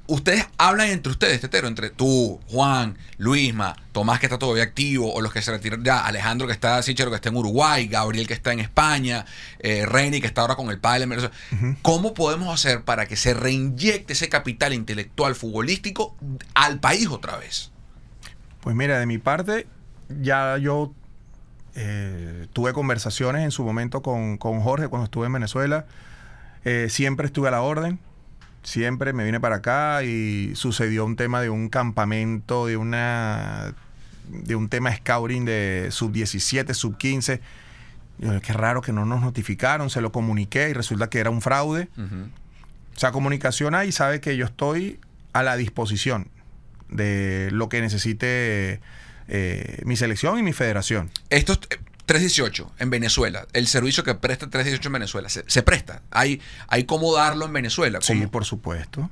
Ustedes 0.05 0.45
hablan 0.57 0.89
entre 0.89 1.11
ustedes, 1.11 1.39
Tetero, 1.39 1.67
entre 1.67 1.89
tú, 1.89 2.41
Juan, 2.49 2.97
Luisma, 3.17 3.77
Tomás 3.93 4.19
que 4.19 4.25
está 4.25 4.37
todavía 4.37 4.63
activo, 4.63 5.13
o 5.13 5.21
los 5.21 5.31
que 5.31 5.41
se 5.41 5.49
retiraron 5.51 5.85
ya, 5.85 6.05
Alejandro 6.05 6.45
que 6.45 6.51
está, 6.51 6.81
Sichero 6.83 7.09
que 7.09 7.15
está 7.15 7.29
en 7.29 7.37
Uruguay, 7.37 7.87
Gabriel 7.87 8.27
que 8.27 8.33
está 8.33 8.51
en 8.51 8.59
España, 8.59 9.25
eh, 9.59 9.85
Reni 9.85 10.19
que 10.19 10.27
está 10.27 10.41
ahora 10.41 10.55
con 10.55 10.69
el 10.71 10.79
padre. 10.79 11.07
¿Cómo 11.81 12.13
podemos 12.13 12.53
hacer 12.53 12.83
para 12.83 13.05
que 13.05 13.15
se 13.15 13.33
reinyecte 13.33 14.11
ese 14.11 14.27
capital 14.27 14.73
intelectual 14.73 15.35
futbolístico 15.35 16.17
al 16.53 16.79
país 16.81 17.07
otra 17.07 17.37
vez? 17.37 17.71
Pues 18.59 18.75
mira, 18.75 18.99
de 18.99 19.05
mi 19.05 19.19
parte, 19.19 19.67
ya 20.21 20.57
yo 20.57 20.93
eh, 21.75 22.47
tuve 22.51 22.73
conversaciones 22.73 23.43
en 23.43 23.51
su 23.51 23.63
momento 23.63 24.01
con, 24.01 24.37
con 24.37 24.59
Jorge 24.59 24.89
cuando 24.89 25.05
estuve 25.05 25.27
en 25.27 25.33
Venezuela. 25.33 25.85
Eh, 26.65 26.87
siempre 26.89 27.27
estuve 27.27 27.47
a 27.47 27.51
la 27.51 27.61
orden. 27.61 27.99
Siempre 28.63 29.13
me 29.13 29.23
vine 29.25 29.39
para 29.39 29.57
acá 29.57 30.03
y 30.03 30.53
sucedió 30.55 31.05
un 31.05 31.15
tema 31.15 31.41
de 31.41 31.49
un 31.49 31.69
campamento, 31.69 32.65
de 32.65 32.77
una 32.77 33.73
de 34.27 34.55
un 34.55 34.69
tema 34.69 34.95
scouting 34.95 35.45
de 35.45 35.89
sub 35.91 36.11
17, 36.11 36.73
sub 36.73 36.97
15. 36.97 37.41
Yo, 38.19 38.41
Qué 38.41 38.53
raro 38.53 38.81
que 38.81 38.93
no 38.93 39.05
nos 39.05 39.21
notificaron, 39.21 39.89
se 39.89 40.01
lo 40.01 40.11
comuniqué 40.11 40.69
y 40.69 40.73
resulta 40.73 41.09
que 41.09 41.19
era 41.19 41.29
un 41.29 41.41
fraude. 41.41 41.89
O 42.95 42.99
sea, 42.99 43.11
comunicación 43.11 43.75
y 43.85 43.91
sabe 43.91 44.21
que 44.21 44.37
yo 44.37 44.45
estoy 44.45 44.99
a 45.33 45.43
la 45.43 45.57
disposición 45.57 46.27
de 46.89 47.49
lo 47.51 47.69
que 47.69 47.81
necesite 47.81 48.79
eh, 49.27 49.81
mi 49.85 49.95
selección 49.95 50.37
y 50.37 50.43
mi 50.43 50.53
federación. 50.53 51.09
Estos 51.29 51.59
eh, 51.69 51.77
318 52.05 52.71
en 52.79 52.89
Venezuela, 52.89 53.47
el 53.53 53.67
servicio 53.67 54.03
que 54.03 54.13
presta 54.15 54.49
318 54.49 54.89
en 54.89 54.93
Venezuela, 54.93 55.29
se, 55.29 55.43
se 55.47 55.63
presta. 55.63 56.01
Hay, 56.11 56.41
hay 56.67 56.83
cómo 56.83 57.13
darlo 57.15 57.45
en 57.45 57.53
Venezuela. 57.53 57.99
Sí, 58.01 58.27
por 58.27 58.45
supuesto. 58.45 59.09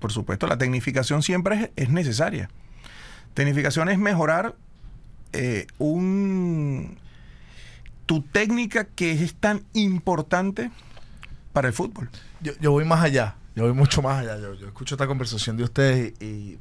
Por 0.00 0.12
supuesto, 0.12 0.46
la 0.46 0.58
tecnificación 0.58 1.22
siempre 1.22 1.56
es, 1.56 1.70
es 1.76 1.88
necesaria. 1.88 2.50
Tecnificación 3.34 3.88
es 3.88 3.98
mejorar 3.98 4.54
eh, 5.32 5.66
un 5.78 6.98
tu 8.06 8.22
técnica 8.22 8.84
que 8.84 9.12
es 9.12 9.34
tan 9.34 9.64
importante 9.72 10.70
para 11.52 11.68
el 11.68 11.74
fútbol. 11.74 12.08
Yo, 12.40 12.52
yo 12.60 12.70
voy 12.70 12.84
más 12.84 13.02
allá. 13.02 13.36
Yo 13.54 13.64
voy 13.64 13.72
mucho 13.72 14.00
más 14.02 14.20
allá. 14.20 14.38
Yo, 14.38 14.54
yo 14.54 14.66
escucho 14.66 14.94
esta 14.94 15.06
conversación 15.06 15.56
de 15.56 15.64
ustedes 15.64 16.12
y, 16.20 16.24
y 16.24 16.58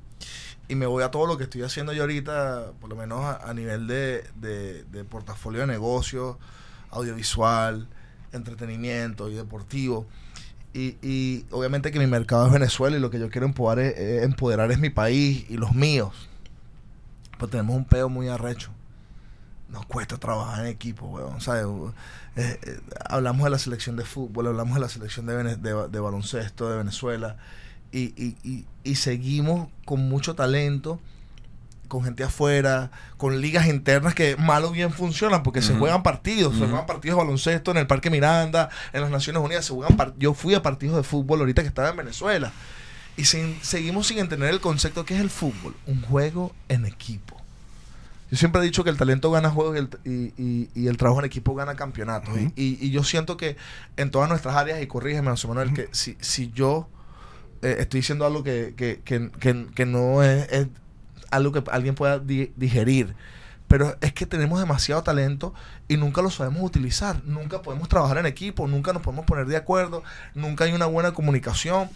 me 0.74 0.88
voy 0.88 1.04
a 1.04 1.12
todo 1.12 1.28
lo 1.28 1.38
que 1.38 1.44
estoy 1.44 1.62
haciendo 1.62 1.94
yo 1.94 2.02
ahorita, 2.02 2.72
por 2.82 2.90
lo 2.90 2.96
menos 2.96 3.24
a, 3.24 3.54
nivel 3.54 3.86
de, 3.86 4.24
de- 4.36 4.84
portafolio 5.04 5.62
de 5.62 5.68
negocio, 5.68 6.40
audiovisual, 6.90 7.88
entretenimiento 8.32 9.30
y 9.30 9.36
deportivo. 9.36 10.08
Y, 10.74 10.98
y 11.04 11.46
obviamente 11.52 11.92
que 11.92 12.00
mi 12.00 12.08
mercado 12.08 12.48
es 12.48 12.52
Venezuela 12.52 12.98
y 12.98 13.00
lo 13.00 13.12
que 13.12 13.20
yo 13.20 13.30
quiero 13.30 13.46
empoderar 13.46 13.86
es, 13.86 14.24
empoderar 14.24 14.72
es 14.72 14.80
mi 14.80 14.90
país 14.90 15.46
y 15.50 15.58
los 15.58 15.74
míos. 15.74 16.30
Pues 17.38 17.52
tenemos 17.52 17.76
un 17.76 17.86
peo 17.86 18.10
muy 18.10 18.28
arrecho. 18.28 18.72
Nos 19.70 19.86
cuesta 19.86 20.18
trabajar 20.18 20.62
en 20.66 20.72
equipo, 20.72 21.06
weón. 21.08 21.42
¿sabes? 21.42 21.66
Eh, 22.36 22.60
eh, 22.64 22.80
hablamos 23.08 23.44
de 23.44 23.50
la 23.52 23.60
selección 23.60 23.96
de 23.98 24.04
fútbol, 24.04 24.48
hablamos 24.48 24.74
de 24.76 24.82
la 24.82 24.90
selección 24.90 25.28
de- 25.28 25.44
de 25.90 26.00
baloncesto 26.00 26.70
de 26.70 26.78
Venezuela 26.78 27.38
y, 27.98 28.14
y- 28.18 28.36
y- 28.44 28.66
y 28.84 28.96
seguimos 28.96 29.70
con 29.86 30.08
mucho 30.10 30.36
talento, 30.36 31.00
con 31.88 32.04
gente 32.04 32.24
afuera, 32.24 32.92
con 33.18 33.40
ligas 33.42 33.68
internas 33.68 34.16
que 34.16 34.36
mal 34.38 34.64
o 34.66 34.72
bien 34.72 34.92
funcionan 34.92 35.44
porque 35.44 35.62
se 35.62 35.76
juegan 35.76 36.04
partidos, 36.04 36.54
se 36.56 36.66
juegan 36.68 36.86
partidos 36.88 37.18
de 37.18 37.24
baloncesto 37.24 37.72
en 37.72 37.78
el 37.78 37.88
Parque 37.88 38.10
Miranda, 38.10 38.70
en 38.92 39.02
las 39.02 39.12
Naciones 39.12 39.42
Unidas, 39.42 39.66
se 39.66 39.74
juegan 39.74 39.96
yo 40.18 40.34
fui 40.34 40.56
a 40.56 40.62
partidos 40.64 40.96
de 40.98 41.04
fútbol 41.04 41.40
ahorita 41.42 41.62
que 41.62 41.68
estaba 41.68 41.90
en 41.90 41.98
Venezuela. 41.98 42.52
Y 43.18 43.26
sin- 43.26 43.58
seguimos 43.62 44.08
sin 44.08 44.18
entender 44.18 44.50
el 44.50 44.60
concepto 44.60 45.06
que 45.06 45.16
es 45.16 45.22
el 45.22 45.30
fútbol, 45.30 45.74
un 45.88 46.02
juego 46.02 46.54
en 46.70 46.86
equipo. 46.86 47.40
Yo 48.32 48.38
siempre 48.38 48.60
he 48.62 48.66
dicho 48.66 48.84
que 48.84 48.90
el 48.90 48.98
talento 48.98 49.30
gana 49.32 49.50
juegos 49.52 49.76
y 49.76 49.80
el, 49.80 49.90
y- 50.04 50.34
y- 50.42 50.70
y 50.76 50.88
el 50.88 50.98
trabajo 50.98 51.20
en 51.20 51.26
equipo 51.26 51.54
gana 51.56 51.76
campeonatos. 51.76 52.34
Y, 52.56 52.62
y- 52.62 52.78
y 52.82 52.90
yo 52.90 53.04
siento 53.04 53.38
que 53.38 53.56
en 53.96 54.10
todas 54.12 54.28
nuestras 54.28 54.56
áreas, 54.56 54.82
y 54.82 54.88
corrígeme, 54.88 55.30
José 55.32 55.48
Manuel, 55.48 55.74
que 55.74 55.88
si, 55.92 56.18
si 56.20 56.52
yo 56.52 56.90
eh, 57.66 57.78
estoy 57.80 58.00
diciendo 58.02 58.26
algo 58.26 58.44
que, 58.44 58.74
que- 58.78 59.02
que- 59.04 59.32
que- 59.40 59.68
que 59.76 59.86
no 59.86 60.24
es, 60.24 60.48
es 60.52 60.68
algo 61.32 61.52
que 61.52 61.64
alguien 61.72 61.96
pueda 61.96 62.20
di- 62.20 62.52
digerir, 62.56 63.16
pero 63.68 63.96
es 64.02 64.14
que 64.14 64.26
tenemos 64.26 64.60
demasiado 64.60 65.02
talento 65.04 65.54
y 65.88 65.98
nunca 65.98 66.22
lo 66.22 66.30
sabemos 66.30 66.62
utilizar. 66.64 67.24
Nunca 67.26 67.62
podemos 67.64 67.90
trabajar 67.90 68.18
en 68.20 68.26
equipo, 68.28 68.68
nunca 68.68 68.94
nos 68.94 69.02
podemos 69.02 69.26
poner 69.26 69.48
de 69.48 69.58
acuerdo, 69.58 70.04
nunca 70.36 70.66
hay 70.66 70.74
una 70.74 70.86
buena 70.86 71.14
comunicación. 71.14 71.90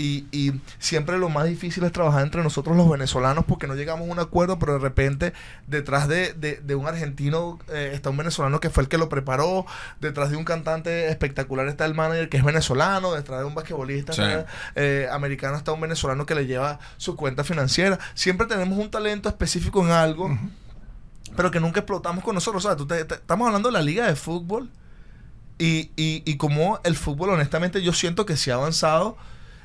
Y, 0.00 0.26
y 0.30 0.52
siempre 0.78 1.18
lo 1.18 1.28
más 1.28 1.46
difícil 1.46 1.82
es 1.82 1.90
trabajar 1.90 2.22
entre 2.22 2.40
nosotros 2.44 2.76
los 2.76 2.88
venezolanos 2.88 3.44
porque 3.48 3.66
no 3.66 3.74
llegamos 3.74 4.08
a 4.08 4.12
un 4.12 4.20
acuerdo, 4.20 4.56
pero 4.60 4.74
de 4.74 4.78
repente 4.78 5.32
detrás 5.66 6.06
de, 6.06 6.34
de- 6.34 6.60
de 6.62 6.74
un 6.76 6.86
argentino 6.86 7.58
eh, 7.72 7.90
está 7.94 8.10
un 8.10 8.16
venezolano 8.16 8.60
que 8.60 8.70
fue 8.70 8.84
el 8.84 8.88
que 8.88 8.96
lo 8.96 9.08
preparó, 9.08 9.66
detrás 10.00 10.30
de 10.30 10.36
un 10.36 10.44
cantante 10.44 11.08
espectacular 11.08 11.66
está 11.66 11.84
el 11.84 11.94
manager 11.94 12.28
que 12.28 12.36
es 12.36 12.44
venezolano, 12.44 13.12
detrás 13.12 13.40
de 13.40 13.46
un 13.46 13.56
basquetbolista 13.56 14.12
Sí. 14.12 14.22
eh, 14.76 15.08
americano 15.10 15.56
está 15.56 15.72
un 15.72 15.80
venezolano 15.80 16.26
que 16.26 16.36
le 16.36 16.46
lleva 16.46 16.78
su 16.96 17.16
cuenta 17.16 17.42
financiera. 17.42 17.98
Siempre 18.14 18.46
tenemos 18.46 18.78
un 18.78 18.92
talento 18.92 19.28
específico 19.28 19.84
en 19.84 19.90
algo, 19.90 20.38
pero 21.36 21.50
que 21.50 21.58
nunca 21.58 21.80
explotamos 21.80 22.22
con 22.22 22.36
nosotros. 22.36 22.64
O 22.64 22.68
sea, 22.68 22.76
tú 22.76 22.86
te- 22.86 23.04
te- 23.04 23.16
estamos 23.16 23.46
hablando 23.48 23.68
de 23.68 23.72
la 23.72 23.82
liga 23.82 24.06
de 24.06 24.14
fútbol 24.14 24.70
y, 25.58 25.90
y, 25.96 26.22
y 26.24 26.36
como 26.36 26.78
el 26.84 26.94
fútbol, 26.94 27.30
honestamente, 27.30 27.82
yo 27.82 27.92
siento 27.92 28.24
que 28.26 28.36
se 28.36 28.52
ha 28.52 28.54
avanzado 28.54 29.16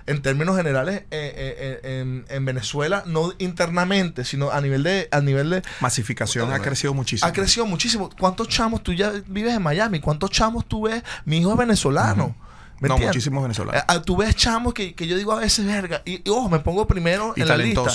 en 0.05 0.21
términos 0.21 0.55
generales 0.57 1.01
eh, 1.01 1.05
eh, 1.11 1.79
eh, 1.83 2.01
en, 2.01 2.25
en 2.29 2.45
Venezuela, 2.45 3.03
no 3.05 3.33
internamente, 3.39 4.25
sino 4.25 4.51
a 4.51 4.61
nivel 4.61 4.83
de, 4.83 5.07
a 5.11 5.21
nivel 5.21 5.49
de 5.49 5.61
Masificación 5.79 6.51
ha 6.51 6.59
crecido 6.59 6.93
muchísimo. 6.93 7.27
ha 7.29 7.33
crecido 7.33 7.65
muchísimo. 7.65 8.09
¿Cuántos 8.19 8.47
chamos 8.49 8.83
tú 8.83 8.93
ya 8.93 9.11
vives 9.27 9.53
en 9.53 9.61
Miami? 9.61 9.99
¿Cuántos 9.99 10.31
chamos 10.31 10.65
tú 10.67 10.83
ves? 10.83 11.03
Mi 11.25 11.37
hijo 11.37 11.51
es 11.51 11.57
venezolano. 11.57 12.35
¿Me 12.79 12.89
No, 12.89 12.95
entiendes? 12.95 13.15
muchísimos 13.15 13.43
venezolanos. 13.43 13.81
ah, 13.87 14.01
tú 14.01 14.17
ves 14.17 14.35
chamos 14.35 14.73
que, 14.73 14.93
que 14.93 15.07
yo 15.07 15.15
digo 15.15 15.31
a 15.31 15.39
veces, 15.39 15.65
verga. 15.65 16.01
Y, 16.03 16.15
y, 16.15 16.29
ojo, 16.29 16.49
me 16.49 16.59
pongo 16.59 16.85
primero 16.85 17.33
Y 17.37 17.41
en 17.41 17.47
la 17.47 17.55
lista. 17.55 17.89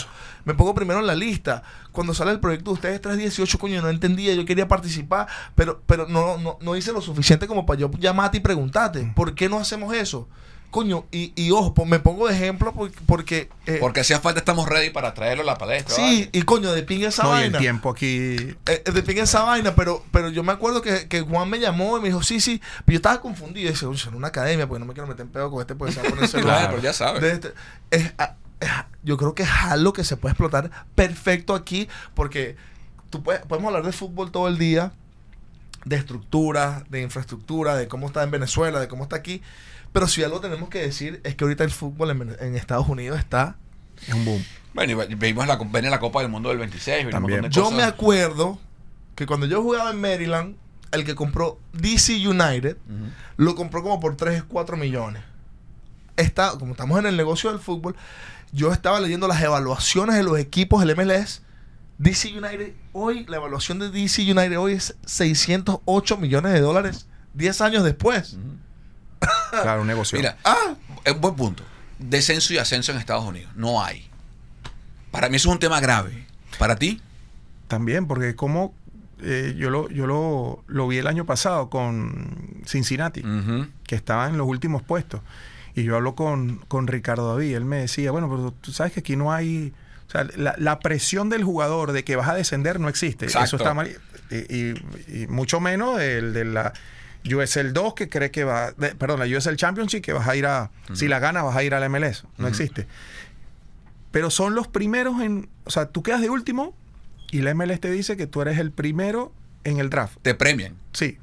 Me 0.47 0.55
pongo 0.55 0.75
primero 0.75 1.01
en 1.01 1.07
la 1.07 1.15
lista. 1.15 1.63
Cuando 1.93 2.15
sale 2.15 2.31
el 2.31 2.41
proyecto 2.41 2.71
de 2.71 2.75
ustedes 2.75 3.01
318, 3.03 3.59
coño, 3.59 3.83
no 3.83 3.91
entendía, 3.91 4.33
yo 4.35 4.47
quería 4.47 4.67
participar, 4.67 5.27
pero, 5.55 5.83
pero 5.85 6.07
no, 6.09 6.39
no, 6.39 6.57
no 6.63 6.75
hice 6.75 6.93
lo 6.93 7.03
suficiente 7.03 7.47
como 7.47 7.67
para 7.67 7.81
yo 7.81 7.91
llamarte 7.99 8.39
y 8.39 8.41
preguntarte, 8.41 9.13
¿por 9.15 9.35
qué 9.35 9.51
no 9.51 9.59
hacemos 9.59 9.95
eso? 9.95 10.27
Coño, 10.71 11.07
y, 11.11 11.33
y 11.35 11.51
ojo, 11.51 11.73
po- 11.73 11.87
me 11.87 11.99
pongo 11.99 12.29
de 12.29 12.35
ejemplo 12.35 12.75
porque... 12.75 12.99
porque 13.07 13.49
eh, 13.67 13.79
Porque 13.81 14.01
hacía 14.01 14.21
falta, 14.21 14.41
estamos 14.41 14.69
ready 14.69 14.91
para 14.91 15.15
traerlo 15.15 15.43
a 15.43 15.47
la 15.47 15.57
palestra. 15.57 15.95
sí, 15.97 16.03
¿vale? 16.03 16.29
y 16.33 16.43
coño, 16.43 16.73
de 16.73 16.83
pinga 16.83 17.09
esa 17.09 17.23
No, 17.23 17.31
y 17.31 17.37
el 17.37 17.43
vaina. 17.45 17.59
tiempo 17.59 17.89
aquí. 17.91 18.37
Eh, 18.67 18.83
de 18.93 19.03
pinga 19.03 19.23
esa 19.23 19.45
vaina, 19.45 19.75
pero, 19.75 20.05
pero 20.13 20.29
yo 20.29 20.43
me 20.43 20.53
acuerdo 20.53 20.83
que, 20.83 21.09
que 21.09 21.23
Juan 21.23 21.49
me 21.49 21.59
llamó 21.59 21.97
y 21.97 22.03
me 22.03 22.09
dijo, 22.09 22.23
sí, 22.23 22.39
sí, 22.41 22.61
pero 22.85 22.93
yo 22.95 22.97
estaba 22.97 23.21
confundido. 23.23 23.69
Y 23.69 23.73
decía, 23.73 23.89
oye, 23.89 24.09
en 24.09 24.15
una 24.15 24.29
academia, 24.29 24.67
porque 24.69 24.81
no 24.81 24.85
me 24.87 24.93
quiero 24.93 25.07
meter 25.07 25.25
en 25.25 25.33
pedo 25.33 25.51
con 25.51 25.61
este, 25.63 25.75
porque 25.75 25.95
se 25.95 26.03
va 26.03 26.09
a 26.09 26.11
poner 26.11 26.29
celular. 26.29 26.57
Claro, 26.59 26.71
pero 26.73 26.83
ya 26.83 26.93
sabes. 26.93 27.23
De 27.23 27.33
este- 27.33 27.53
es- 27.91 28.13
a- 28.19 28.37
es- 28.61 28.69
yo 29.03 29.17
creo 29.17 29.35
que 29.35 29.45
es 29.45 29.51
algo 29.51 29.95
que 29.95 30.05
se 30.05 30.19
puede 30.19 30.33
explotar 30.33 30.71
perfecto 30.95 31.55
aquí, 31.55 31.89
porque 32.15 32.57
tú 33.09 33.23
puedes, 33.23 33.41
podemos 33.47 33.69
hablar 33.69 33.87
de 33.87 33.93
fútbol 33.93 34.31
todo 34.31 34.49
el 34.49 34.59
día, 34.59 34.93
de 35.87 35.97
estructura, 35.97 36.85
de 36.91 37.01
infraestructura, 37.01 37.75
de 37.77 37.89
cómo 37.89 38.09
está 38.09 38.23
en 38.23 38.31
Venezuela, 38.31 38.81
de 38.81 38.89
cómo 38.89 39.05
está 39.05 39.17
aquí. 39.17 39.41
Pero 39.93 40.07
si 40.07 40.23
algo 40.23 40.41
tenemos 40.41 40.69
que 40.69 40.81
decir 40.81 41.21
es 41.25 41.35
que 41.35 41.45
ahorita 41.45 41.65
el 41.65 41.71
fútbol 41.71 42.11
en, 42.11 42.55
Estados 42.55 42.89
Unidos 42.89 43.19
está 43.19 43.57
Es 44.07 44.15
un 44.15 44.25
boom. 44.25 44.45
Bueno, 44.75 45.03
y 45.03 45.15
vimos 45.15 45.47
la, 45.47 45.57
viene 45.57 45.91
la 45.91 45.99
Copa 45.99 46.21
del 46.21 46.31
Mundo 46.31 46.51
del 46.51 46.59
26. 46.59 46.97
viene 46.97 47.07
un 47.07 47.13
También. 47.13 47.43
de 47.43 47.51
Yo 47.51 47.65
cosas. 47.65 47.77
me 47.77 47.83
acuerdo 47.83 48.59
que 49.15 49.27
cuando 49.27 49.47
yo 49.47 49.63
jugaba 49.63 49.91
en 49.91 50.01
Maryland, 50.01 50.57
el 50.93 51.05
que 51.05 51.15
compró 51.15 51.59
DC 51.73 52.27
United 52.27 52.77
lo 53.37 53.55
compró 53.55 53.83
como 53.83 54.01
por 54.01 54.17
3, 54.17 54.45
4 54.47 54.77
millones. 54.77 55.23
Está, 56.17 56.53
como 56.59 56.73
estamos 56.73 56.99
en 56.99 57.07
el 57.07 57.17
negocio 57.17 57.51
del 57.51 57.61
fútbol, 57.61 57.97
yo 58.53 58.73
estaba 58.73 59.01
leyendo 59.01 59.29
las 59.29 59.43
evaluaciones 59.43 60.17
de 60.17 60.23
los 60.23 60.39
equipos 60.39 60.85
del 60.85 60.97
MLS. 60.97 61.43
DC 61.99 62.29
United, 62.29 62.75
hoy, 62.93 63.27
la 63.27 63.37
evaluación 63.37 63.79
de 63.81 63.91
DC 63.91 64.23
United 64.23 64.59
hoy 64.59 64.75
es 64.75 64.97
608 65.05 66.17
millones 66.17 66.53
de 66.53 66.61
dólares 66.61 67.09
10 67.35 67.61
años 67.61 67.85
después. 67.85 68.37
Claro, 69.51 69.83
un 69.83 69.87
negocio. 69.89 70.19
Mira, 70.19 70.37
Ah, 70.45 70.75
es 71.05 71.13
un 71.15 71.21
buen 71.21 71.35
punto. 71.35 71.65
Descenso 71.99 72.53
y 72.55 72.59
ascenso 72.59 72.93
en 72.93 72.99
Estados 72.99 73.25
Unidos. 73.25 73.51
No 73.57 73.83
hay. 73.83 74.09
Para 75.11 75.29
mí 75.29 75.37
eso 75.37 75.49
es 75.49 75.53
un 75.55 75.59
tema 75.59 75.81
grave. 75.81 76.27
¿Para 76.59 76.77
ti? 76.77 77.01
También, 77.67 78.07
porque 78.07 78.35
como 78.37 78.75
eh, 79.23 79.55
yo, 79.59 79.71
lo, 79.71 79.89
yo 79.91 80.07
lo, 80.07 80.63
lo 80.69 80.87
vi 80.89 80.99
el 80.99 81.07
año 81.07 81.25
pasado 81.25 81.71
con 81.71 82.63
Cincinnati, 82.67 83.23
que 83.87 83.95
estaba 83.97 84.29
en 84.29 84.39
los 84.39 84.47
últimos 84.47 84.83
puestos. 84.83 85.21
Y 85.75 85.83
yo 85.85 85.97
hablo 85.97 86.15
con, 86.15 86.57
con 86.69 86.87
Ricardo 86.87 87.33
David. 87.35 87.57
Él 87.57 87.65
me 87.65 87.79
decía, 87.79 88.11
bueno, 88.11 88.29
pero 88.29 88.53
tú 88.61 88.73
sabes 88.73 88.93
que 88.93 89.01
aquí 89.01 89.17
no 89.17 89.33
hay... 89.33 89.73
O 90.09 90.11
sea, 90.11 90.27
la, 90.37 90.55
la 90.57 90.79
presión 90.81 91.29
del 91.29 91.45
jugador 91.45 91.93
de 91.93 92.03
que 92.05 92.17
vas 92.17 92.29
a 92.29 92.35
descender 92.35 92.81
no 92.81 92.89
existe. 92.89 93.27
Exacto. 93.27 93.45
Eso 93.47 93.57
está 93.59 93.75
mal. 93.75 93.89
Y, 94.31 94.37
y- 94.55 95.23
y 95.23 95.27
mucho 95.27 95.61
menos 95.61 96.01
el 96.01 96.33
de 96.33 96.45
la 96.47 96.73
USL 97.25 97.73
2 97.73 97.95
que 97.95 98.09
cree 98.09 98.31
que 98.31 98.45
va... 98.45 98.73
de- 98.73 98.95
perdón, 98.95 99.21
la 99.21 99.27
USL 99.39 99.57
Championship 99.57 100.03
que 100.03 100.13
vas 100.13 100.27
a 100.29 100.37
ir 100.37 100.47
a... 100.47 100.71
Si 100.95 101.09
la 101.09 101.19
ganas 101.19 101.45
vas 101.45 101.57
a 101.57 101.63
ir 101.63 101.75
a 101.75 101.81
la 101.81 101.89
MLS. 101.89 102.25
No 102.39 102.49
existe. 102.49 102.87
Pero 104.11 104.31
son 104.31 104.55
los 104.55 104.69
primeros 104.69 105.21
en... 105.21 105.49
O 105.65 105.71
sea, 105.71 105.87
tú 105.91 106.03
quedas 106.03 106.21
de 106.21 106.31
último 106.31 106.75
y 107.31 107.43
la 107.43 107.55
MLS 107.55 107.81
te 107.81 107.91
dice 107.91 108.17
que 108.17 108.27
tú 108.27 108.41
eres 108.41 108.59
el 108.59 108.71
primero 108.73 109.33
en 109.65 109.79
el 109.79 109.91
draft. 109.91 110.17
Te 110.23 110.35
premian. 110.35 110.77
Sí. 110.93 111.19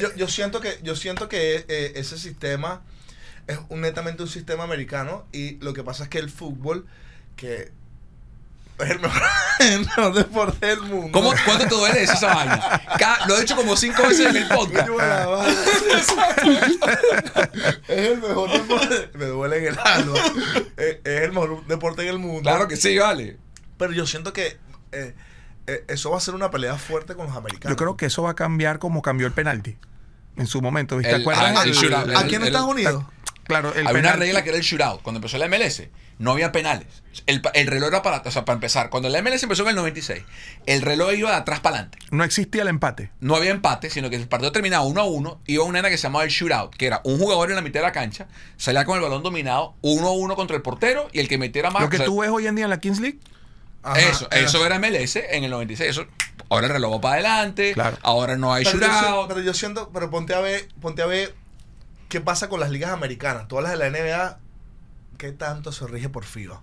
Yo, 0.00 0.14
yo 0.16 0.26
siento 0.28 0.60
que, 0.60 0.78
yo 0.82 0.96
siento 0.96 1.28
que 1.28 1.64
eh, 1.68 1.92
ese 1.96 2.18
sistema 2.18 2.82
es 3.46 3.58
un- 3.68 3.80
netamente 3.80 4.22
un 4.22 4.28
sistema 4.28 4.64
americano 4.64 5.26
y 5.32 5.56
lo 5.60 5.72
que 5.74 5.84
pasa 5.84 6.04
es 6.04 6.08
que 6.08 6.18
el 6.18 6.28
fútbol, 6.30 6.86
que 7.36 7.70
el 8.78 9.00
mejor, 9.00 9.22
el 9.60 9.80
mejor 9.80 10.14
deporte 10.14 10.66
del 10.66 10.80
mundo. 10.82 11.10
¿Cómo, 11.12 11.32
¿Cuánto 11.44 11.66
te 11.68 11.74
duele 11.74 12.00
decir 12.00 12.14
esa 12.16 12.34
vaina? 12.34 12.80
Lo 13.26 13.36
he 13.36 13.40
dicho 13.40 13.56
como 13.56 13.76
cinco 13.76 14.02
veces 14.02 14.26
en 14.26 14.36
el 14.36 14.48
podcast. 14.48 14.88
Madre. 14.88 15.52
es 17.88 17.98
el 18.12 18.18
mejor 18.20 18.50
deporte. 18.52 19.10
Me 19.14 19.24
duele 19.26 19.58
en 19.58 19.64
el 19.66 19.78
alma. 19.78 20.14
Es, 20.76 20.96
es 21.04 21.22
el 21.22 21.32
mejor 21.32 21.66
deporte 21.66 22.02
en 22.02 22.08
el 22.08 22.18
mundo. 22.18 22.42
Claro 22.42 22.68
que 22.68 22.76
sí, 22.76 22.96
vale. 22.98 23.36
Pero 23.76 23.92
yo 23.92 24.06
siento 24.06 24.32
que 24.32 24.56
eh, 24.92 25.14
eh, 25.66 25.84
eso 25.88 26.10
va 26.10 26.18
a 26.18 26.20
ser 26.20 26.34
una 26.34 26.50
pelea 26.50 26.76
fuerte 26.76 27.14
con 27.14 27.26
los 27.26 27.36
americanos. 27.36 27.70
Yo 27.70 27.76
creo 27.76 27.96
que 27.96 28.06
eso 28.06 28.22
va 28.22 28.30
a 28.30 28.34
cambiar 28.34 28.78
como 28.78 29.02
cambió 29.02 29.26
el 29.26 29.32
penalti 29.32 29.76
en 30.36 30.46
su 30.46 30.62
momento. 30.62 30.96
¿viste? 30.96 31.10
¿Te 31.10 31.16
El- 31.16 31.22
acuerdas? 31.22 31.44
ah, 31.56 31.60
¿A- 31.60 31.64
el 31.64 31.72
shootout, 31.72 32.08
¿A- 32.08 32.12
el- 32.12 32.16
aquí 32.16 32.34
en 32.34 32.42
el- 32.42 32.48
Estados 32.48 32.68
Unidos? 32.70 33.04
Claro, 33.44 33.72
el 33.74 33.86
Había 33.86 34.00
una 34.00 34.12
regla 34.12 34.42
que 34.42 34.50
era 34.50 34.58
el 34.58 34.64
shootout. 34.64 35.02
Cuando 35.02 35.18
empezó 35.18 35.38
la 35.38 35.46
MLS, 35.48 35.88
no 36.18 36.32
había 36.32 36.52
penales. 36.52 36.86
El, 37.26 37.42
el 37.54 37.66
reloj 37.66 37.88
era 37.88 38.02
para, 38.02 38.22
o 38.24 38.30
sea, 38.30 38.44
para 38.44 38.54
empezar. 38.54 38.90
Cuando 38.90 39.08
la 39.08 39.20
MLS 39.22 39.42
empezó 39.42 39.62
en 39.64 39.70
el 39.70 39.74
96, 39.76 40.22
el 40.66 40.82
reloj 40.82 41.12
iba 41.14 41.30
de 41.30 41.36
atrás 41.36 41.60
para 41.60 41.76
adelante. 41.76 41.98
No 42.10 42.22
existía 42.24 42.62
el 42.62 42.68
empate. 42.68 43.10
No 43.20 43.34
había 43.36 43.50
empate, 43.50 43.90
sino 43.90 44.08
que 44.10 44.16
el 44.16 44.28
partido 44.28 44.52
terminaba 44.52 44.84
uno 44.84 45.00
a 45.00 45.04
uno. 45.04 45.40
Iba 45.46 45.64
una 45.64 45.78
nena 45.80 45.90
que 45.90 45.96
se 45.96 46.04
llamaba 46.04 46.24
el 46.24 46.30
shootout, 46.30 46.74
que 46.76 46.86
era 46.86 47.00
un 47.04 47.18
jugador 47.18 47.50
en 47.50 47.56
la 47.56 47.62
mitad 47.62 47.80
de 47.80 47.86
la 47.86 47.92
cancha, 47.92 48.28
salía 48.56 48.84
con 48.84 48.96
el 48.96 49.02
balón 49.02 49.22
dominado, 49.22 49.74
uno 49.82 50.08
a 50.08 50.12
uno 50.12 50.36
contra 50.36 50.56
el 50.56 50.62
portero 50.62 51.08
y 51.12 51.18
el 51.20 51.28
que 51.28 51.38
metiera 51.38 51.70
más. 51.70 51.82
Lo 51.82 51.88
que 51.88 51.96
o 51.96 51.98
sea, 51.98 52.06
tú 52.06 52.20
ves 52.20 52.30
hoy 52.30 52.46
en 52.46 52.54
día 52.54 52.64
en 52.64 52.70
la 52.70 52.78
Kings 52.78 53.00
League, 53.00 53.18
Ajá, 53.82 53.98
eso, 54.00 54.28
era- 54.30 54.40
eso 54.46 54.64
era 54.66 54.78
MLS 54.78 55.16
en 55.16 55.44
el 55.44 55.50
96. 55.50 55.90
Eso, 55.90 56.06
ahora 56.50 56.66
el 56.68 56.72
reloj 56.72 56.94
va 56.96 57.00
para 57.00 57.14
adelante, 57.14 57.72
Claro. 57.74 57.96
ahora 58.02 58.36
no 58.36 58.52
hay 58.54 58.64
pero 58.64 58.78
yo, 58.80 58.86
shootout. 58.86 59.28
pero 59.28 59.40
yo 59.40 59.54
siento, 59.54 59.90
pero 59.92 60.10
ponte 60.10 60.34
a 60.34 60.40
ver, 60.40 60.68
ponte 60.80 61.02
a 61.02 61.06
ver 61.06 61.34
qué 62.08 62.20
pasa 62.20 62.48
con 62.48 62.60
las 62.60 62.70
ligas 62.70 62.90
americanas. 62.90 63.48
Todas 63.48 63.64
las 63.64 63.72
de 63.72 63.78
la 63.78 63.86
NBA, 63.86 64.38
¿qué 65.18 65.32
tanto 65.32 65.72
se 65.72 65.86
rige 65.86 66.08
por 66.08 66.24
FIBA? 66.24 66.62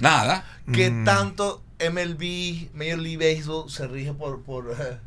Nada. 0.00 0.44
¿Qué 0.72 0.90
Mm. 0.90 1.04
tanto 1.04 1.62
MLB, 1.80 2.70
Major 2.74 2.98
League 2.98 3.16
Baseball 3.16 3.68
se 3.70 3.88
rige 3.88 4.12
por, 4.12 4.42
por 4.42 4.70
eh, 4.78 4.98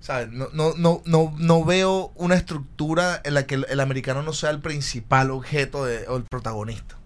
¿sabes? 0.00 0.28
No, 0.30 0.48
no, 0.52 0.72
no, 0.76 1.02
no, 1.04 1.32
no 1.38 1.64
veo 1.64 2.10
una 2.16 2.34
estructura 2.34 3.20
en 3.24 3.34
la 3.34 3.46
que 3.46 3.54
el, 3.56 3.66
el 3.68 3.78
americano 3.80 4.22
no 4.22 4.32
sea 4.32 4.50
el 4.50 4.60
principal 4.60 5.30
objeto 5.30 5.84
de, 5.84 6.08
o 6.08 6.16
el 6.16 6.24
protagonista. 6.24 6.96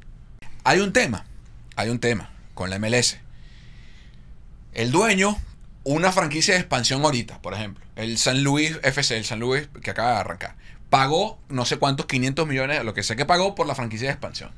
Hay 0.64 0.81
un 0.81 0.92
tema, 0.94 1.26
hay 1.76 1.90
un 1.90 1.98
tema 1.98 2.31
con 2.55 2.70
la 2.70 2.79
MLS. 2.79 3.18
El 4.72 4.90
dueño, 4.90 5.37
una 5.85 6.12
franquicia 6.12 6.55
de 6.55 6.61
expansión 6.61 7.02
ahorita, 7.05 7.40
por 7.42 7.55
ejemplo, 7.55 7.85
el 7.96 8.18
San 8.18 8.42
Luis 8.42 8.79
FC, 8.83 9.16
el 9.16 9.24
San 9.24 9.40
Luis 9.40 9.68
que 9.83 9.90
acaba 9.90 10.12
de 10.12 10.16
arrancar, 10.18 10.57
pagó 10.90 11.38
no 11.48 11.64
sé 11.66 11.76
cuántos, 11.79 12.07
500 12.07 12.46
millones, 12.46 12.85
lo 12.85 12.94
que 12.94 13.02
sé 13.02 13.16
que 13.16 13.26
pagó 13.26 13.55
por 13.55 13.66
la 13.66 13.74
franquicia 13.74 14.09
de 14.09 14.12
expansión. 14.12 14.50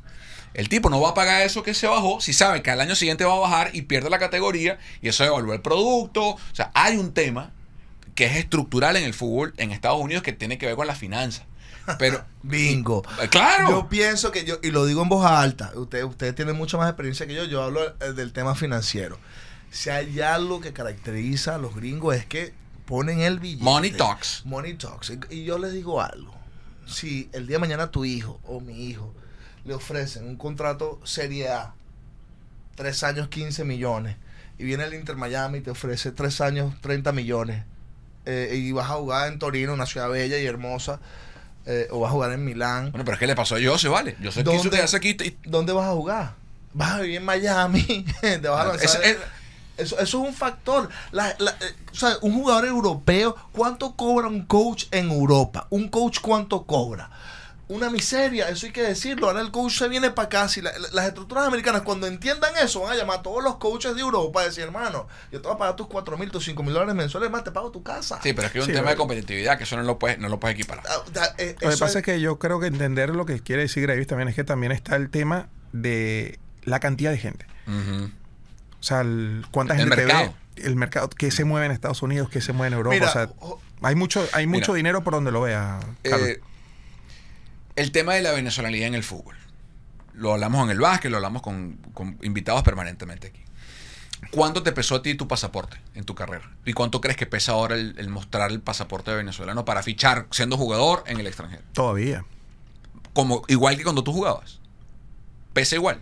El 0.55 0.69
tipo 0.69 0.91
no 0.91 1.01
va 1.01 1.11
a 1.11 1.15
pagar 1.15 1.43
eso 1.43 1.63
que 1.63 1.75
se 1.75 1.87
bajó 1.87 2.21
si 2.21 2.33
sabe 2.33 2.63
que 2.63 2.71
al 2.71 2.81
año 2.81 2.95
siguiente 2.95 3.25
va 3.25 3.35
a 3.35 3.39
bajar 3.39 3.71
y 3.75 3.83
pierde 3.83 4.11
la 4.11 4.19
categoría 4.19 4.79
y 5.03 5.09
eso 5.09 5.25
devalúa 5.25 5.55
el 5.55 5.61
producto. 5.61 6.31
O 6.31 6.39
sea, 6.53 6.71
hay 6.75 6.97
un 6.97 7.13
tema 7.13 7.53
que 8.15 8.27
es 8.27 8.37
estructural 8.37 8.97
en 8.97 9.05
el 9.05 9.15
fútbol 9.15 9.55
en 9.59 9.71
Estados 9.71 10.01
Unidos 10.01 10.23
que 10.23 10.33
tiene 10.33 10.59
que 10.59 10.67
ver 10.67 10.75
con 10.77 10.87
las 10.87 10.99
finanzas. 10.99 11.45
Pero, 11.99 12.25
Bingo. 12.43 13.03
eh, 13.23 13.29
claro. 13.29 13.69
Yo 13.71 13.89
pienso 13.89 14.33
que 14.33 14.45
yo, 14.45 14.59
y 14.63 14.71
lo 14.71 14.85
digo 14.87 15.03
en 15.03 15.09
voz 15.09 15.25
alta, 15.25 15.71
ustedes 15.77 16.05
usted 16.05 16.35
tienen 16.35 16.57
mucha 16.57 16.77
más 16.77 16.89
experiencia 16.89 17.27
que 17.27 17.35
yo, 17.35 17.45
yo 17.45 17.63
hablo 17.63 17.81
eh, 18.01 18.13
del 18.15 18.33
tema 18.33 18.55
financiero. 18.55 19.19
Si 19.71 19.91
hay 19.91 20.21
algo 20.21 20.61
que 20.61 20.73
caracteriza 20.73 21.55
a 21.55 21.59
los 21.59 21.75
gringos 21.77 22.17
es 22.17 22.27
que 22.27 22.53
ponen 22.87 23.21
el 23.21 23.39
billete. 23.39 23.63
Money 23.65 23.93
talks. 23.93 24.43
Money 24.45 24.75
talks. 24.75 25.11
Y, 25.11 25.35
y 25.37 25.45
yo 25.45 25.59
les 25.59 25.73
digo 25.73 26.01
algo. 26.03 26.35
Si 26.87 27.29
el 27.33 27.47
día 27.47 27.57
de 27.57 27.61
mañana 27.61 27.91
tu 27.91 28.05
hijo 28.05 28.41
o 28.45 28.61
mi 28.61 28.87
hijo 28.87 29.15
le 29.65 29.75
ofrecen 29.75 30.27
un 30.27 30.37
contrato 30.37 31.01
Serie 31.05 31.49
A, 31.49 31.75
tres 32.77 33.03
años 33.03 33.29
15 33.29 33.65
millones, 33.65 34.17
y 34.59 34.65
viene 34.65 34.85
el 34.85 34.95
Inter 34.95 35.17
Miami 35.17 35.59
y 35.59 35.61
te 35.63 35.71
ofrece 35.71 36.13
tres 36.13 36.41
años 36.41 36.75
30 36.81 37.13
millones, 37.13 37.65
eh, 38.27 38.55
y 38.55 38.73
vas 38.73 38.91
a 38.91 38.95
jugar 38.95 39.33
en 39.33 39.39
Torino, 39.39 39.73
una 39.73 39.87
ciudad 39.87 40.09
bella 40.09 40.39
y 40.39 40.47
hermosa, 40.47 41.01
eh, 41.67 41.89
o 41.91 42.01
vas 42.01 42.11
a 42.11 42.13
jugar 42.13 42.33
en 42.33 42.45
Milán, 42.45 42.91
Bueno, 42.93 43.05
pero 43.05 43.15
es 43.15 43.19
que 43.21 43.27
le 43.27 43.35
pasó 43.37 43.57
a 43.57 43.59
Jose, 43.63 43.89
¿vale? 43.89 44.17
Yo 44.21 44.31
sé 44.33 44.41
que 44.41 44.45
¿Dónde? 44.45 44.59
quiso 44.61 44.71
quedarse 44.71 44.97
aquí 44.97 45.17
y- 45.23 45.37
¿dónde 45.45 45.73
vas 45.73 45.87
a 45.89 45.93
jugar? 45.93 46.35
Vas 46.73 46.93
a 46.93 47.01
vivir 47.01 47.17
en 47.17 47.25
Miami, 47.25 47.83
te 48.21 48.39
vas 48.49 48.67
a 48.67 48.75
Es- 48.75 48.83
lanzar- 48.95 49.05
es- 49.05 49.17
eso, 49.77 49.95
eso 50.01 50.03
es 50.23 50.29
un 50.29 50.35
factor. 50.35 50.89
La- 51.13 51.37
la- 51.39 51.53
eh, 51.53 51.75
o 51.93 51.95
sea, 51.95 52.17
un 52.23 52.33
jugador 52.35 52.65
europeo, 52.67 53.37
¿cuánto 53.53 53.95
cobra 53.97 54.27
un 54.29 54.45
coach 54.45 54.87
en 54.91 55.11
Europa? 55.11 55.67
¿Un 55.71 55.89
coach 55.89 56.19
cuánto 56.21 56.65
cobra? 56.65 57.11
Una 57.69 57.91
miseria, 57.91 58.49
eso 58.49 58.65
hay 58.65 58.73
que 58.73 58.83
decirlo. 58.83 59.27
Ahora 59.29 59.43
el 59.43 59.51
coach 59.51 59.73
se 59.79 59.89
viene 59.89 60.11
para 60.11 60.27
acá. 60.27 60.49
Si 60.49 60.63
la- 60.63 60.73
la- 60.79 60.89
las 60.91 61.07
estructuras 61.09 61.47
americanas, 61.47 61.83
cuando 61.83 62.07
entiendan 62.07 62.53
eso, 62.63 62.81
van 62.81 62.93
a 62.93 62.97
llamar 62.97 63.19
a 63.19 63.23
todos 63.23 63.45
los 63.45 63.57
coaches 63.57 63.95
de 63.95 64.01
Europa 64.01 64.43
y 64.43 64.47
decir, 64.47 64.65
hermano, 64.65 65.07
yo 65.31 65.43
te 65.43 65.49
voy 65.49 65.55
a 65.55 65.59
pagar 65.59 65.77
tus 65.77 65.87
4 65.87 66.17
mil, 66.17 66.31
tus 66.31 66.45
5 66.47 66.63
mil 66.63 66.73
dólares 66.73 66.95
mensuales, 66.95 67.31
más 67.31 67.45
te 67.45 67.51
pago 67.51 67.71
tu 67.71 67.83
casa. 67.83 68.21
Sí, 68.23 68.33
pero 68.33 68.47
es 68.47 68.53
que 68.53 68.59
hay 68.59 68.63
un 68.63 68.67
Sí, 68.67 68.73
tema 68.73 68.85
pero- 68.85 68.91
de 68.93 68.97
competitividad 68.97 69.59
que 69.59 69.65
eso 69.65 69.77
no 69.77 69.83
lo 69.83 69.99
puedes, 69.99 70.19
no 70.19 70.31
lo 70.31 70.41
puedes 70.41 70.55
equiparar. 70.55 70.83
Ah, 70.89 71.03
da- 71.13 71.35
eh, 71.37 71.57
Lo 71.61 71.69
que 71.71 71.77
pasa 71.77 71.99
es 71.99 72.05
que 72.07 72.21
yo 72.21 72.39
creo 72.39 72.59
que 72.59 72.69
entender 72.69 73.11
lo 73.11 73.27
que 73.27 73.41
quiere 73.41 73.63
decir 73.63 73.83
Gravis 73.83 74.07
también 74.07 74.29
es 74.29 74.35
que 74.35 74.45
también 74.45 74.73
está 74.73 74.97
el 74.97 75.11
tema 75.11 75.49
de 75.73 76.39
la 76.65 76.81
cantidad 76.81 77.11
de 77.11 77.19
gente. 77.19 77.47
O 78.81 78.83
sea, 78.83 79.01
el- 79.03 79.45
cuánta 79.51 79.75
El 79.75 79.81
gente 79.81 79.97
te 79.97 80.03
mercado. 80.07 80.35
ve, 80.57 80.63
el 80.65 80.77
mercado, 80.77 81.11
qué 81.11 81.31
se 81.31 81.45
mueve 81.45 81.67
en 81.67 81.73
Estados 81.73 82.01
Unidos, 82.03 82.29
qué 82.31 82.41
se 82.41 82.53
mueve 82.53 82.69
en 82.69 82.75
Europa. 82.75 82.95
Mira, 82.95 83.09
o 83.09 83.13
sea, 83.13 83.31
o- 83.41 83.61
hay 83.83 83.95
mucho, 83.95 84.27
hay 84.33 84.47
mucho 84.47 84.73
Mira. 84.73 84.77
dinero 84.77 85.05
por 85.05 85.13
donde 85.15 85.33
lo 85.33 85.43
vea. 85.43 85.81
Carlos. 86.03 86.29
Eh, 86.29 86.41
el 87.79 87.93
tema 87.93 88.15
de 88.15 88.23
la 88.23 88.33
venezolanidad 88.33 88.89
en 88.89 88.95
el 88.97 89.05
fútbol. 89.05 89.37
Lo 90.13 90.33
hablamos 90.33 90.65
en 90.65 90.71
el 90.71 90.81
básquet, 90.81 91.11
lo 91.11 91.19
hablamos 91.19 91.43
con, 91.43 91.77
con 91.95 92.19
invitados 92.23 92.65
permanentemente 92.65 93.29
aquí. 93.29 93.41
¿Cuánto 94.33 94.65
te 94.65 94.73
pesó 94.73 94.97
a 94.97 95.03
ti 95.03 95.15
tu 95.15 95.29
pasaporte 95.29 95.79
en 95.95 96.05
tu 96.05 96.17
carrera? 96.17 96.51
¿Y 96.65 96.73
cuánto 96.73 97.01
crees 97.01 97.17
que 97.17 97.27
pesa 97.27 97.53
ahora 97.53 97.77
el, 97.77 97.95
el 97.99 98.09
mostrar 98.09 98.51
el 98.51 98.61
pasaporte 98.61 99.13
venezolano 99.13 99.65
para 99.65 99.85
fichar 99.85 100.27
siendo 100.33 100.57
jugador 100.57 101.05
en 101.07 101.21
el 101.21 101.29
extranjero? 101.29 101.63
Todavía. 101.73 102.25
Como, 103.13 103.45
igual 103.47 103.77
que 103.77 103.85
cuando 103.85 104.03
tú 104.03 104.13
jugabas. 104.13 104.59
Pesa 105.53 105.77
igual. 105.77 106.01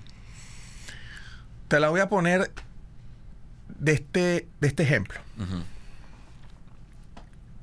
Te 1.69 1.79
la 1.79 1.91
voy 1.91 2.01
a 2.01 2.09
poner 2.09 2.51
de 3.69 3.93
este, 3.93 4.49
de 4.61 4.69
este 4.69 4.83
ejemplo. 4.83 5.21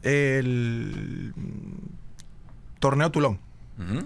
El 0.03 1.33
torneo 2.79 3.09
Tulón. 3.09 3.39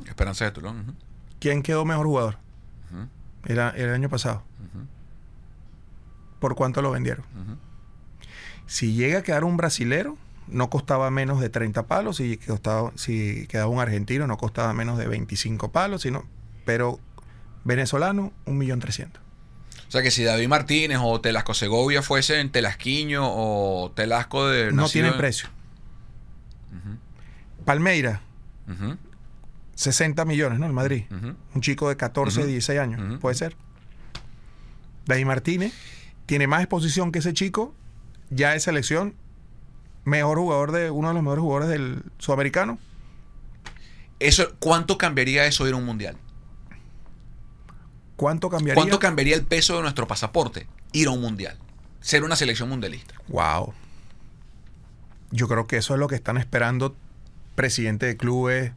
Esperanza 0.08 0.45
de 0.45 0.51
Tulón. 0.51 0.95
¿Quién 1.39 1.62
quedó 1.63 1.86
mejor 1.86 2.06
jugador? 2.08 2.38
Era 3.45 3.69
el 3.71 3.89
año 3.93 4.10
pasado. 4.10 4.43
¿Por 6.39 6.56
cuánto 6.56 6.82
lo 6.82 6.91
vendieron? 6.91 7.25
Si 8.65 8.93
llega 8.93 9.19
a 9.19 9.23
quedar 9.23 9.43
un 9.43 9.58
brasilero, 9.58 10.17
no 10.47 10.69
costaba 10.69 11.10
menos 11.12 11.39
de 11.39 11.49
30 11.49 11.88
palos. 11.88 12.17
Si, 12.17 12.38
costaba, 12.38 12.91
si 12.95 13.47
quedaba 13.47 13.69
un 13.69 13.80
argentino, 13.80 14.27
no 14.27 14.38
costaba 14.38 14.73
menos 14.73 14.97
de 14.97 15.08
25 15.08 15.71
palos. 15.71 16.01
Sino, 16.01 16.25
pero 16.65 16.99
venezolano, 17.63 18.32
un 18.45 18.58
millón 18.58 18.80
trescientos. 18.80 19.21
O 19.88 19.91
sea 19.91 20.01
que 20.01 20.12
si 20.12 20.23
David 20.23 20.47
Martínez 20.49 20.99
o 21.01 21.21
Telasco 21.21 21.53
Segovia 21.53 22.01
fuesen 22.01 22.51
Telasquiño 22.51 23.21
o 23.23 23.91
Telasco 23.91 24.47
de... 24.47 24.71
No 24.73 24.88
tienen 24.89 25.13
en- 25.13 25.17
precio. 25.17 25.49
Palmeira. 27.65 28.21
60 29.78 30.26
millones, 30.26 30.60
¿no? 30.60 30.66
El 30.66 30.74
Madrid. 30.74 31.04
Un 31.54 31.62
chico 31.62 31.88
de 31.90 31.98
14, 31.98 32.40
Ujú. 32.40 32.48
16 32.48 32.80
años. 32.80 33.20
Puede 33.22 33.36
ser. 33.36 33.56
David 35.06 35.26
Martínez 35.26 35.72
tiene 36.26 36.48
más 36.48 36.62
exposición 36.62 37.12
que 37.12 37.20
ese 37.20 37.34
chico. 37.34 37.74
Ya 38.30 38.56
es 38.56 38.63
selección. 38.63 39.13
Mejor 40.04 40.38
jugador 40.40 40.72
de 40.72 40.90
uno 40.92 41.10
de 41.10 41.13
los 41.13 41.24
mejores 41.24 41.42
jugadores 41.44 41.70
del 41.70 42.04
sudamericano. 42.18 42.80
Eso, 44.20 44.56
¿Cuánto 44.60 44.98
cambiaría 44.98 45.46
eso 45.46 45.68
ir 45.68 45.74
a 45.74 45.78
un 45.78 45.86
mundial? 45.86 46.18
¿Cuánto 48.16 48.50
cambiaría? 48.50 48.76
¿Cuánto 48.82 49.00
cambiaría 49.00 49.36
el 49.36 49.44
peso 49.46 49.76
de 49.76 49.84
nuestro 49.84 50.08
pasaporte 50.08 50.68
ir 50.92 51.08
a 51.08 51.12
un 51.12 51.22
mundial? 51.22 51.58
Ser 52.02 52.24
una 52.24 52.36
selección 52.36 52.68
mundialista. 52.70 53.13
wow. 53.28 53.74
yo 55.32 55.48
creo 55.48 55.68
que 55.68 55.78
eso 55.78 55.94
es 55.94 56.00
lo 56.00 56.08
que 56.08 56.16
están 56.16 56.38
esperando 56.38 56.96
presidentes 57.56 58.08
de 58.10 58.18
clubes, 58.18 58.72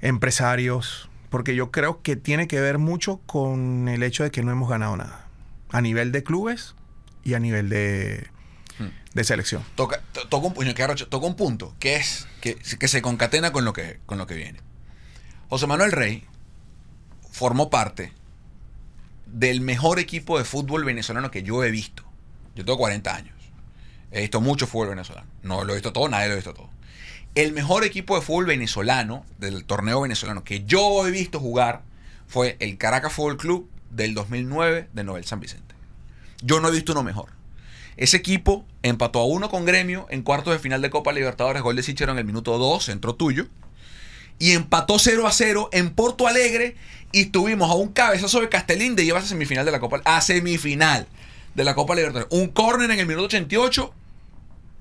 empresarios, 0.00 1.08
porque 1.30 1.54
yo 1.54 1.70
creo 1.70 2.02
que 2.02 2.16
tiene 2.16 2.48
que 2.48 2.60
ver 2.60 2.78
mucho 2.78 3.18
con 3.26 3.88
el 3.88 4.02
hecho 4.02 4.22
de 4.24 4.30
que 4.30 4.42
no 4.42 4.50
hemos 4.52 4.68
ganado 4.68 4.96
nada, 4.96 5.26
a 5.70 5.80
nivel 5.80 6.12
de 6.12 6.22
clubes 6.22 6.74
y 7.24 7.34
a 7.34 7.38
nivel 7.40 7.68
de, 7.68 8.28
Hmm. 8.78 8.90
de 9.12 9.24
selección. 9.24 9.64
Toca, 9.74 10.00
to- 10.12 10.28
toca 10.28 10.46
un, 10.46 10.54
toca 11.08 11.36
punto 11.36 11.74
que 11.80 11.96
es 11.96 12.28
que, 12.40 12.54
que 12.54 12.88
se 12.88 13.02
concatena 13.02 13.50
con 13.52 13.64
lo 13.64 13.72
que, 13.72 13.98
con 14.06 14.18
lo 14.18 14.26
que 14.26 14.34
viene. 14.34 14.60
José 15.48 15.66
Manuel 15.66 15.92
Rey 15.92 16.24
formó 17.32 17.70
parte 17.70 18.12
del 19.26 19.60
mejor 19.60 19.98
equipo 19.98 20.38
de 20.38 20.44
fútbol 20.44 20.84
venezolano 20.84 21.30
que 21.30 21.42
yo 21.42 21.62
he 21.64 21.70
visto. 21.70 22.04
Yo 22.54 22.64
tengo 22.64 22.78
40 22.78 23.14
años. 23.14 23.34
He 24.10 24.20
visto 24.22 24.40
mucho 24.40 24.66
fútbol 24.66 24.88
venezolano. 24.90 25.26
No 25.42 25.64
lo 25.64 25.72
he 25.72 25.76
visto 25.76 25.92
todo, 25.92 26.08
nadie 26.08 26.28
lo 26.28 26.32
ha 26.32 26.36
visto 26.36 26.54
todo. 26.54 26.70
El 27.38 27.52
mejor 27.52 27.84
equipo 27.84 28.16
de 28.16 28.20
fútbol 28.20 28.46
venezolano, 28.46 29.24
del 29.38 29.64
torneo 29.64 30.00
venezolano, 30.00 30.42
que 30.42 30.64
yo 30.64 31.06
he 31.06 31.12
visto 31.12 31.38
jugar, 31.38 31.82
fue 32.26 32.56
el 32.58 32.78
Caracas 32.78 33.12
Fútbol 33.12 33.36
Club 33.36 33.70
del 33.90 34.12
2009 34.12 34.88
de 34.92 35.04
Nobel 35.04 35.24
San 35.24 35.38
Vicente. 35.38 35.76
Yo 36.42 36.58
no 36.58 36.66
he 36.66 36.72
visto 36.72 36.90
uno 36.90 37.04
mejor. 37.04 37.28
Ese 37.96 38.16
equipo 38.16 38.64
empató 38.82 39.20
a 39.20 39.26
uno 39.26 39.50
con 39.50 39.66
Gremio 39.66 40.08
en 40.10 40.22
cuartos 40.22 40.52
de 40.52 40.58
final 40.58 40.82
de 40.82 40.90
Copa 40.90 41.12
Libertadores, 41.12 41.62
gol 41.62 41.76
de 41.76 41.84
Sichero 41.84 42.10
en 42.10 42.18
el 42.18 42.24
minuto 42.24 42.58
2, 42.58 42.88
entró 42.88 43.14
tuyo. 43.14 43.46
Y 44.40 44.50
empató 44.50 44.98
0 44.98 45.24
a 45.24 45.30
0 45.30 45.68
en 45.70 45.90
Porto 45.90 46.26
Alegre 46.26 46.74
y 47.12 47.20
estuvimos 47.20 47.70
a 47.70 47.74
un 47.74 47.92
cabezazo 47.92 48.40
de 48.40 48.48
Castelín 48.48 48.96
de 48.96 49.04
llevarse 49.04 49.26
a 49.26 49.28
semifinal 49.28 49.64
de 49.64 49.70
la 49.70 49.78
Copa 49.78 50.00
a 50.04 50.20
semifinal 50.22 51.06
de 51.54 51.62
la 51.62 51.76
Copa 51.76 51.94
Libertadores. 51.94 52.36
Un 52.36 52.48
córner 52.48 52.90
en 52.90 52.98
el 52.98 53.06
minuto 53.06 53.26
88 53.26 53.94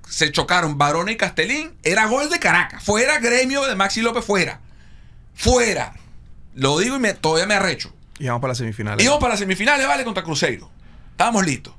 se 0.09 0.31
chocaron 0.31 0.77
Barona 0.77 1.11
y 1.11 1.17
Castelín, 1.17 1.73
era 1.83 2.05
gol 2.07 2.29
de 2.29 2.39
Caracas, 2.39 2.83
fuera 2.83 3.19
Gremio 3.19 3.65
de 3.65 3.75
Maxi 3.75 4.01
López 4.01 4.25
fuera. 4.25 4.59
Fuera. 5.33 5.93
Lo 6.55 6.79
digo 6.79 6.95
y 6.95 6.99
me, 6.99 7.13
todavía 7.13 7.45
me 7.45 7.53
arrecho. 7.53 7.93
Y 8.19 8.27
vamos 8.27 8.41
para 8.41 8.51
las 8.51 8.57
semifinales. 8.57 9.03
Íbamos 9.03 9.21
para 9.21 9.33
las 9.33 9.39
semifinales, 9.39 9.87
vale, 9.87 10.03
contra 10.03 10.23
Cruzeiro. 10.23 10.69
Estábamos 11.11 11.45
listos. 11.45 11.73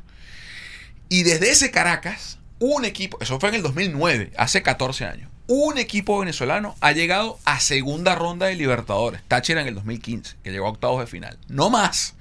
Y 1.09 1.23
desde 1.23 1.51
ese 1.51 1.71
Caracas, 1.71 2.39
un 2.59 2.85
equipo, 2.85 3.19
eso 3.21 3.41
fue 3.41 3.49
en 3.49 3.57
el 3.57 3.63
2009, 3.63 4.33
hace 4.37 4.63
14 4.63 5.07
años, 5.07 5.31
un 5.47 5.79
equipo 5.79 6.19
venezolano 6.19 6.77
ha 6.81 6.93
llegado 6.93 7.39
a 7.45 7.59
segunda 7.59 8.15
ronda 8.15 8.47
de 8.47 8.55
Libertadores. 8.55 9.23
Táchira 9.27 9.63
en 9.63 9.69
el 9.69 9.75
2015, 9.75 10.37
que 10.43 10.51
llegó 10.51 10.67
a 10.67 10.71
octavos 10.71 11.01
de 11.01 11.07
final. 11.07 11.39
No 11.49 11.71
más. 11.71 12.15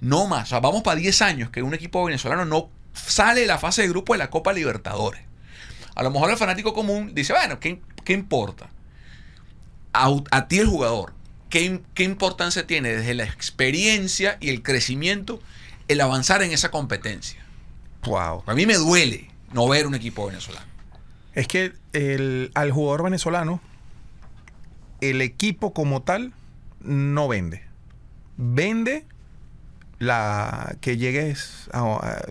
No 0.00 0.26
más. 0.26 0.48
O 0.48 0.50
sea, 0.50 0.60
vamos 0.60 0.82
para 0.82 0.96
10 0.96 1.22
años 1.22 1.50
que 1.50 1.62
un 1.62 1.74
equipo 1.74 2.04
venezolano 2.04 2.44
no 2.44 2.68
sale 2.92 3.42
de 3.42 3.46
la 3.46 3.58
fase 3.58 3.82
de 3.82 3.88
grupo 3.88 4.14
de 4.14 4.18
la 4.18 4.30
Copa 4.30 4.52
Libertadores. 4.52 5.27
A 5.98 6.04
lo 6.04 6.10
mejor 6.12 6.30
el 6.30 6.36
fanático 6.36 6.74
común 6.74 7.12
dice, 7.12 7.32
bueno, 7.32 7.58
¿qué, 7.58 7.82
qué 8.04 8.12
importa? 8.12 8.70
A, 9.92 10.14
a 10.30 10.46
ti 10.46 10.58
el 10.60 10.68
jugador, 10.68 11.12
¿qué, 11.50 11.80
¿qué 11.94 12.04
importancia 12.04 12.66
tiene 12.68 12.90
desde 12.90 13.14
la 13.14 13.24
experiencia 13.24 14.36
y 14.40 14.50
el 14.50 14.62
crecimiento 14.62 15.40
el 15.88 16.00
avanzar 16.00 16.42
en 16.42 16.52
esa 16.52 16.70
competencia? 16.70 17.44
Wow. 18.04 18.44
A 18.46 18.54
mí 18.54 18.64
me 18.64 18.76
duele 18.76 19.28
no 19.52 19.66
ver 19.68 19.88
un 19.88 19.96
equipo 19.96 20.26
venezolano. 20.26 20.66
Es 21.34 21.48
que 21.48 21.72
el, 21.92 22.52
al 22.54 22.70
jugador 22.70 23.02
venezolano, 23.02 23.60
el 25.00 25.20
equipo 25.20 25.72
como 25.72 26.02
tal 26.02 26.32
no 26.80 27.26
vende. 27.26 27.64
Vende 28.36 29.04
la 29.98 30.76
que 30.80 30.96
llegues 30.96 31.68
a, 31.72 31.80
a- 31.80 32.22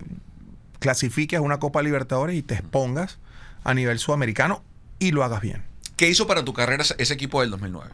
clasifiques 0.80 1.38
a 1.38 1.41
una 1.41 1.60
Copa 1.60 1.82
Libertadores 1.82 2.38
y 2.38 2.43
te 2.43 2.53
expongas 2.53 3.19
a 3.63 3.74
nivel 3.74 4.00
sudamericano 4.00 4.63
y 5.00 5.12
lo 5.12 5.24
hagas 5.24 5.41
bien. 5.41 5.63
¿Qué 5.96 6.10
hizo 6.10 6.28
para 6.28 6.43
tu 6.46 6.54
carrera 6.54 6.84
ese- 6.84 7.13
equipo 7.13 7.41
del 7.41 7.50
2009? 7.52 7.91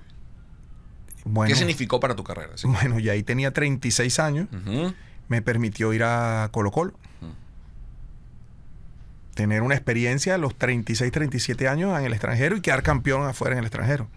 Bueno, 1.26 1.48
¿Qué 1.50 1.56
significó 1.58 2.00
para 2.00 2.16
tu 2.16 2.24
carrera? 2.24 2.52
ese 2.56 2.68
bueno, 2.68 3.00
ya 3.00 3.14
ahí 3.14 3.24
tenía 3.24 3.52
36 3.52 4.20
años, 4.20 4.48
me 5.30 5.42
permitió 5.42 5.94
ir 5.94 6.04
a 6.04 6.50
Colo 6.52 6.72
Colo. 6.72 6.94
Tener 9.36 9.64
una 9.64 9.74
experiencia 9.74 10.36
a 10.36 10.38
los 10.38 10.56
36, 10.56 11.12
37 11.12 11.68
años 11.68 11.98
en 11.98 12.06
el 12.06 12.14
extranjero 12.14 12.56
y 12.56 12.62
quedar 12.62 12.84
campeón 12.84 13.28
afuera 13.28 13.54
en 13.54 13.60
el 13.60 13.66
extranjero. 13.66 14.08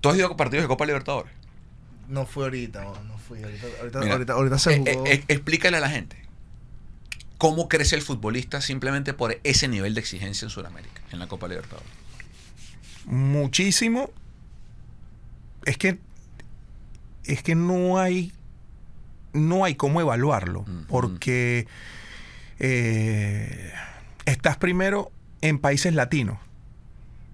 ¿Tú 0.00 0.10
has 0.10 0.16
ido 0.16 0.26
a 0.28 0.36
partidos 0.36 0.62
de 0.64 0.68
Copa 0.68 0.86
Libertadores? 0.86 1.32
No 2.08 2.24
fui 2.26 2.44
ahorita, 2.44 2.84
no, 2.84 3.18
fui. 3.18 3.42
Ahorita, 3.42 3.66
ahorita, 3.80 3.98
Mira, 4.00 4.12
ahorita, 4.12 4.32
ahorita 4.34 4.58
se 4.58 4.74
eh, 4.74 4.78
jugó. 4.78 5.06
eh, 5.06 5.12
eh, 5.14 5.24
explícale 5.28 5.78
a 5.78 5.80
la 5.80 5.88
gente 5.88 6.22
cómo 7.38 7.68
crece 7.68 7.96
el 7.96 8.02
futbolista 8.02 8.60
simplemente 8.60 9.12
por 9.14 9.38
ese 9.44 9.68
nivel 9.68 9.94
de 9.94 10.00
exigencia 10.00 10.46
en 10.46 10.50
Sudamérica, 10.50 11.00
en 11.12 11.18
la 11.18 11.26
Copa 11.26 11.48
Libertadores. 11.48 11.88
muchísimo. 13.06 14.10
Es 15.64 15.78
que 15.78 15.98
es 17.24 17.42
que 17.42 17.54
no 17.54 17.98
hay 17.98 18.32
no 19.32 19.64
hay 19.64 19.74
cómo 19.74 20.00
evaluarlo 20.00 20.64
porque 20.88 21.66
eh, 22.60 23.72
estás 24.26 24.56
primero 24.58 25.10
en 25.40 25.58
países 25.58 25.94
latinos 25.94 26.38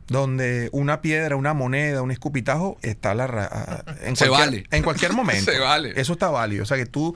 donde 0.06 0.70
una 0.72 1.02
piedra, 1.02 1.36
una 1.36 1.54
moneda, 1.54 2.02
un 2.02 2.10
escupitajo 2.10 2.78
está 2.82 3.14
la 3.14 3.26
ra- 3.28 3.84
en, 4.02 4.16
Se 4.16 4.26
cualquier, 4.28 4.48
vale. 4.62 4.66
en 4.76 4.82
cualquier 4.82 5.12
momento. 5.14 5.50
Se 5.52 5.58
vale. 5.58 5.92
Eso 6.00 6.14
está 6.14 6.30
válido. 6.30 6.62
O 6.62 6.66
sea 6.66 6.76
que 6.76 6.86
tú 6.86 7.14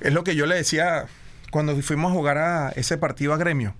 es 0.00 0.12
lo 0.12 0.24
que 0.24 0.34
yo 0.34 0.44
le 0.46 0.56
decía 0.56 1.06
cuando 1.52 1.76
fuimos 1.82 2.10
a 2.10 2.14
jugar 2.14 2.38
a 2.38 2.70
ese 2.70 2.96
partido 2.96 3.34
a 3.34 3.36
Gremio. 3.36 3.74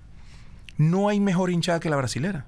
No 0.77 1.09
hay 1.09 1.19
mejor 1.19 1.49
hinchada 1.49 1.79
que 1.79 1.89
la 1.89 1.95
brasilera. 1.95 2.45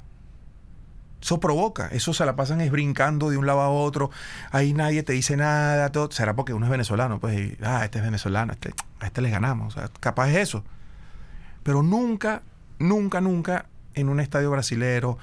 Eso 1.19 1.39
provoca, 1.39 1.87
eso 1.87 2.13
se 2.13 2.23
la 2.27 2.35
pasan 2.35 2.61
es 2.61 2.69
brincando 2.69 3.31
de 3.31 3.37
un 3.37 3.47
lado 3.47 3.61
a 3.61 3.69
otro, 3.69 4.11
ahí 4.51 4.75
nadie 4.75 5.01
te 5.01 5.13
dice 5.13 5.35
nada, 5.35 5.91
todo. 5.91 6.11
será 6.11 6.35
porque 6.35 6.53
uno 6.53 6.67
es 6.67 6.71
venezolano, 6.71 7.19
pues, 7.19 7.39
y, 7.39 7.57
ah, 7.63 7.83
este 7.83 7.97
es 7.97 8.05
venezolano, 8.05 8.53
este, 8.53 8.75
a 8.99 9.07
este 9.07 9.21
les 9.21 9.31
ganamos, 9.31 9.75
o 9.75 9.79
sea, 9.79 9.89
capaz 9.99 10.29
es 10.29 10.37
eso. 10.37 10.63
Pero 11.63 11.81
nunca, 11.81 12.43
nunca, 12.77 13.19
nunca 13.19 13.65
en 13.95 14.09
un 14.09 14.19
estadio 14.19 14.51
brasilero, 14.51 15.17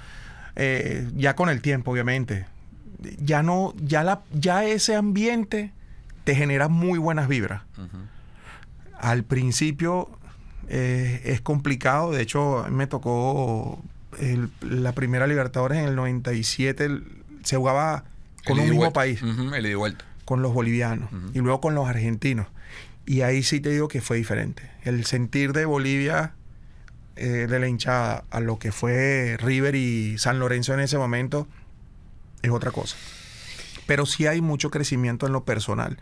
eh, 0.56 1.08
ya 1.14 1.36
con 1.36 1.48
el 1.48 1.62
tiempo, 1.62 1.92
obviamente, 1.92 2.46
ya 3.18 3.44
no, 3.44 3.72
ya 3.80 4.02
la, 4.02 4.22
ya 4.32 4.64
ese 4.64 4.96
ambiente 4.96 5.70
te 6.24 6.34
genera 6.34 6.66
muy 6.66 6.98
buenas 6.98 7.28
vibras. 7.28 7.62
Al 9.02 9.24
principio 9.24 10.08
eh, 10.68 11.20
es 11.24 11.40
complicado. 11.40 12.12
De 12.12 12.22
hecho, 12.22 12.64
me 12.70 12.86
tocó 12.86 13.82
el- 14.18 14.48
la 14.62 14.92
primera 14.92 15.26
Libertadores 15.26 15.78
en 15.78 15.84
el 15.86 15.96
97. 15.96 16.84
el- 16.84 17.04
se 17.42 17.56
jugaba 17.56 18.04
con 18.46 18.58
El 18.58 18.64
un 18.64 18.70
mismo 18.70 18.92
país, 18.92 19.20
el 19.22 19.76
vuelta. 19.76 20.04
con 20.24 20.40
los 20.40 20.54
bolivianos 20.54 21.10
y 21.34 21.40
luego 21.40 21.60
con 21.60 21.74
los 21.74 21.88
argentinos. 21.88 22.46
Y 23.04 23.22
ahí 23.22 23.42
sí 23.42 23.60
te 23.60 23.70
digo 23.70 23.88
que 23.88 24.00
fue 24.00 24.16
diferente. 24.16 24.70
El 24.84 25.04
sentir 25.04 25.52
de 25.52 25.64
Bolivia, 25.64 26.34
eh, 27.16 27.46
de 27.48 27.58
la 27.58 27.66
hinchada, 27.66 28.24
a 28.30 28.38
lo 28.40 28.58
que 28.60 28.70
fue 28.70 29.36
River 29.40 29.74
y 29.74 30.16
San 30.18 30.38
Lorenzo 30.38 30.72
en 30.74 30.80
ese 30.80 30.96
momento, 30.96 31.48
es 32.42 32.50
otra 32.50 32.70
cosa. 32.70 32.96
Pero 33.86 34.06
sí 34.06 34.26
hay 34.28 34.40
mucho 34.40 34.70
crecimiento 34.70 35.26
en 35.26 35.32
lo 35.32 35.44
personal. 35.44 35.98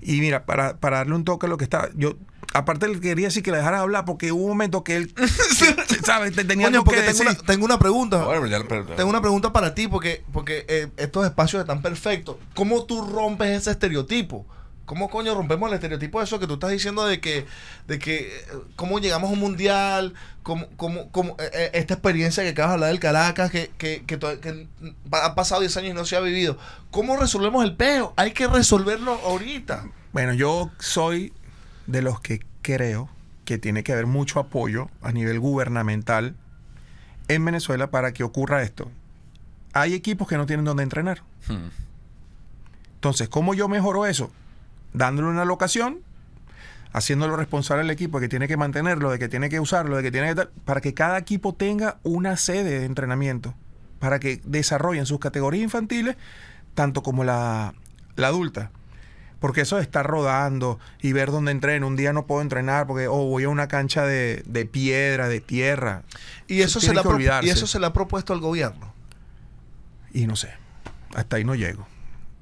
Y 0.00 0.20
mira, 0.20 0.44
para, 0.44 0.76
para 0.78 0.98
darle 0.98 1.14
un 1.14 1.24
toque 1.24 1.46
a 1.46 1.48
lo 1.48 1.56
que 1.56 1.64
está, 1.64 1.88
yo 1.94 2.16
aparte 2.54 2.88
le 2.88 3.00
quería 3.00 3.26
decir 3.28 3.42
que 3.42 3.50
le 3.50 3.58
dejara 3.58 3.80
hablar 3.80 4.04
porque 4.04 4.32
hubo 4.32 4.42
un 4.42 4.48
momento 4.50 4.84
que 4.84 4.96
él, 4.96 5.14
¿sabes? 6.04 6.34
Te- 6.34 6.44
Tenía 6.44 6.66
Coño, 6.66 6.78
algo 6.80 6.90
que 6.90 6.96
porque 6.96 7.00
tengo 7.12 7.24
decir. 7.24 7.38
una, 7.40 7.46
tengo 7.46 7.64
una 7.64 7.78
pregunta. 7.78 8.24
Bueno, 8.24 8.42
pero 8.42 8.46
ya- 8.62 8.68
pero- 8.68 8.84
Tengo 8.86 9.10
una 9.10 9.20
pregunta 9.20 9.52
para 9.52 9.74
ti, 9.74 9.88
porque, 9.88 10.22
porque 10.32 10.64
eh, 10.68 10.88
estos 10.96 11.24
espacios 11.24 11.60
están 11.60 11.82
perfectos. 11.82 12.36
¿Cómo 12.54 12.84
tú 12.84 13.02
rompes 13.06 13.48
ese 13.50 13.70
estereotipo? 13.70 14.46
¿Cómo 14.84 15.08
coño 15.08 15.34
rompemos 15.34 15.68
el 15.70 15.74
estereotipo 15.74 16.18
de 16.18 16.24
eso 16.24 16.40
que 16.40 16.46
tú 16.48 16.54
estás 16.54 16.70
diciendo 16.70 17.06
de 17.06 17.20
que, 17.20 17.46
de 17.86 17.98
que 18.00 18.36
eh, 18.36 18.44
cómo 18.76 18.98
llegamos 18.98 19.30
a 19.30 19.32
un 19.32 19.38
mundial, 19.38 20.12
cómo, 20.42 20.66
cómo, 20.76 21.10
cómo, 21.12 21.36
eh, 21.38 21.70
esta 21.74 21.94
experiencia 21.94 22.42
que 22.42 22.50
acabas 22.50 22.70
de 22.72 22.74
hablar 22.74 22.90
del 22.90 22.98
Caracas, 23.00 23.50
que, 23.52 23.70
que, 23.78 24.02
que, 24.04 24.18
que 24.18 24.66
han 25.12 25.34
pasado 25.36 25.60
10 25.60 25.74
años 25.78 25.90
y 25.92 25.94
no 25.94 26.04
se 26.04 26.16
ha 26.16 26.20
vivido? 26.20 26.58
¿Cómo 26.90 27.16
resolvemos 27.16 27.64
el 27.64 27.76
peo? 27.76 28.12
Hay 28.16 28.32
que 28.32 28.48
resolverlo 28.48 29.12
ahorita. 29.24 29.84
Bueno, 30.12 30.34
yo 30.34 30.70
soy 30.80 31.32
de 31.86 32.02
los 32.02 32.20
que 32.20 32.40
creo 32.62 33.08
que 33.44 33.58
tiene 33.58 33.82
que 33.82 33.92
haber 33.92 34.06
mucho 34.06 34.40
apoyo 34.40 34.88
a 35.02 35.12
nivel 35.12 35.40
gubernamental 35.40 36.36
en 37.28 37.44
Venezuela 37.44 37.90
para 37.90 38.12
que 38.12 38.24
ocurra 38.24 38.62
esto. 38.62 38.90
Hay 39.72 39.94
equipos 39.94 40.28
que 40.28 40.36
no 40.36 40.46
tienen 40.46 40.64
dónde 40.64 40.82
entrenar. 40.82 41.22
Hmm. 41.48 41.70
Entonces, 42.94 43.28
¿cómo 43.28 43.54
yo 43.54 43.68
mejoro 43.68 44.06
eso? 44.06 44.30
Dándole 44.92 45.28
una 45.28 45.44
locación, 45.44 46.00
haciéndolo 46.92 47.36
responsable 47.36 47.82
al 47.82 47.90
equipo 47.90 48.20
de 48.20 48.26
que 48.26 48.28
tiene 48.28 48.48
que 48.48 48.56
mantenerlo, 48.56 49.10
de 49.10 49.18
que 49.18 49.28
tiene 49.28 49.48
que 49.48 49.60
usarlo, 49.60 49.96
de 49.96 50.02
que 50.02 50.12
tiene 50.12 50.28
que 50.28 50.34
tal, 50.34 50.50
para 50.64 50.80
que 50.80 50.94
cada 50.94 51.18
equipo 51.18 51.54
tenga 51.54 51.98
una 52.02 52.36
sede 52.36 52.80
de 52.80 52.84
entrenamiento, 52.84 53.54
para 53.98 54.20
que 54.20 54.40
desarrollen 54.44 55.06
sus 55.06 55.18
categorías 55.18 55.64
infantiles, 55.64 56.16
tanto 56.74 57.02
como 57.02 57.24
la, 57.24 57.74
la 58.16 58.28
adulta. 58.28 58.70
Porque 59.42 59.60
eso 59.60 59.76
de 59.76 59.82
estar 59.82 60.06
rodando 60.06 60.78
y 61.02 61.12
ver 61.12 61.30
dónde 61.30 61.50
entreno, 61.50 61.86
un 61.88 61.96
día 61.96 62.14
no 62.14 62.26
puedo 62.26 62.40
entrenar 62.40 62.86
porque 62.86 63.08
oh, 63.08 63.26
voy 63.26 63.42
a 63.44 63.48
una 63.50 63.68
cancha 63.68 64.06
de, 64.06 64.42
de 64.46 64.64
piedra, 64.64 65.28
de 65.28 65.40
tierra. 65.40 66.04
Y 66.46 66.62
eso, 66.62 66.80
se 66.80 66.92
olvidarse. 66.92 67.46
y 67.46 67.50
eso 67.50 67.66
se 67.66 67.78
le 67.78 67.86
ha 67.86 67.92
propuesto 67.92 68.32
al 68.32 68.40
gobierno. 68.40 68.94
Y 70.14 70.26
no 70.26 70.36
sé, 70.36 70.50
hasta 71.14 71.36
ahí 71.36 71.44
no 71.44 71.54
llego. 71.54 71.86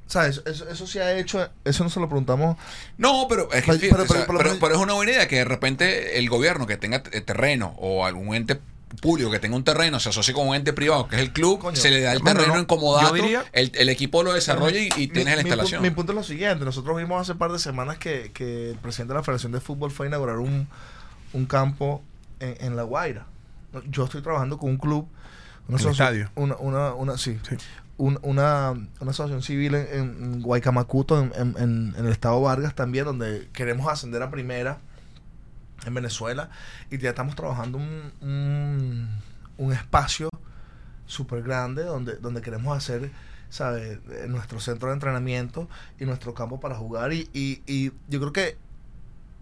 ¿Sabes? 0.07 0.43
Eso, 0.45 0.69
eso 0.69 0.87
se 0.87 1.01
ha 1.03 1.17
hecho, 1.19 1.49
eso 1.65 1.85
no 1.85 1.91
se 1.91 2.01
lo 2.01 2.09
preguntamos. 2.09 2.57
No, 2.99 3.27
pero 3.29 3.51
es, 3.53 3.65
que, 3.65 3.73
Pero- 3.73 3.79
fíjate, 3.79 3.91
pero- 3.91 4.03
o 4.03 4.07
sea, 4.07 4.27
pero- 4.27 4.39
pero- 4.39 4.51
pero- 4.51 4.61
pero 4.61 4.75
es 4.75 4.81
una 4.81 4.93
buena 4.93 5.13
idea 5.13 5.27
que 5.29 5.37
de 5.37 5.45
repente 5.45 6.19
el 6.19 6.29
gobierno 6.29 6.67
que 6.67 6.77
tenga 6.77 7.03
terreno 7.03 7.75
o 7.79 8.05
algún 8.05 8.35
ente 8.35 8.61
público 9.01 9.31
que 9.31 9.39
tenga 9.39 9.57
un 9.57 9.65
terreno 9.65 10.01
se 10.01 10.09
asocie 10.09 10.35
con 10.35 10.49
un 10.49 10.55
ente 10.55 10.73
privado 10.73 11.07
que 11.09 11.17
es 11.17 11.23
el 11.23 11.33
club, 11.33 11.59
Coño. 11.61 11.77
se 11.77 11.91
le 11.91 12.01
da 12.01 12.13
el 12.13 12.19
Bueno, 12.21 12.41
terreno 12.41 12.67
no, 12.67 13.13
diría- 13.13 13.45
el, 13.53 13.71
el 13.75 13.89
equipo 13.89 14.23
lo 14.23 14.33
desarrolla 14.33 14.79
y, 14.79 14.89
y 14.97 15.09
tienes 15.09 15.37
la 15.37 15.43
mi 15.43 15.49
instalación. 15.49 15.83
Mi, 15.83 15.91
punto 15.91 16.13
es 16.13 16.17
lo 16.17 16.25
siguiente. 16.25 16.65
Nosotros 16.65 16.97
vimos 16.97 17.21
hace 17.23 17.35
par 17.37 17.53
de 17.53 17.59
semanas 17.59 17.99
que, 17.99 18.31
que 18.33 18.71
el 18.71 18.77
presidente 18.79 19.13
de 19.15 19.19
la 19.19 19.23
Federación 19.25 19.53
de 19.53 19.61
Fútbol 19.61 19.91
fue 19.91 20.07
a 20.07 20.09
inaugurar 20.09 20.37
un, 20.39 20.67
un 21.33 21.47
campo 21.47 22.03
en, 22.41 22.57
en 22.61 22.77
La 22.77 22.83
Guaira. 22.83 23.27
Yo 23.89 24.05
estoy 24.05 24.23
trabajando 24.23 24.59
con 24.59 24.71
un 24.71 24.77
club. 24.79 25.07
Una 25.69 25.79
asoci- 25.79 25.93
estadio. 25.93 26.31
Una, 26.35 26.57
una, 26.57 26.95
una, 26.95 27.17
sí. 27.19 27.39
Sí. 27.49 27.57
Un- 27.97 28.19
una, 28.23 28.71
una 28.73 29.11
asociación 29.11 29.43
civil 29.43 29.75
en, 29.77 29.87
en 29.93 30.43
Guaycamacuto, 30.43 31.21
en, 31.21 31.33
en- 31.37 31.55
en- 31.59 31.95
en 31.97 32.07
el 32.07 32.11
estado 32.13 32.41
Vargas 32.41 32.75
también, 32.75 33.05
donde 33.05 33.49
queremos 33.53 33.87
ascender 33.93 34.23
a 34.23 34.31
primera 34.31 34.79
en 35.87 35.95
Venezuela. 35.95 36.51
Y 36.91 36.99
ya 36.99 37.11
estamos 37.11 37.35
trabajando 37.37 37.79
un, 37.79 39.09
un, 39.59 39.73
espacio 39.73 40.29
súper 41.07 41.43
grande 41.43 41.85
donde, 41.85 42.17
donde 42.17 42.41
queremos 42.43 42.77
hacer, 42.77 43.11
¿sabes? 43.49 43.99
Eh, 44.11 44.27
Nuestro 44.29 44.61
centro 44.61 44.89
de 44.89 44.95
entrenamiento 44.95 45.69
y 45.99 46.05
nuestro 46.05 46.35
campo 46.35 46.61
para 46.61 46.77
jugar. 46.77 47.13
Y, 47.13 47.29
y, 47.33 47.63
y 47.67 47.93
yo 48.09 48.21
creo 48.21 48.33
que, 48.33 48.57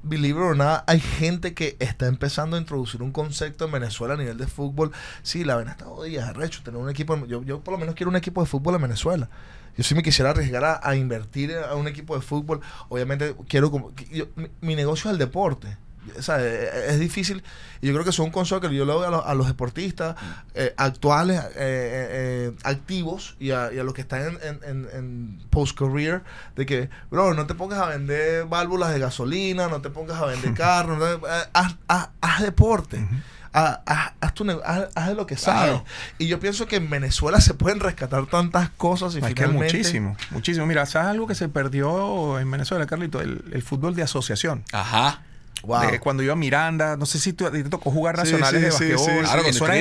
believe 0.02 0.38
it 0.38 0.44
or 0.44 0.56
not, 0.56 0.82
hay 0.86 1.00
gente 1.00 1.54
que 1.54 1.76
está 1.80 2.06
empezando 2.06 2.56
a 2.56 2.60
introducir 2.60 3.02
un 3.02 3.10
concepto 3.12 3.64
en 3.66 3.72
Venezuela 3.72 4.14
a 4.14 4.16
nivel 4.16 4.38
de 4.38 4.46
fútbol. 4.46 4.92
Sí, 5.22 5.44
la 5.44 5.56
ven 5.56 5.68
hasta 5.68 5.86
días, 6.04 6.28
arrecho, 6.28 6.62
tener 6.62 6.80
un 6.80 6.88
equipo. 6.88 7.16
Yo, 7.26 7.42
yo 7.42 7.60
por 7.60 7.72
lo 7.72 7.78
menos 7.78 7.94
quiero 7.94 8.10
un 8.10 8.16
equipo 8.16 8.40
de 8.40 8.46
fútbol 8.46 8.76
en 8.76 8.82
Venezuela. 8.82 9.28
Yo 9.76 9.84
sí 9.84 9.94
me 9.94 10.02
quisiera 10.02 10.30
arriesgar 10.30 10.64
a, 10.64 10.80
a 10.82 10.96
invertir 10.96 11.52
a 11.56 11.74
un 11.76 11.86
equipo 11.86 12.16
de 12.16 12.22
fútbol. 12.22 12.60
Obviamente 12.88 13.36
quiero... 13.48 13.70
como- 13.70 13.92
yo- 14.10 14.26
mi, 14.34 14.48
mi 14.60 14.74
negocio 14.74 15.10
es 15.10 15.12
el 15.12 15.18
deporte. 15.18 15.76
O 16.18 16.22
sea, 16.22 16.36
eh, 16.40 16.86
es 16.88 16.98
difícil. 17.00 17.42
Y 17.80 17.86
yo 17.88 17.92
creo 17.92 18.04
que 18.04 18.12
son 18.12 18.26
un 18.26 18.32
consejo 18.32 18.60
que 18.60 18.74
yo 18.74 18.84
le 18.84 18.92
doy 18.92 19.06
a, 19.06 19.10
los- 19.10 19.26
a 19.26 19.34
los 19.34 19.46
deportistas 19.46 20.16
eh, 20.54 20.72
actuales, 20.76 21.40
eh, 21.40 21.50
eh, 21.56 22.52
activos 22.64 23.36
y 23.38 23.50
a, 23.50 23.72
y 23.72 23.78
a 23.78 23.84
los 23.84 23.94
que 23.94 24.00
están 24.00 24.22
en, 24.22 24.38
en- 24.42 24.60
en- 24.64 24.88
en 24.92 25.38
post-career, 25.50 26.22
de 26.56 26.66
que, 26.66 26.88
bro, 27.10 27.34
no 27.34 27.46
te 27.46 27.54
pongas 27.54 27.78
a 27.80 27.86
vender 27.86 28.46
válvulas 28.46 28.92
de 28.92 28.98
gasolina, 28.98 29.68
no 29.68 29.80
te 29.82 29.90
pongas 29.90 30.20
a 30.20 30.26
vender 30.26 30.54
carros, 30.54 30.98
no 30.98 31.04
te- 31.04 31.26
eh, 31.26 31.44
haz, 31.52 31.76
haz- 31.88 32.08
haz 32.20 32.42
deporte. 32.42 33.06
Haz, 33.52 33.78
haz- 33.86 34.12
haz 34.20 34.34
tu 34.34 34.44
nego- 34.44 34.62
haz- 34.64 34.88
haz 34.94 35.08
de 35.08 35.14
lo 35.14 35.26
que 35.26 35.36
sabes. 35.36 35.70
Claro. 35.70 35.84
Y 36.18 36.26
yo 36.26 36.38
pienso 36.40 36.66
que 36.66 36.76
en 36.76 36.90
Venezuela 36.90 37.40
se 37.40 37.54
pueden 37.54 37.80
rescatar 37.80 38.26
tantas 38.26 38.70
cosas 38.70 39.14
y 39.14 39.18
Es 39.18 39.24
que 39.24 39.34
finalmente... 39.34 39.76
muchísimo, 39.76 40.16
muchísimo. 40.30 40.66
Mira, 40.66 40.84
¿sabes 40.86 41.08
algo 41.08 41.26
que 41.26 41.34
se 41.34 41.48
perdió 41.48 42.38
en 42.38 42.50
Venezuela, 42.50 42.86
Carlito? 42.86 43.20
El, 43.20 43.44
el 43.52 43.62
fútbol 43.62 43.94
de 43.94 44.02
asociación. 44.02 44.64
Ajá. 44.72 45.22
Wow. 45.62 45.90
De 45.90 45.98
cuando 46.00 46.22
iba 46.22 46.32
a 46.34 46.36
Miranda, 46.36 46.96
no 46.96 47.04
sé 47.06 47.18
si 47.18 47.32
tú- 47.32 47.50
te 47.50 47.64
tocó 47.64 47.90
jugar 47.90 48.16
nacionales 48.16 48.74
sí, 48.76 48.84
de 48.84 48.94
basquetbol. 48.94 49.24
sí, 49.24 49.28
Claro, 49.28 49.42
eso, 49.42 49.64
era 49.64 49.74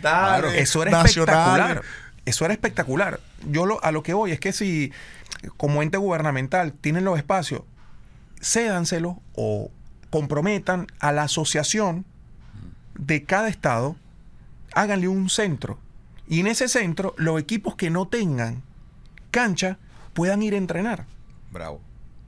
Claro. 0.00 0.48
eso 0.50 0.82
era 0.82 0.90
nacionales. 0.92 1.06
espectacular. 1.06 1.82
Eso 2.24 2.44
era 2.44 2.54
espectacular. 2.54 3.20
Yo 3.48 3.66
lo, 3.66 3.82
a 3.84 3.92
lo 3.92 4.02
que 4.02 4.14
voy 4.14 4.32
es 4.32 4.40
que 4.40 4.52
si 4.52 4.92
como 5.56 5.82
ente 5.82 5.96
gubernamental 5.98 6.72
tienen 6.72 7.04
los 7.04 7.18
espacios, 7.18 7.62
cédanselo 8.40 9.20
o 9.34 9.70
comprometan 10.10 10.86
a 11.00 11.12
la 11.12 11.24
asociación 11.24 12.04
de 12.98 13.24
cada 13.24 13.48
estado, 13.48 13.96
háganle 14.74 15.08
un 15.08 15.28
centro. 15.28 15.78
Y 16.28 16.40
en 16.40 16.46
ese 16.48 16.68
centro, 16.68 17.14
los 17.18 17.40
equipos 17.40 17.76
que 17.76 17.90
no 17.90 18.08
tengan 18.08 18.62
cancha 19.30 19.78
puedan 20.14 20.42
ir 20.42 20.54
a 20.54 20.56
entrenar. 20.56 21.04
Bravo. 21.52 21.80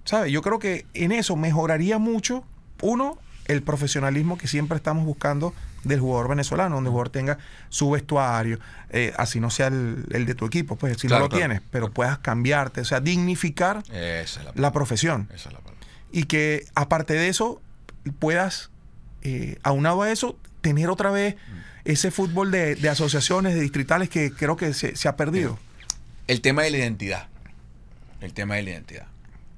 ¿Sabes? 0.05 0.31
Yo 0.33 0.43
creo 0.43 0.59
que 0.59 0.87
en 0.95 1.13
eso 1.13 1.37
mejoraría 1.37 1.99
mucho, 1.99 2.45
uno, 2.83 3.19
el 3.47 3.63
profesionalismo 3.63 4.37
que 4.39 4.47
siempre 4.49 4.77
estamos 4.77 5.05
buscando 5.05 5.55
del 5.85 6.01
jugador 6.01 6.29
venezolano, 6.29 6.75
donde 6.75 6.89
el 6.89 6.93
jugador 6.93 7.11
tenga 7.11 7.39
su 7.69 7.91
vestuario, 7.91 8.59
eh, 8.91 9.13
así 9.17 9.41
no 9.41 9.49
sea 9.51 9.69
el, 9.69 10.05
el 10.11 10.27
de 10.27 10.35
tu 10.35 10.45
equipo, 10.45 10.77
pues 10.77 10.99
si 10.99 11.07
Claro, 11.07 11.21
no 11.21 11.25
lo 11.27 11.29
claro. 11.31 11.41
tienes, 11.41 11.63
pero 11.71 11.91
puedas 11.91 12.19
cambiarte, 12.19 12.81
o 12.81 12.85
sea, 12.85 13.01
dignificar 13.01 13.83
Esa 13.91 14.41
es 14.41 14.45
la, 14.45 14.53
la 14.55 14.73
profesión. 14.73 15.29
Esa 15.35 15.49
es 15.49 15.55
la 15.55 15.61
palabra. 15.61 15.87
Y 16.13 16.25
que 16.25 16.67
aparte 16.75 17.15
de 17.15 17.29
eso, 17.29 17.63
puedas, 18.19 18.71
eh, 19.23 19.59
aunado 19.63 20.03
a 20.03 20.11
eso, 20.11 20.37
tener 20.61 20.91
otra 20.91 21.11
vez 21.11 21.37
ese 21.85 22.11
fútbol 22.11 22.51
de, 22.51 22.75
de 22.75 22.89
asociaciones, 22.89 23.55
de 23.55 23.61
distritales 23.61 24.11
que 24.11 24.31
creo 24.33 24.57
que 24.57 24.75
se, 24.75 24.97
se 24.97 25.09
ha 25.09 25.17
perdido. 25.17 25.59
El 26.27 26.41
tema 26.43 26.63
de 26.63 26.71
la 26.71 26.79
identidad. 26.79 27.29
El 28.21 28.35
tema 28.35 28.57
de 28.57 28.63
la 28.63 28.71
identidad. 28.71 29.07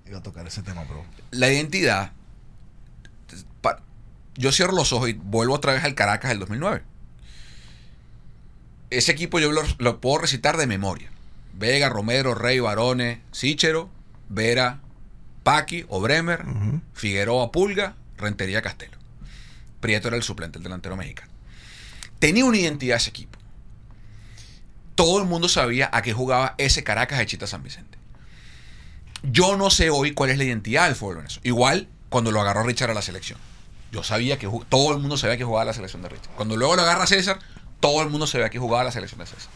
Iba 0.06 0.18
a 0.18 0.22
tocar 0.22 0.46
ese 0.46 0.62
tema, 0.62 0.84
bro. 0.84 1.04
La 1.30 1.50
identidad. 1.50 2.12
Yo 4.36 4.52
cierro 4.52 4.72
los 4.72 4.92
ojos 4.92 5.10
y 5.10 5.12
vuelvo 5.14 5.54
otra 5.54 5.72
vez 5.72 5.84
al 5.84 5.94
Caracas 5.94 6.30
del 6.30 6.38
2009. 6.38 6.82
Ese 8.90 9.12
equipo 9.12 9.38
yo 9.38 9.52
lo, 9.52 9.62
lo 9.78 10.00
puedo 10.00 10.18
recitar 10.18 10.56
de 10.56 10.66
memoria. 10.66 11.10
Vega, 11.52 11.88
Romero, 11.88 12.34
Rey, 12.34 12.58
Barone, 12.58 13.22
Sichero, 13.32 13.90
Vera, 14.28 14.80
Paqui 15.42 15.84
o 15.88 16.00
Bremer. 16.00 16.44
Figueroa, 16.94 17.50
Pulga, 17.52 17.96
Rentería, 18.16 18.62
Castelo. 18.62 18.96
Prieto 19.80 20.08
era 20.08 20.16
el 20.16 20.22
suplente, 20.22 20.58
el 20.58 20.64
delantero 20.64 20.96
mexicano. 20.96 21.30
Tenía 22.18 22.44
una 22.44 22.58
identidad 22.58 22.98
ese 22.98 23.10
equipo. 23.10 23.38
Todo 24.94 25.20
el 25.20 25.26
mundo 25.26 25.48
sabía 25.48 25.88
a 25.92 26.02
qué 26.02 26.12
jugaba 26.12 26.54
ese 26.58 26.84
Caracas 26.84 27.18
de 27.18 27.26
Chita 27.26 27.46
San 27.46 27.62
Vicente. 27.62 27.98
Yo 29.22 29.56
no 29.56 29.70
sé 29.70 29.90
hoy 29.90 30.12
cuál 30.12 30.30
es 30.30 30.38
la 30.38 30.44
identidad 30.44 30.86
del 30.86 30.96
fútbol 30.96 31.16
venezolano. 31.16 31.48
Igual 31.48 31.88
cuando 32.10 32.32
lo 32.32 32.40
agarró 32.40 32.62
Richard 32.62 32.90
a 32.90 32.94
la 32.94 33.02
selección. 33.02 33.38
Yo 33.92 34.02
sabía 34.02 34.38
que 34.38 34.48
todo 34.68 34.92
el 34.92 34.98
mundo 34.98 35.16
sabía 35.16 35.36
que 35.36 35.44
jugaba 35.44 35.64
la 35.64 35.72
selección 35.72 36.02
de 36.02 36.08
Richard. 36.08 36.34
Cuando 36.36 36.56
luego 36.56 36.76
lo 36.76 36.82
agarra 36.82 37.06
César, 37.06 37.38
todo 37.80 38.02
el 38.02 38.10
mundo 38.10 38.26
sabía 38.26 38.50
que 38.50 38.58
jugaba 38.58 38.84
la 38.84 38.92
selección 38.92 39.18
de 39.20 39.26
César. 39.26 39.50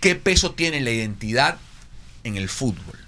¿Qué 0.00 0.14
peso 0.14 0.52
tiene 0.52 0.80
la 0.80 0.90
identidad 0.90 1.58
en 2.24 2.36
el 2.36 2.48
fútbol? 2.48 2.98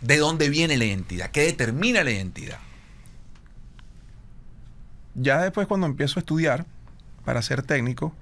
¿De 0.00 0.18
dónde 0.18 0.48
viene 0.48 0.76
la 0.76 0.84
identidad? 0.84 1.30
¿Qué 1.30 1.42
determina 1.42 2.04
la 2.04 2.10
identidad? 2.10 2.58
Ya 5.14 5.42
después 5.42 5.66
cuando 5.66 5.86
empiezo 5.86 6.18
a 6.18 6.20
estudiar 6.20 6.66
para 7.24 7.42
ser 7.42 7.62
técnico, 7.62 8.14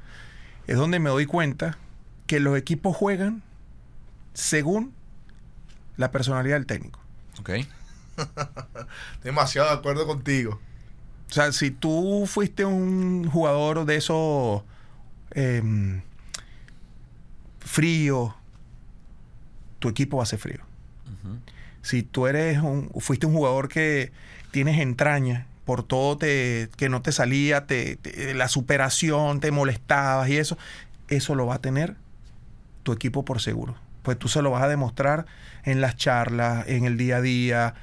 es 0.67 0.77
donde 0.77 0.99
me 0.99 1.11
doy 1.11 1.27
cuenta 1.27 1.79
que 2.27 2.41
los 2.41 2.57
equipos 2.59 2.97
juegan 2.97 3.43
según 4.35 4.93
la 5.97 6.11
personalidad 6.11 6.57
del 6.57 6.67
técnico. 6.67 7.01
¿Ok? 7.39 7.51
Demasiado 9.25 9.69
de 9.69 9.75
acuerdo 9.75 10.07
contigo. 10.07 10.61
O 11.31 11.33
sea, 11.33 11.53
si 11.53 11.71
tú 11.71 12.25
fuiste 12.27 12.65
un 12.65 13.29
jugador 13.31 13.85
de 13.85 13.97
esos 13.97 14.63
em, 15.33 16.03
frío, 17.61 18.35
tu 19.79 19.89
equipo 19.89 20.17
va 20.19 20.25
a 20.25 20.27
ser 20.27 20.39
frío. 20.39 20.61
Si 21.83 22.03
tú 22.03 22.27
eres 22.27 22.59
un, 22.59 22.91
fuiste 22.99 23.27
un 23.27 23.33
jugador 23.33 23.69
que 23.69 24.13
tienes 24.51 24.79
entraña, 24.81 25.47
por 25.65 25.83
todo 25.83 26.19
te, 26.19 26.69
que 26.77 26.89
no 26.89 27.01
te 27.01 27.13
salía, 27.13 27.67
te, 27.67 27.97
te- 27.97 28.35
la 28.35 28.49
superación, 28.49 29.41
te 29.41 29.51
molestabas 29.51 30.29
y 30.29 30.37
eso, 30.37 30.59
eso 31.09 31.35
lo 31.35 31.47
va 31.47 31.57
a 31.57 31.61
tener 31.61 31.97
tu 32.83 32.93
equipo 32.93 33.25
por 33.25 33.41
seguro. 33.41 33.77
Pues 34.03 34.19
tú 34.19 34.29
se 34.29 34.43
lo 34.43 34.51
vas 34.51 34.63
a 34.63 34.69
demostrar 34.69 35.27
en 35.65 35.81
las 35.81 35.97
charlas, 35.97 36.67
en 36.69 36.85
el 36.85 36.97
día 36.97 37.17
a 37.19 37.21
día. 37.21 37.75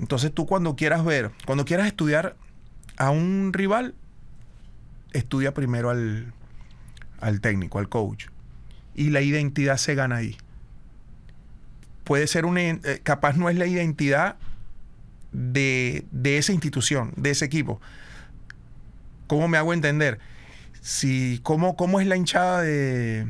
Entonces 0.00 0.32
tú 0.32 0.46
cuando 0.46 0.76
quieras 0.76 1.04
ver, 1.04 1.30
cuando 1.44 1.64
quieras 1.66 1.86
estudiar 1.86 2.34
a 2.96 3.10
un 3.10 3.52
rival, 3.52 3.94
estudia 5.12 5.52
primero 5.52 5.90
al, 5.90 6.32
al 7.20 7.40
técnico, 7.40 7.78
al 7.78 7.88
coach. 7.88 8.26
Y 8.94 9.10
la 9.10 9.20
identidad 9.20 9.76
se 9.76 9.94
gana 9.94 10.16
ahí. 10.16 10.36
Puede 12.04 12.26
ser 12.26 12.46
una, 12.46 12.62
eh, 12.62 13.00
capaz 13.02 13.36
no 13.36 13.50
es 13.50 13.56
la 13.56 13.66
identidad 13.66 14.36
de, 15.32 16.06
de 16.10 16.38
esa 16.38 16.52
institución, 16.52 17.12
de 17.16 17.30
ese 17.30 17.44
equipo. 17.44 17.80
¿Cómo 19.26 19.48
me 19.48 19.58
hago 19.58 19.74
entender? 19.74 20.18
Si, 20.80 21.40
¿cómo, 21.42 21.76
¿Cómo 21.76 22.00
es 22.00 22.06
la 22.06 22.16
hinchada 22.16 22.62
de, 22.62 23.28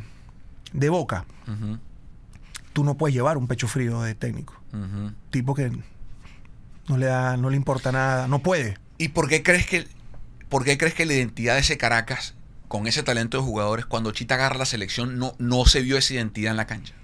de 0.73 0.89
boca? 0.89 1.27
Tú 2.73 2.85
no 2.85 2.97
puedes 2.97 3.13
llevar 3.13 3.37
un 3.37 3.49
pecho 3.49 3.67
frío 3.67 4.01
de 4.03 4.15
técnico. 4.15 4.55
Tipo 5.31 5.55
que 5.55 5.73
no 6.91 6.99
le 6.99 7.07
da, 7.07 7.37
no 7.37 7.49
le 7.51 7.57
importa 7.57 7.93
nada, 7.93 8.29
no 8.29 8.41
puede. 8.41 8.77
¿Y 8.99 9.09
por 9.09 9.29
qué 9.29 9.43
crees 9.43 9.67
que 9.67 9.87
por 10.49 10.65
qué 10.65 10.77
crees 10.77 10.95
que 10.95 11.07
la 11.07 11.15
identidad 11.15 11.55
de 11.55 11.61
ese 11.61 11.79
Caracas, 11.79 12.35
con 12.69 12.87
ese 12.89 13.03
talento 13.05 13.39
de 13.39 13.45
jugadores, 13.45 13.87
cuando 13.87 14.11
Chita 14.11 14.35
agarra 14.35 14.59
la 14.59 14.65
selección, 14.67 15.19
no, 15.19 15.35
no 15.39 15.65
se 15.65 15.81
vio 15.83 15.97
esa 15.97 16.15
identidad 16.15 16.51
en 16.51 16.57
la 16.57 16.67
cancha? 16.67 16.95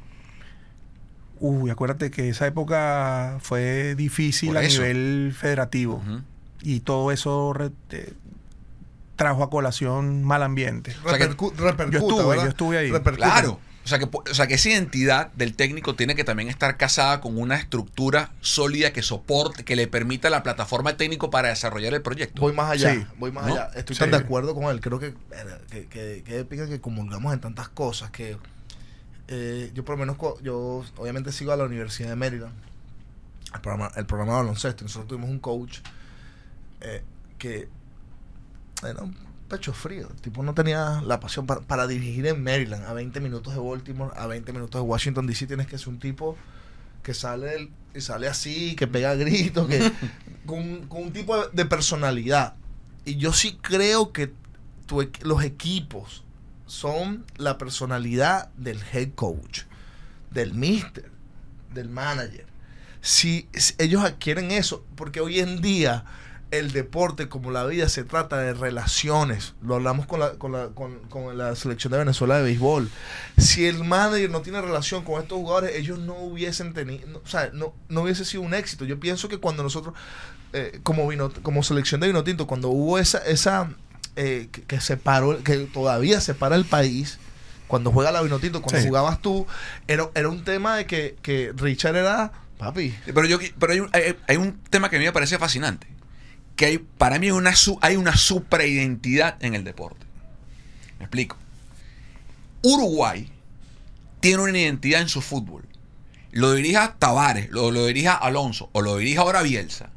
Uy, 1.39 1.71
acuérdate 1.71 2.11
que 2.11 2.29
esa 2.31 2.47
época 2.47 3.37
fue 3.41 3.95
difícil 3.95 4.57
a 4.57 4.63
nivel 4.63 5.35
federativo. 5.39 6.03
Y 6.63 6.81
todo 6.81 7.13
eso 7.13 7.53
re- 7.53 7.71
eh, 7.91 8.15
trajo 9.17 9.43
a 9.45 9.51
colación 9.51 10.25
mal 10.25 10.43
ambiente. 10.43 10.95
O 11.05 11.09
sea 11.11 11.19
que- 11.19 11.31
Repercu- 11.31 11.55
repercuta, 11.55 11.99
Yo 11.99 12.09
estuve, 12.09 12.37
yo 12.37 12.49
estuve 12.49 12.79
ahí. 12.79 12.91
Repercute. 12.91 13.23
Claro. 13.23 13.61
O 13.87 13.89
sea, 13.89 14.01
que, 14.01 14.07
o 14.07 14.35
sea, 14.35 14.49
que 14.49 14.55
esa 14.55 14.69
identidad 14.69 15.31
del 15.35 15.55
técnico 15.55 15.95
tiene 15.95 16.17
que 16.17 16.25
también 16.25 16.49
estar 16.49 16.77
casada 16.77 17.21
con 17.21 17.39
una 17.39 17.55
estructura 17.55 18.33
sólida 18.41 18.93
que 18.93 19.01
soporte, 19.01 19.65
que 19.65 19.77
le 19.77 19.87
permita 19.87 20.29
la 20.29 20.43
plataforma 20.43 20.91
al 20.91 20.97
técnico 20.97 21.31
para 21.31 21.51
desarrollar 21.51 21.95
el 21.95 22.03
proyecto. 22.03 22.41
Voy 22.41 22.53
más 22.53 22.69
allá, 22.69 22.95
Sí. 22.95 23.07
voy 23.17 23.31
más 23.31 23.47
¿No? 23.47 23.53
allá. 23.55 23.71
Estoy 23.77 23.95
Sí. 23.95 24.01
tan 24.01 24.11
de 24.11 24.17
acuerdo 24.17 24.57
con 24.57 24.65
él. 24.65 24.81
Creo 24.81 24.99
que 24.99 25.15
que, 25.71 25.87
que, 25.87 26.25
que 26.25 26.67
que 26.69 26.81
comulgamos 26.81 27.33
en 27.33 27.41
tantas 27.41 27.69
cosas 27.69 28.11
que 28.11 28.37
eh, 29.29 29.71
yo 29.73 29.85
por 29.85 29.95
lo 29.97 30.01
menos 30.05 30.17
yo 30.43 30.85
obviamente 30.97 31.31
sigo 31.31 31.53
a 31.53 31.57
la 31.57 31.63
Universidad 31.63 32.09
de 32.09 32.17
Maryland, 32.17 32.55
el 33.55 33.61
programa, 33.61 33.93
el 33.95 34.05
programa 34.07 34.33
de 34.33 34.39
baloncesto. 34.39 34.83
Nosotros 34.83 35.07
tuvimos 35.07 35.31
un 35.31 35.39
coach 35.39 35.79
eh, 36.81 37.05
que 37.39 37.69
era 38.83 39.01
un 39.01 39.17
pecho 39.49 39.73
frío. 39.73 40.09
El 40.11 40.21
tipo 40.21 40.43
no 40.43 40.55
tenía 40.55 41.01
la 41.05 41.21
pasión 41.21 41.47
para, 41.47 41.61
para 41.61 41.87
dirigir 41.87 42.27
en 42.27 42.43
Maryland, 42.43 42.85
a 42.85 42.93
20 42.93 43.21
minutos 43.21 43.55
de 43.55 43.61
Baltimore, 43.61 44.13
a 44.17 44.27
20 44.27 44.53
minutos 44.53 44.81
de 44.81 44.87
Washington 44.87 45.27
DC. 45.27 45.47
Tienes 45.47 45.67
que 45.67 45.79
ser 45.79 45.89
un 45.89 45.99
tipo 45.99 46.37
que 47.03 47.15
sale 47.15 47.47
del- 47.47 47.71
y 47.95 48.01
sale 48.01 48.29
así, 48.29 48.75
que 48.77 48.87
pega 48.87 49.15
gritos, 49.15 49.67
que 49.69 49.91
con, 50.47 50.87
con 50.89 51.05
un 51.05 51.13
tipo 51.13 51.37
de, 51.37 51.49
de 51.53 51.65
personalidad. 51.65 52.55
Y 53.05 53.17
yo 53.17 53.33
sí 53.33 53.59
creo 53.63 54.13
que 54.13 54.33
tu 54.87 55.09
los 55.23 55.43
equipos 55.43 56.25
son 56.67 57.25
la 57.37 57.59
personalidad 57.59 58.51
del 58.57 58.81
head 58.93 59.11
coach, 59.15 59.63
del 60.31 60.53
mister, 60.55 61.11
del 61.73 61.89
manager. 61.89 62.45
Si, 63.01 63.49
si 63.55 63.75
ellos 63.79 64.03
adquieren 64.05 64.51
eso, 64.51 64.85
porque 64.97 65.21
hoy 65.21 65.39
en 65.39 65.61
día 65.61 66.05
el 66.59 66.73
deporte 66.73 67.29
como 67.29 67.51
la 67.51 67.65
vida 67.67 67.89
se 67.89 68.05
trata 68.05 68.39
de 68.39 68.55
relaciones. 68.55 69.55
Lo 69.63 69.77
hablamos 69.77 70.07
con 70.07 70.21
la, 70.21 70.33
con 70.33 70.53
la, 70.53 70.69
con, 70.69 70.99
con 71.09 71.37
la 71.39 71.55
selección 71.57 71.93
de 71.93 71.99
Venezuela 71.99 72.37
de 72.39 72.45
béisbol. 72.45 72.91
Si 73.39 73.67
el 73.67 73.85
manager 73.85 74.31
no 74.31 74.43
tiene 74.43 74.61
relación 74.61 75.05
con 75.05 75.21
estos 75.23 75.39
jugadores, 75.39 75.77
ellos 75.77 75.99
no 75.99 76.15
hubiesen 76.15 76.73
tenido, 76.75 77.07
no, 77.09 77.19
o 77.19 77.27
sea, 77.27 77.51
no, 77.53 77.75
no 77.89 78.03
hubiese 78.03 78.25
sido 78.25 78.43
un 78.43 78.55
éxito. 78.55 78.85
Yo 78.85 78.99
pienso 79.01 79.29
que 79.29 79.39
cuando 79.39 79.63
nosotros, 79.63 79.95
eh, 80.53 80.81
como, 80.83 81.07
vino, 81.09 81.33
como 81.43 81.63
selección 81.63 82.01
de 82.01 82.09
Vinotinto, 82.09 82.47
cuando 82.47 82.69
hubo 82.69 82.99
esa, 82.99 83.19
esa 83.19 83.71
eh, 84.17 84.49
que, 84.53 84.63
que 84.63 84.81
separó, 84.81 85.43
que 85.43 85.57
todavía 85.67 86.21
separa 86.21 86.57
el 86.57 86.65
país, 86.65 87.19
cuando 87.67 87.91
juega 87.91 88.13
la 88.13 88.23
Vinotinto, 88.23 88.63
cuando 88.63 88.81
Sí. 88.81 88.87
jugabas 88.89 89.21
tú, 89.21 89.47
era, 89.89 90.09
era 90.15 90.29
un 90.29 90.45
tema 90.45 90.77
de 90.77 90.87
que, 90.87 91.17
que 91.21 91.53
Richard 91.57 91.97
era, 91.97 92.33
papi, 92.59 92.95
Pero, 93.07 93.27
yo, 93.27 93.39
pero 93.59 93.73
hay, 93.73 93.81
un, 93.81 93.91
hay, 93.93 94.17
hay 94.29 94.37
un 94.37 94.59
tema 94.71 94.89
que 94.89 94.97
a 94.97 94.99
mí 95.01 95.05
me 95.05 95.13
parece 95.13 95.37
fascinante. 95.37 95.87
Que 96.57 96.67
hay, 96.67 96.79
para 96.79 97.19
mí 97.19 97.31
una, 97.31 97.53
hay 97.83 97.97
una 97.97 98.17
supraidentidad 98.17 99.37
en 99.45 99.55
el 99.55 99.65
deporte. 99.65 100.07
Me 100.99 101.05
explico. 101.05 101.37
Uruguay 102.63 103.31
tiene 104.21 104.43
una 104.43 104.59
identidad 104.59 105.03
en 105.03 105.09
su 105.09 105.21
fútbol. 105.21 105.65
Lo 106.33 106.53
dirija 106.53 106.97
Tavares, 106.99 107.51
lo, 107.51 107.71
lo 107.71 107.87
dirija 107.87 108.15
Alonso 108.15 108.71
o 108.73 108.83
lo 108.83 108.97
dirija 108.97 109.21
ahora 109.21 109.43
Bielsa. 109.43 109.91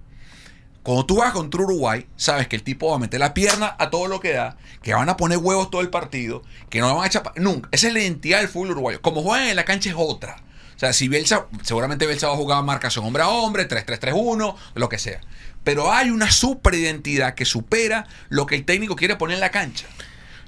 Cuando 0.84 1.06
tú 1.06 1.18
vas 1.18 1.34
contra 1.34 1.62
Uruguay, 1.62 2.08
sabes 2.16 2.48
que 2.48 2.56
el 2.56 2.64
tipo 2.64 2.90
va 2.90 2.96
a 2.96 3.00
meter 3.00 3.20
la 3.20 3.34
pierna 3.34 3.76
a 3.78 3.90
todo 3.90 4.08
lo 4.08 4.20
que 4.20 4.34
da, 4.34 4.58
que 4.82 4.94
van 4.94 5.10
a 5.10 5.18
poner 5.18 5.38
huevos 5.38 5.70
todo 5.70 5.82
el 5.82 5.90
partido, 5.90 6.42
que 6.70 6.80
no 6.80 6.96
van 6.96 7.04
a 7.04 7.08
echar... 7.08 7.32
Nunca. 7.36 7.70
Esa 7.72 7.88
es 7.88 7.94
la 7.94 8.00
identidad 8.00 8.40
del 8.40 8.48
fútbol 8.48 8.72
uruguayo. 8.72 9.02
Como 9.02 9.22
juegan 9.22 9.50
en 9.50 9.56
la 9.56 9.66
cancha 9.66 9.90
es 9.90 9.96
otra. 9.98 10.42
O 10.80 10.82
sea, 10.82 10.94
si 10.94 11.10
Bielsa, 11.10 11.48
seguramente 11.62 12.08
Bielsa 12.08 12.30
va 12.30 12.36
a 12.36 12.38
jugar 12.38 12.64
marcación 12.64 13.04
hombre 13.04 13.22
a 13.22 13.28
hombre, 13.28 13.68
3-3-3-1, 13.68 14.56
lo 14.76 14.88
que 14.88 14.98
sea. 14.98 15.20
Pero 15.66 15.92
hay 15.92 16.10
una 16.10 16.32
superidentidad 16.32 17.34
que 17.36 17.44
supera 17.44 18.08
lo 18.30 18.46
que 18.46 18.56
el 18.56 18.64
técnico 18.64 18.96
quiere 18.96 19.18
poner 19.18 19.36
en 19.36 19.42
la 19.42 19.52
cancha. 19.52 19.88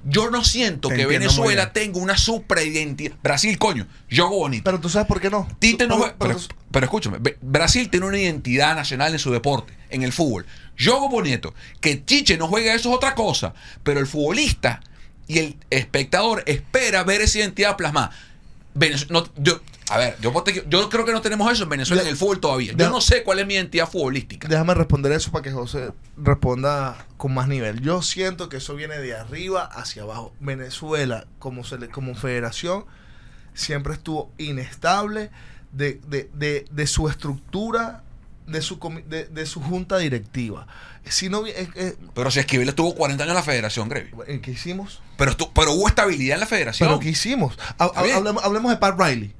Yo 0.06 0.30
no 0.32 0.46
siento 0.46 0.88
Te 0.88 0.96
que 0.96 1.06
Venezuela 1.06 1.74
tenga 1.74 2.00
una 2.00 2.18
superidentidad. 2.18 3.14
Brasil, 3.22 3.58
coño, 3.60 3.88
juego 4.10 4.38
bonito. 4.38 4.64
pero 4.64 4.80
tú 4.80 4.88
sabes 4.88 5.06
por 5.06 5.20
qué 5.20 5.30
no. 5.30 5.50
Tite 5.60 5.86
no 5.86 6.00
pero- 6.18 6.40
pero, 6.72 6.86
escúchame, 6.86 7.18
Brasil 7.42 7.90
tiene 7.90 8.06
una 8.06 8.18
identidad 8.18 8.74
nacional 8.74 9.12
en 9.12 9.20
su 9.20 9.34
deporte, 9.34 9.74
en 9.90 10.04
el 10.04 10.14
fútbol. 10.14 10.46
Jogo 10.80 11.10
bonito, 11.10 11.54
que 11.82 12.06
Chiche 12.06 12.38
no 12.38 12.48
juega 12.48 12.74
eso 12.74 12.90
es 12.90 12.96
otra 12.96 13.16
cosa, 13.16 13.54
pero 13.84 14.00
el 14.00 14.08
futbolista 14.08 14.80
y 15.28 15.40
el 15.40 15.58
espectador 15.70 16.42
espera 16.46 17.04
ver 17.04 17.20
esa 17.20 17.40
identidad 17.40 17.76
plasmada. 17.76 18.12
No, 19.10 19.28
yo, 19.36 19.60
a 19.94 19.98
ver, 19.98 20.18
yo, 20.22 20.32
yo 20.70 20.90
creo 20.90 21.06
que 21.06 21.12
no 21.12 21.22
tenemos 21.22 21.52
eso 21.52 21.64
en 21.64 21.70
Venezuela 21.70 22.02
De- 22.02 22.08
en 22.10 22.14
el 22.14 22.18
fútbol 22.18 22.40
todavía. 22.40 22.74
de- 22.74 22.84
Yo 22.84 22.90
no 22.90 23.02
sé 23.02 23.24
cuál 23.24 23.40
es 23.40 23.46
mi 23.48 23.54
identidad 23.56 23.90
futbolística. 23.90 24.48
Déjame 24.48 24.74
responder 24.74 25.12
eso 25.12 25.32
para 25.32 25.44
que 25.44 25.52
José 25.52 25.92
responda 26.18 27.06
con 27.18 27.34
más 27.34 27.48
nivel. 27.48 27.82
Yo 27.82 28.02
siento 28.02 28.50
que 28.50 28.58
eso 28.58 28.76
viene 28.76 28.98
de 29.00 29.16
arriba 29.16 29.64
hacia 29.66 30.04
abajo. 30.04 30.34
Venezuela, 30.40 31.26
como, 31.40 31.64
se 31.64 31.78
le- 31.78 31.90
como 31.90 32.16
federación, 32.16 32.86
siempre 33.54 33.94
estuvo 33.94 34.32
inestable 34.38 35.30
de, 35.72 36.00
de- 36.08 36.30
de- 36.34 36.66
de 36.72 36.88
su 36.88 37.10
estructura, 37.10 38.04
de 38.48 38.62
su, 38.62 38.80
de, 39.08 39.26
de 39.26 39.46
su 39.46 39.62
junta 39.62 39.98
directiva. 39.98 40.68
Si 41.06 41.30
no, 41.30 41.44
vi- 41.44 41.52
es- 41.52 41.70
es- 41.76 41.96
Pero 42.14 42.30
si 42.32 42.40
Esquivel 42.40 42.68
estuvo 42.70 42.94
40 42.96 43.24
años 43.24 43.32
en 43.32 43.38
la 43.38 43.44
federación, 43.44 43.90
Grevi. 43.90 44.12
¿qué 44.42 44.52
hicimos? 44.52 45.02
Pero, 45.18 45.34
hubo 45.74 45.88
estabilidad 45.88 46.36
en 46.36 46.40
la 46.42 46.46
federación. 46.48 46.90
¿Pero 46.90 47.00
qué 47.00 47.10
hicimos? 47.10 47.58
Ha- 47.78 47.92
hablemos, 47.96 48.44
hablemos 48.44 48.72
de 48.72 48.78
Pat 48.78 49.00
Riley. 49.00 49.34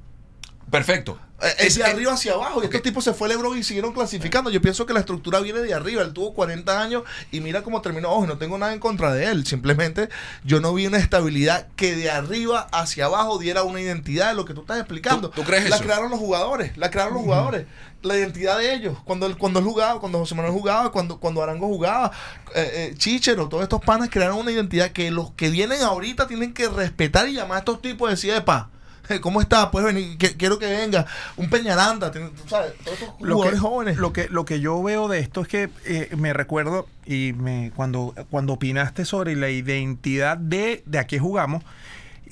Perfecto. 0.72 1.20
Eh, 1.42 1.48
Es 1.60 1.76
de 1.76 1.82
eh, 1.82 1.86
arriba 1.86 2.14
hacia 2.14 2.34
abajo. 2.34 2.62
Y 2.62 2.66
estos 2.66 2.82
tipos 2.82 3.04
se 3.04 3.14
fue 3.14 3.28
LeBron 3.28 3.58
y 3.58 3.64
siguieron 3.64 3.94
clasificando. 3.94 4.50
Yo 4.52 4.62
pienso 4.62 4.86
que 4.86 4.94
la 4.94 5.00
estructura 5.02 5.40
viene 5.40 5.60
de 5.60 5.74
arriba. 5.74 6.02
Él 6.04 6.14
tuvo 6.14 6.34
40 6.34 6.80
años 6.82 7.04
y 7.32 7.42
mira 7.42 7.62
cómo 7.64 7.82
terminó. 7.82 8.10
Ojo, 8.12 8.24
y 8.26 8.28
no 8.28 8.38
tengo 8.38 8.58
nada 8.58 8.72
en 8.74 8.80
contra 8.80 9.12
de 9.12 9.26
él. 9.26 9.46
Simplemente 9.46 10.08
yo 10.46 10.62
no 10.62 10.74
vi 10.74 10.86
una 10.88 10.98
estabilidad 11.00 11.68
que 11.76 11.96
de 11.96 12.10
arriba 12.12 12.68
hacia 12.72 13.06
abajo 13.06 13.38
diera 13.40 13.64
una 13.64 13.82
identidad 13.82 14.30
de 14.30 14.36
lo 14.36 14.46
que 14.46 14.54
tú 14.54 14.62
estás 14.62 14.78
explicando. 14.78 15.30
¿Tú- 15.32 15.42
tú 15.42 15.48
crees 15.48 15.68
la 15.70 15.76
eso? 15.78 15.84
crearon 15.84 16.10
los 16.12 16.20
jugadores. 16.20 16.78
La 16.78 16.90
crearon 16.92 17.16
los 17.16 17.24
jugadores. 17.24 17.66
La 18.04 18.16
identidad 18.18 18.58
de 18.60 18.74
ellos. 18.74 18.98
Cuando 19.04 19.26
él, 19.26 19.38
cuando 19.38 19.60
él 19.60 19.66
jugaba, 19.66 20.00
cuando 20.00 20.20
José 20.20 20.36
Manuel 20.36 20.54
jugaba, 20.54 20.92
cuando, 20.92 21.20
cuando 21.20 21.42
Arango 21.44 21.68
jugaba, 21.68 22.12
eh, 22.56 22.90
eh, 22.92 22.96
Chichero, 22.98 23.50
todos 23.50 23.64
estos 23.64 23.82
panas 23.82 24.10
crearon 24.10 24.38
una 24.38 24.52
identidad 24.52 24.92
que 24.92 25.12
los 25.12 25.32
que 25.32 25.50
vienen 25.50 25.82
ahorita 25.82 26.28
tienen 26.28 26.54
que 26.54 26.70
respetar 26.70 27.28
y 27.28 27.34
llamar 27.34 27.58
a 27.58 27.60
estos 27.60 27.82
tipos 27.82 28.10
y 28.10 28.12
decir, 28.12 28.34
epa. 28.34 28.70
¿Cómo 29.22 29.42
está? 29.42 29.72
Pues 29.72 29.84
venir, 29.84 30.18
que- 30.18 30.38
quiero 30.38 30.58
que 30.60 30.68
venga. 30.68 31.06
Un 31.38 31.50
Peñaranda, 31.50 32.12
sabes, 32.48 32.74
todos 32.84 33.00
estos 33.02 33.16
Lo 33.20 33.36
jugadores 33.36 33.60
que, 33.60 33.68
jóvenes. 33.68 33.98
Lo 33.98 34.14
que, 34.14 34.28
lo 34.30 34.46
que 34.46 34.60
yo 34.60 34.82
veo 34.82 35.08
de 35.08 35.20
esto 35.20 35.42
es 35.42 35.48
que 35.48 35.70
eh, 35.86 36.10
me 36.18 36.32
recuerdo 36.34 36.88
y 37.06 37.34
me 37.34 37.72
cuando, 37.76 38.14
cuando 38.30 38.54
opinaste 38.54 39.04
sobre 39.06 39.36
la 39.36 39.50
identidad 39.50 40.38
de, 40.38 40.84
de 40.86 41.00
a 41.00 41.08
qué 41.08 41.20
jugamos, 41.20 41.64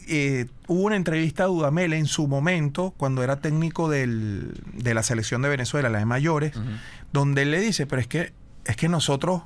eh, 0.07 0.47
hubo 0.67 0.83
una 0.83 0.95
entrevista 0.95 1.43
a 1.43 1.47
Dudamel 1.47 1.93
en 1.93 2.05
su 2.07 2.27
momento, 2.27 2.93
cuando 2.97 3.23
era 3.23 3.41
técnico 3.41 3.89
del- 3.89 4.53
de 4.73 4.93
la 4.93 5.03
selección 5.03 5.41
de 5.41 5.49
Venezuela, 5.49 5.89
la 5.89 5.99
de 5.99 6.05
mayores, 6.05 6.53
donde 7.11 7.43
él 7.43 7.51
le 7.51 7.59
dice, 7.59 7.85
pero 7.85 8.01
es 8.01 8.07
que, 8.07 8.33
es 8.65 8.75
que 8.75 8.89
nosotros 8.89 9.41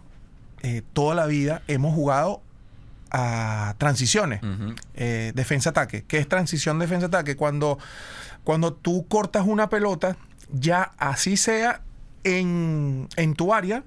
eh, 0.61 0.81
toda 0.93 1.15
la 1.15 1.25
vida 1.25 1.61
hemos 1.67 1.93
jugado 1.93 2.41
a 3.13 3.75
transiciones 3.77 4.41
eh, 4.95 5.31
defensa-ataque. 5.35 6.03
¿Qué 6.05 6.17
es 6.17 6.27
transición 6.27 6.79
defensa-ataque? 6.79 7.35
Cuando, 7.35 7.77
cuando 8.43 8.73
tú 8.73 9.07
cortas 9.07 9.45
una 9.45 9.69
pelota, 9.69 10.17
ya 10.51 10.91
así 10.97 11.37
sea 11.37 11.81
en, 12.23 13.07
en 13.15 13.35
tu 13.35 13.53
área, 13.53 13.83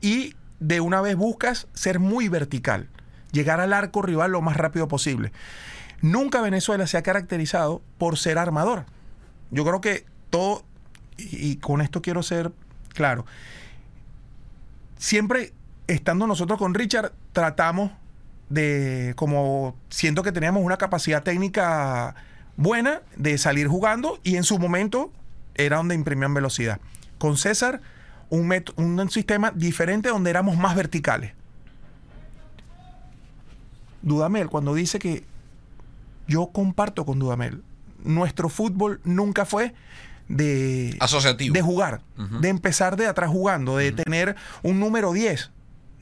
y 0.00 0.34
de 0.58 0.80
una 0.80 1.00
vez 1.00 1.16
buscas 1.16 1.68
ser 1.74 2.00
muy 2.00 2.28
vertical, 2.28 2.88
llegar 3.30 3.60
al 3.60 3.72
arco 3.72 4.02
rival 4.02 4.32
lo 4.32 4.40
más 4.40 4.56
rápido 4.56 4.88
posible. 4.88 5.32
Nunca 6.00 6.40
Venezuela 6.40 6.86
se 6.86 6.96
ha 6.96 7.02
caracterizado 7.02 7.82
por 7.98 8.18
ser 8.18 8.38
armador. 8.38 8.86
Yo 9.50 9.64
creo 9.64 9.80
que 9.80 10.06
todo, 10.30 10.64
y, 11.18 11.50
y 11.50 11.56
con 11.56 11.82
esto 11.82 12.00
quiero 12.00 12.22
ser 12.22 12.52
claro, 12.94 13.26
siempre 14.96 15.52
estando 15.86 16.26
nosotros 16.26 16.58
con 16.58 16.74
Richard, 16.74 17.12
tratamos 17.32 17.90
de, 18.48 19.12
como 19.16 19.76
siento 19.88 20.22
que 20.22 20.32
teníamos 20.32 20.62
una 20.64 20.76
capacidad 20.76 21.22
técnica 21.22 22.14
buena 22.56 23.00
de 23.16 23.38
salir 23.38 23.66
jugando 23.68 24.18
y 24.22 24.36
en 24.36 24.44
su 24.44 24.58
momento 24.58 25.10
era 25.54 25.76
donde 25.78 25.94
imprimían 25.94 26.34
velocidad. 26.34 26.80
Con 27.18 27.36
César, 27.36 27.80
un, 28.30 28.48
met- 28.48 28.72
un 28.76 29.08
sistema 29.10 29.50
diferente 29.54 30.08
donde 30.08 30.30
éramos 30.30 30.56
más 30.56 30.74
verticales. 30.76 31.32
Dudamel, 34.02 34.48
cuando 34.48 34.74
dice 34.74 34.98
que 34.98 35.24
yo 36.26 36.48
comparto 36.48 37.04
con 37.06 37.18
Dudamel, 37.18 37.62
nuestro 38.04 38.48
fútbol 38.48 39.00
nunca 39.04 39.44
fue 39.44 39.74
de, 40.28 40.96
Asociativo. 41.00 41.52
de 41.54 41.62
jugar, 41.62 42.00
de 42.40 42.48
empezar 42.48 42.96
de 42.96 43.06
atrás 43.06 43.30
jugando, 43.30 43.76
de 43.76 43.92
tener 43.92 44.34
un 44.62 44.80
número 44.80 45.12
10. 45.12 45.50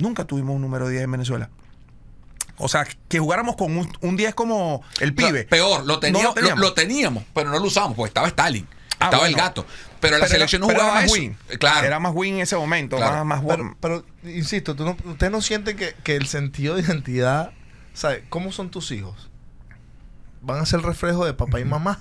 Nunca 0.00 0.24
tuvimos 0.24 0.56
un 0.56 0.62
número 0.62 0.88
10 0.88 1.02
en 1.04 1.12
Venezuela. 1.12 1.50
O 2.58 2.68
sea, 2.68 2.86
que 3.08 3.18
jugáramos 3.18 3.56
con 3.56 3.76
un, 3.76 3.90
un 4.02 4.16
10 4.16 4.34
como 4.34 4.82
el 5.00 5.14
pibe. 5.14 5.44
No, 5.44 5.48
peor, 5.48 5.86
lo 5.86 5.98
teníamos, 5.98 6.22
No 6.24 6.28
lo 6.30 6.34
teníamos. 6.34 6.60
Lo, 6.60 6.66
lo 6.68 6.74
teníamos, 6.74 7.24
pero 7.34 7.50
no 7.50 7.58
lo 7.58 7.64
usamos, 7.66 7.96
porque 7.96 8.08
estaba 8.08 8.28
Stalin, 8.28 8.66
Ah, 8.98 9.06
estaba 9.06 9.26
el 9.26 9.34
gato. 9.34 9.64
Pero 9.98 10.16
la 10.18 10.24
Pero 10.24 10.32
selección 10.32 10.60
no 10.60 10.66
pero 10.66 10.80
era 10.80 10.88
jugaba 10.88 11.00
más 11.02 11.10
eso. 11.10 11.20
win. 11.20 11.36
Claro. 11.58 11.86
Era 11.86 11.98
más 12.00 12.12
win 12.14 12.34
en 12.34 12.40
ese 12.40 12.56
momento. 12.56 12.96
Claro. 12.98 13.24
Más, 13.24 13.42
más 13.42 13.56
Pero, 13.56 13.76
pero, 13.80 14.04
insisto, 14.24 14.76
¿tú 14.76 14.84
no, 14.84 14.96
¿ustedes 15.06 15.32
no 15.32 15.40
sienten 15.40 15.76
que, 15.78 15.94
que 16.04 16.16
el 16.16 16.26
sentido 16.26 16.74
de 16.76 16.82
identidad, 16.82 17.52
¿sabes? 17.94 18.22
¿Cómo 18.28 18.52
son 18.52 18.70
tus 18.70 18.90
hijos? 18.92 19.30
Van 20.42 20.60
a 20.60 20.66
ser 20.66 20.80
reflejo 20.82 21.24
de 21.24 21.32
papá 21.34 21.60
y 21.60 21.64
mamá. 21.64 21.98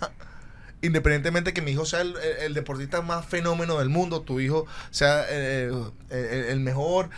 Independientemente 0.82 1.54
que 1.54 1.62
mi 1.62 1.72
hijo 1.72 1.86
sea 1.86 2.02
el, 2.02 2.16
el- 2.18 2.38
el 2.45 2.54
deportista 2.54 3.02
más 3.02 3.26
fenómeno 3.26 3.78
del 3.80 3.89
mundo, 3.89 4.22
tu 4.22 4.39
hijo 4.39 4.66
sea 4.91 5.26
eh, 5.30 5.72
eh, 6.10 6.47
el, 6.52 6.60
mejor. 6.62 7.10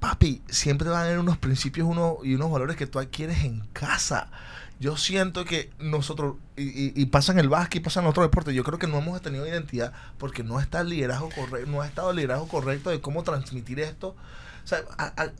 Papi, 0.00 0.42
siempre 0.48 0.88
van 0.88 1.00
a 1.02 1.04
haber 1.04 1.18
unos 1.18 1.36
principios 1.38 1.86
y 2.24 2.34
unos 2.34 2.50
valores 2.50 2.76
que 2.76 2.86
tú 2.86 2.98
adquieres 2.98 3.44
en 3.44 3.60
casa. 3.72 4.28
Yo 4.80 4.96
siento 4.96 5.44
que 5.44 5.70
nosotros, 5.78 6.36
y, 6.56 6.62
y, 6.62 6.92
y 6.96 7.10
el 7.38 7.48
básquet 7.50 7.80
y 7.82 7.84
pasa 7.84 8.00
en 8.00 8.06
otros 8.06 8.24
deportes, 8.24 8.54
yo 8.54 8.64
creo 8.64 8.78
que 8.78 8.86
no 8.86 8.96
hemos 8.98 9.20
tenido 9.20 9.46
identidad 9.46 9.92
porque 10.16 10.42
no 10.42 10.58
está 10.58 10.80
el 10.80 10.88
liderazgo 10.88 11.28
correcto, 11.28 11.70
no 11.70 11.82
ha 11.82 11.86
estado 11.86 12.10
el 12.10 12.16
liderazgo 12.16 12.48
correcto 12.48 12.88
de 12.88 13.02
cómo 13.02 13.22
transmitir 13.22 13.78
esto 13.78 14.16
o 14.64 14.66
sea, 14.66 14.80
a, 14.96 15.12
a- 15.22 15.32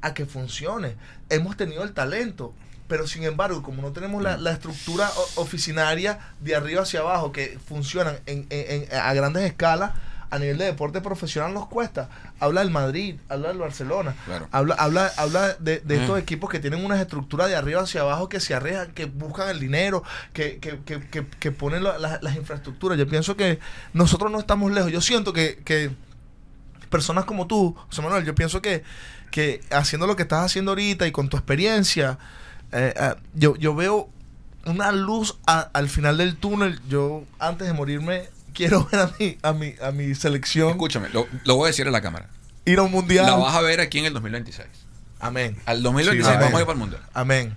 a 0.00 0.14
que 0.14 0.26
funcione. 0.26 0.94
Hemos 1.28 1.56
tenido 1.56 1.82
el 1.82 1.92
talento, 1.92 2.54
pero 2.86 3.08
sin 3.08 3.24
embargo, 3.24 3.62
como 3.64 3.82
no 3.82 3.90
tenemos 3.90 4.22
la, 4.22 4.36
la 4.36 4.52
estructura 4.52 5.10
oficinaria 5.36 6.20
de 6.40 6.54
arriba 6.54 6.82
hacia 6.82 7.00
abajo 7.00 7.32
que 7.32 7.58
funcionan 7.66 8.18
en, 8.26 8.46
en- 8.50 8.86
en- 8.92 8.94
a 8.96 9.12
grandes 9.14 9.42
escalas, 9.44 9.92
a 10.34 10.38
nivel 10.38 10.58
de 10.58 10.64
deporte 10.64 11.00
profesional 11.00 11.54
nos 11.54 11.66
cuesta. 11.68 12.08
Habla 12.40 12.60
del 12.62 12.70
Madrid, 12.70 13.16
habla 13.28 13.48
del 13.48 13.58
Barcelona, 13.58 14.14
Claro. 14.24 14.48
habla, 14.50 14.74
habla, 14.74 15.12
habla 15.16 15.54
de, 15.54 15.80
de 15.80 15.94
estos 15.96 16.16
Mm. 16.16 16.22
equipos 16.22 16.50
que 16.50 16.58
tienen 16.58 16.84
unas 16.84 17.00
estructuras 17.00 17.48
de 17.48 17.56
arriba 17.56 17.82
hacia 17.82 18.00
abajo 18.00 18.28
que 18.28 18.40
se 18.40 18.54
arriesgan, 18.54 18.92
que 18.92 19.06
buscan 19.06 19.48
el 19.48 19.60
dinero, 19.60 20.02
que, 20.32 20.58
que, 20.58 20.80
que, 20.84 21.00
que, 21.08 21.26
que 21.26 21.52
ponen 21.52 21.84
la- 21.84 21.98
la- 21.98 22.18
las 22.22 22.36
infraestructuras. 22.36 22.98
Yo 22.98 23.06
pienso 23.08 23.36
que 23.36 23.58
nosotros 23.92 24.32
no 24.32 24.38
estamos 24.38 24.72
lejos. 24.72 24.90
Yo 24.90 25.00
siento 25.00 25.32
que, 25.32 25.62
que 25.64 25.90
personas 26.90 27.24
como 27.24 27.46
tú, 27.46 27.74
José 27.88 28.02
Manuel, 28.02 28.24
yo 28.24 28.34
pienso 28.34 28.60
que, 28.62 28.82
que 29.30 29.60
haciendo 29.70 30.06
lo 30.06 30.16
que 30.16 30.22
estás 30.22 30.44
haciendo 30.44 30.72
ahorita 30.72 31.06
y 31.06 31.12
con 31.12 31.28
tu 31.28 31.36
experiencia, 31.36 32.18
eh, 32.72 32.92
eh, 32.96 33.14
yo, 33.34 33.56
yo 33.56 33.74
veo 33.74 34.08
una 34.66 34.92
luz 34.92 35.36
a- 35.46 35.68
al 35.72 35.88
final 35.88 36.16
del 36.18 36.36
túnel. 36.36 36.80
Yo, 36.88 37.24
antes 37.38 37.66
de 37.66 37.72
morirme, 37.74 38.28
quiero 38.54 38.88
ver 38.90 39.00
a 39.02 39.10
mi, 39.18 39.38
a 39.42 39.52
mi, 39.52 39.74
a 39.82 39.90
mi 39.92 40.14
selección 40.14 40.70
Escúchame, 40.70 41.08
lo, 41.10 41.26
lo 41.44 41.56
voy 41.56 41.64
a 41.64 41.66
decir 41.68 41.86
en 41.86 41.92
la 41.92 42.00
cámara. 42.00 42.28
ir 42.64 42.78
a 42.78 42.82
un 42.82 42.90
mundial. 42.92 43.26
La 43.26 43.36
vas 43.36 43.54
a 43.54 43.60
ver 43.60 43.80
aquí 43.80 43.98
en 43.98 44.06
el 44.06 44.12
2026. 44.14 44.66
Amén. 45.20 45.56
Al 45.66 45.82
2026 45.82 46.24
Sí, 46.26 46.32
va 46.32 46.38
a 46.38 46.40
vamos 46.44 46.58
a 46.58 46.60
ir 46.60 46.66
para 46.66 46.72
el 46.74 46.78
mundial. 46.80 47.02
Amén. 47.12 47.56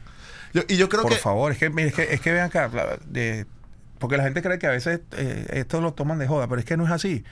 Yo- 0.54 0.64
y 0.68 0.78
yo 0.78 0.90
creo 0.90 1.04
Por 1.04 1.14
que. 1.14 1.18
favor, 1.20 1.52
es 1.52 1.58
que, 1.58 1.70
mire, 1.70 1.90
es 1.90 1.94
que, 1.94 2.14
es 2.14 2.20
que 2.22 2.32
vean 2.32 2.48
acá, 2.48 2.70
la- 2.74 2.98
de- 3.06 3.46
porque 4.00 4.16
la 4.18 4.24
gente 4.24 4.42
cree 4.42 4.60
que 4.60 4.68
a 4.68 4.72
veces 4.72 5.02
eh, 5.14 5.46
esto 5.52 5.82
lo 5.82 5.94
toman 5.94 6.20
de 6.20 6.28
joda, 6.28 6.48
pero 6.48 6.60
es 6.60 6.66
que 6.66 6.78
no 6.78 6.86
es 6.86 6.92
así. 6.92 7.24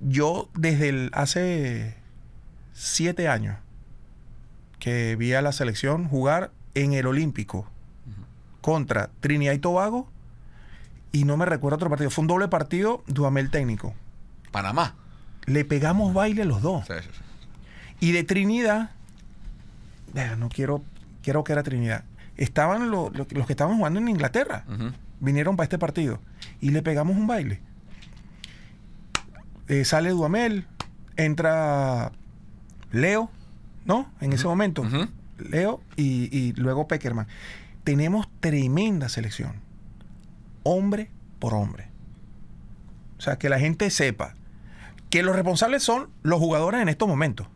Yo 0.00 0.48
desde 0.54 0.88
el, 0.88 1.10
hace 1.14 1.94
siete 2.72 3.28
años 3.28 3.56
que 4.78 5.16
vi 5.16 5.32
a 5.34 5.42
la 5.42 5.52
selección 5.52 6.08
jugar 6.08 6.50
en 6.74 6.92
el 6.92 7.06
Olímpico 7.06 7.68
contra 8.60 9.10
Trinidad 9.20 9.52
y 9.52 9.58
Tobago 9.58 10.10
y 11.14 11.24
no 11.24 11.36
me 11.36 11.44
recuerdo 11.46 11.76
otro 11.76 11.88
partido. 11.88 12.10
Fue 12.10 12.22
un 12.22 12.28
doble 12.28 12.48
partido, 12.48 13.04
Duamel 13.06 13.50
técnico. 13.50 13.94
Panamá. 14.50 14.96
Le 15.46 15.64
pegamos 15.64 16.12
baile 16.12 16.42
a 16.42 16.44
los 16.44 16.60
dos. 16.60 16.84
Sí, 16.86 16.94
sí, 17.02 17.08
sí. 17.12 18.06
Y 18.08 18.12
de 18.12 18.24
Trinidad, 18.24 18.90
no 20.38 20.48
quiero, 20.48 20.82
quiero 21.22 21.44
que 21.44 21.52
era 21.52 21.62
Trinidad. 21.62 22.02
Estaban 22.36 22.90
lo- 22.90 23.10
lo- 23.10 23.26
los 23.30 23.46
que 23.46 23.52
estaban 23.52 23.76
jugando 23.76 24.00
en 24.00 24.08
Inglaterra. 24.08 24.64
Vinieron 25.20 25.56
para 25.56 25.64
este 25.64 25.78
partido. 25.78 26.18
Y 26.60 26.70
le 26.70 26.82
pegamos 26.82 27.16
un 27.16 27.26
baile. 27.28 27.60
Eh, 29.68 29.84
sale 29.84 30.10
Duamel, 30.10 30.66
entra 31.16 32.10
Leo, 32.90 33.30
¿no? 33.84 34.10
En 34.20 34.32
ese 34.32 34.46
momento. 34.46 34.82
Leo 35.38 35.80
y, 35.96 36.36
y 36.36 36.52
luego 36.54 36.86
Peckerman. 36.88 37.26
Tenemos 37.84 38.26
tremenda 38.40 39.08
selección. 39.08 39.62
Hombre 40.64 41.10
por 41.38 41.54
hombre. 41.54 41.88
O 43.18 43.22
sea, 43.22 43.38
que 43.38 43.48
la 43.48 43.60
gente 43.60 43.88
sepa 43.90 44.34
que 45.10 45.22
los 45.22 45.36
responsables 45.36 45.82
son 45.82 46.10
los 46.22 46.40
jugadores 46.40 46.82
en 46.82 46.88
estos 46.88 47.08
momentos. 47.08 47.46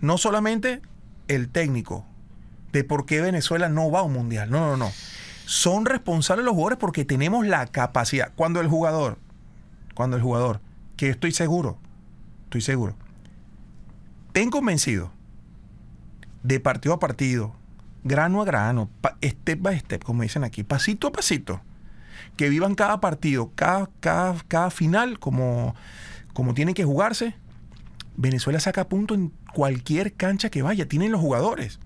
No 0.00 0.18
solamente 0.18 0.82
el 1.28 1.48
técnico 1.48 2.04
de 2.72 2.84
por 2.84 3.06
qué 3.06 3.20
Venezuela 3.20 3.68
no 3.68 3.90
va 3.90 4.00
a 4.00 4.02
un 4.02 4.12
mundial. 4.12 4.50
No, 4.50 4.60
no, 4.66 4.76
no. 4.76 4.90
Son 5.46 5.86
responsables 5.86 6.44
los 6.44 6.54
jugadores 6.54 6.78
porque 6.78 7.04
tenemos 7.04 7.46
la 7.46 7.66
capacidad. 7.66 8.32
Cuando 8.34 8.60
el 8.60 8.68
jugador, 8.68 9.18
cuando 9.94 10.16
el 10.16 10.22
jugador, 10.22 10.60
que 10.96 11.08
estoy 11.08 11.32
seguro, 11.32 11.78
estoy 12.44 12.60
seguro, 12.60 12.96
ten 14.32 14.50
convencido 14.50 15.12
de 16.42 16.60
partido 16.60 16.94
a 16.94 16.98
partido, 16.98 17.54
grano 18.04 18.42
a 18.42 18.44
grano, 18.44 18.90
step 19.22 19.58
by 19.60 19.78
step, 19.80 20.04
como 20.04 20.22
dicen 20.22 20.44
aquí, 20.44 20.62
pasito 20.62 21.08
a 21.08 21.12
pasito, 21.12 21.60
que 22.36 22.48
vivan 22.48 22.74
cada 22.74 23.00
partido, 23.00 23.50
cada, 23.54 23.88
cada, 24.00 24.36
cada 24.46 24.70
final 24.70 25.18
como, 25.18 25.74
como 26.32 26.54
tienen 26.54 26.74
que 26.74 26.84
jugarse. 26.84 27.34
Venezuela 28.16 28.60
saca 28.60 28.88
punto 28.88 29.14
en 29.14 29.32
cualquier 29.54 30.12
cancha 30.12 30.50
que 30.50 30.62
vaya, 30.62 30.86
tienen 30.86 31.10
los 31.10 31.20
jugadores. 31.20 31.80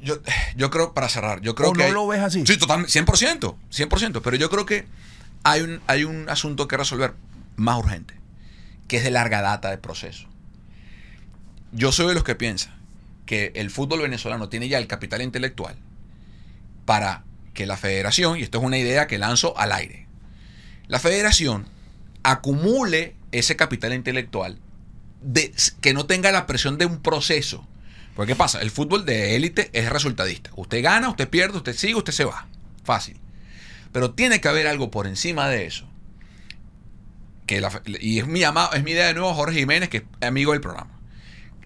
Yo, 0.00 0.18
yo 0.56 0.70
creo, 0.70 0.94
para 0.94 1.08
cerrar, 1.08 1.40
yo 1.40 1.54
creo 1.54 1.70
¿O 1.70 1.72
que. 1.72 1.78
no 1.80 1.84
hay- 1.86 1.92
lo 1.92 2.06
ves 2.06 2.20
así? 2.20 2.44
Sí, 2.46 2.56
totalmente, 2.56 2.92
100%, 2.92 3.56
100%. 3.70 4.20
Pero 4.22 4.36
yo 4.36 4.48
creo 4.50 4.64
que 4.64 4.86
hay 5.42 5.62
un, 5.62 5.80
hay 5.86 6.04
un 6.04 6.28
asunto 6.28 6.68
que 6.68 6.76
resolver 6.76 7.14
más 7.56 7.78
urgente, 7.78 8.14
que 8.86 8.98
es 8.98 9.04
de 9.04 9.10
larga 9.10 9.42
data 9.42 9.70
de 9.70 9.78
proceso. 9.78 10.28
Yo 11.72 11.90
soy 11.92 12.06
de 12.08 12.14
los 12.14 12.22
que 12.24 12.34
piensan 12.36 12.77
que 13.28 13.52
el 13.56 13.68
fútbol 13.68 14.00
venezolano 14.00 14.48
tiene 14.48 14.68
ya 14.68 14.78
el 14.78 14.86
capital 14.86 15.20
intelectual 15.20 15.76
para 16.86 17.24
que 17.52 17.66
la 17.66 17.76
federación, 17.76 18.38
y 18.38 18.42
esto 18.42 18.56
es 18.56 18.64
una 18.64 18.78
idea 18.78 19.06
que 19.06 19.18
lanzo 19.18 19.56
al 19.58 19.72
aire, 19.72 20.06
la 20.86 20.98
federación 20.98 21.66
acumule 22.22 23.14
ese 23.30 23.54
capital 23.54 23.92
intelectual 23.92 24.58
de, 25.20 25.52
que 25.82 25.92
no 25.92 26.06
tenga 26.06 26.32
la 26.32 26.46
presión 26.46 26.78
de 26.78 26.86
un 26.86 27.02
proceso. 27.02 27.68
Porque 28.16 28.32
¿qué 28.32 28.36
pasa? 28.36 28.62
El 28.62 28.70
fútbol 28.70 29.04
de 29.04 29.36
élite 29.36 29.68
es 29.74 29.90
resultadista. 29.90 30.50
Usted 30.56 30.82
gana, 30.82 31.10
usted 31.10 31.28
pierde, 31.28 31.58
usted 31.58 31.74
sigue, 31.76 31.96
usted 31.96 32.14
se 32.14 32.24
va. 32.24 32.46
Fácil. 32.82 33.18
Pero 33.92 34.12
tiene 34.12 34.40
que 34.40 34.48
haber 34.48 34.66
algo 34.68 34.90
por 34.90 35.06
encima 35.06 35.48
de 35.50 35.66
eso. 35.66 35.86
Que 37.46 37.60
la- 37.60 37.82
y 38.00 38.20
es 38.20 38.26
mi, 38.26 38.40
llamado, 38.40 38.72
es 38.72 38.82
mi 38.82 38.92
idea 38.92 39.06
de 39.08 39.14
nuevo, 39.14 39.34
Jorge 39.34 39.58
Jiménez, 39.58 39.90
que 39.90 39.98
es 39.98 40.04
amigo 40.26 40.52
del 40.52 40.62
programa. 40.62 40.97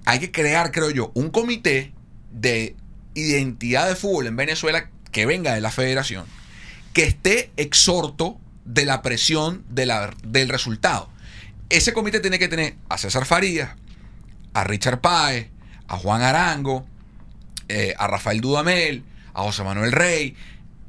Hay 0.05 0.19
que 0.19 0.31
crear, 0.33 0.73
creo 0.73 0.91
yo, 0.91 1.13
un 1.15 1.31
comité 1.31 1.93
de 2.31 2.77
identidad 3.15 3.89
de 3.89 3.97
fútbol 3.97 4.27
en 4.27 4.37
Venezuela 4.37 4.91
que 5.11 5.27
venga 5.27 5.55
de 5.55 5.61
la 5.61 5.71
federación, 5.71 6.25
que 6.93 7.05
esté 7.05 7.51
exhorto 7.57 8.41
de 8.65 8.85
la 8.85 9.03
presión 9.03 9.65
de 9.69 9.87
la- 9.87 10.15
del 10.25 10.49
resultado. 10.49 11.11
Ese 11.69 11.93
comité 11.93 12.21
tiene 12.21 12.39
que 12.39 12.49
tener 12.49 12.77
a 12.89 12.99
César 12.99 13.25
Farías, 13.27 13.71
a 14.55 14.65
Richard 14.65 15.01
Páez, 15.01 15.49
a 15.89 15.97
Juan 15.97 16.23
Arango, 16.23 16.87
eh, 17.69 17.95
a 17.99 18.07
Rafael 18.07 18.41
Dudamel, 18.41 19.05
a 19.35 19.43
José 19.43 19.63
Manuel 19.65 19.93
Rey, 19.93 20.37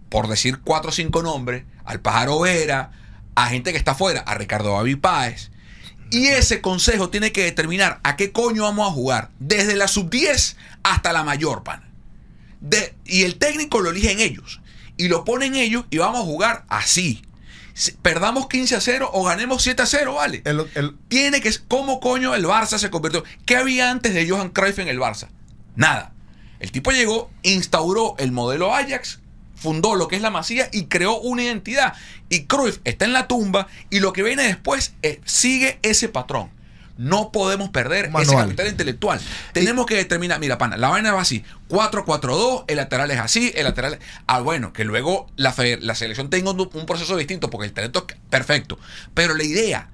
por 0.10 0.28
decir 0.28 0.60
cuatro 0.60 0.90
o 0.90 0.94
cinco 0.94 1.22
nombres, 1.24 1.64
al 1.86 2.00
Pájaro 2.00 2.40
Vera, 2.40 2.92
a 3.36 3.48
gente 3.48 3.72
que 3.72 3.78
está 3.78 3.92
afuera, 3.92 4.22
a 4.22 4.36
Ricardo 4.36 4.74
Babi 4.74 4.96
Páez. 4.96 5.52
Y 6.14 6.28
ese 6.28 6.62
consejo 6.62 7.10
tiene 7.10 7.32
que 7.32 7.44
determinar 7.44 8.00
a 8.04 8.16
qué 8.16 8.32
coño 8.32 8.64
vamos 8.64 8.88
a 8.88 8.94
jugar, 8.94 9.30
desde 9.40 9.76
la 9.76 9.88
sub 9.88 10.10
10 10.12 10.58
hasta 10.84 11.12
la 11.12 11.24
mayor, 11.24 11.64
pana. 11.64 11.90
De- 12.62 12.94
y 13.04 13.24
el 13.24 13.38
técnico 13.38 13.82
lo 13.82 13.90
eligen 13.90 14.20
ellos. 14.20 14.62
Y 14.96 15.08
lo 15.08 15.26
ponen 15.26 15.56
ellos 15.56 15.86
y 15.90 15.98
vamos 15.98 16.22
a 16.22 16.24
jugar 16.26 16.66
así. 16.70 17.24
Perdamos 18.04 18.48
15 18.48 18.76
a 18.76 18.82
0 18.82 19.10
o 19.12 19.24
ganemos 19.24 19.64
7 19.64 19.82
a 19.82 19.86
0, 19.88 20.14
¿vale? 20.14 20.44
el- 20.46 20.68
el- 20.76 20.96
tiene 21.08 21.42
que 21.42 21.52
cómo 21.68 22.00
coño 22.00 22.36
el 22.36 22.46
Barça 22.46 22.78
se 22.78 22.92
convirtió. 22.92 23.24
¿Qué 23.48 23.56
había 23.58 23.90
antes 23.90 24.14
de 24.14 24.30
Johan 24.30 24.50
Cruyff 24.50 24.78
en 24.78 24.90
el 24.90 25.00
Barça? 25.00 25.30
Nada. 25.76 26.14
El 26.60 26.72
tipo 26.72 26.92
llegó, 26.92 27.32
instauró 27.42 28.16
el 28.20 28.32
modelo 28.32 28.74
Ajax, 28.76 29.20
fundó 29.64 29.96
lo 29.96 30.08
que 30.08 30.16
es 30.18 30.22
la 30.22 30.30
Masía 30.30 30.70
y 30.72 30.86
creó 30.86 31.18
una 31.20 31.44
identidad. 31.44 31.94
Y 32.30 32.44
Cruyff 32.46 32.80
está 32.84 33.06
en 33.06 33.14
la 33.14 33.28
tumba 33.28 33.68
y 33.90 34.00
lo 34.02 34.14
que 34.14 34.22
viene 34.22 34.44
después 34.44 34.94
eh, 35.02 35.22
sigue 35.26 35.80
ese 35.82 36.10
patrón. 36.10 36.52
No 36.96 37.32
podemos 37.32 37.70
perder 37.72 38.12
ese 38.22 38.36
capital 38.44 38.68
intelectual. 38.68 39.20
Tenemos 39.52 39.88
que 39.88 39.96
determinar, 39.96 40.40
mira, 40.40 40.60
pana, 40.60 40.78
la 40.78 40.90
vaina 40.90 41.12
va 41.12 41.22
así: 41.22 41.44
4-4-2, 41.70 42.66
el 42.68 42.76
lateral 42.78 43.10
es 43.10 43.20
así, 43.20 43.52
el 43.56 43.64
lateral. 43.64 43.98
Ah, 44.28 44.42
bueno, 44.42 44.74
que 44.74 44.84
luego 44.84 45.26
la, 45.36 45.52
fe- 45.54 45.80
la 45.82 45.96
selección 45.96 46.30
tenga 46.30 46.52
un, 46.52 46.70
un 46.72 46.86
proceso 46.86 47.18
distinto 47.18 47.50
porque 47.50 47.66
el 47.68 47.74
talento 47.74 48.06
es 48.08 48.16
perfecto. 48.30 48.78
Pero 49.16 49.34
la 49.36 49.44
idea, 49.44 49.90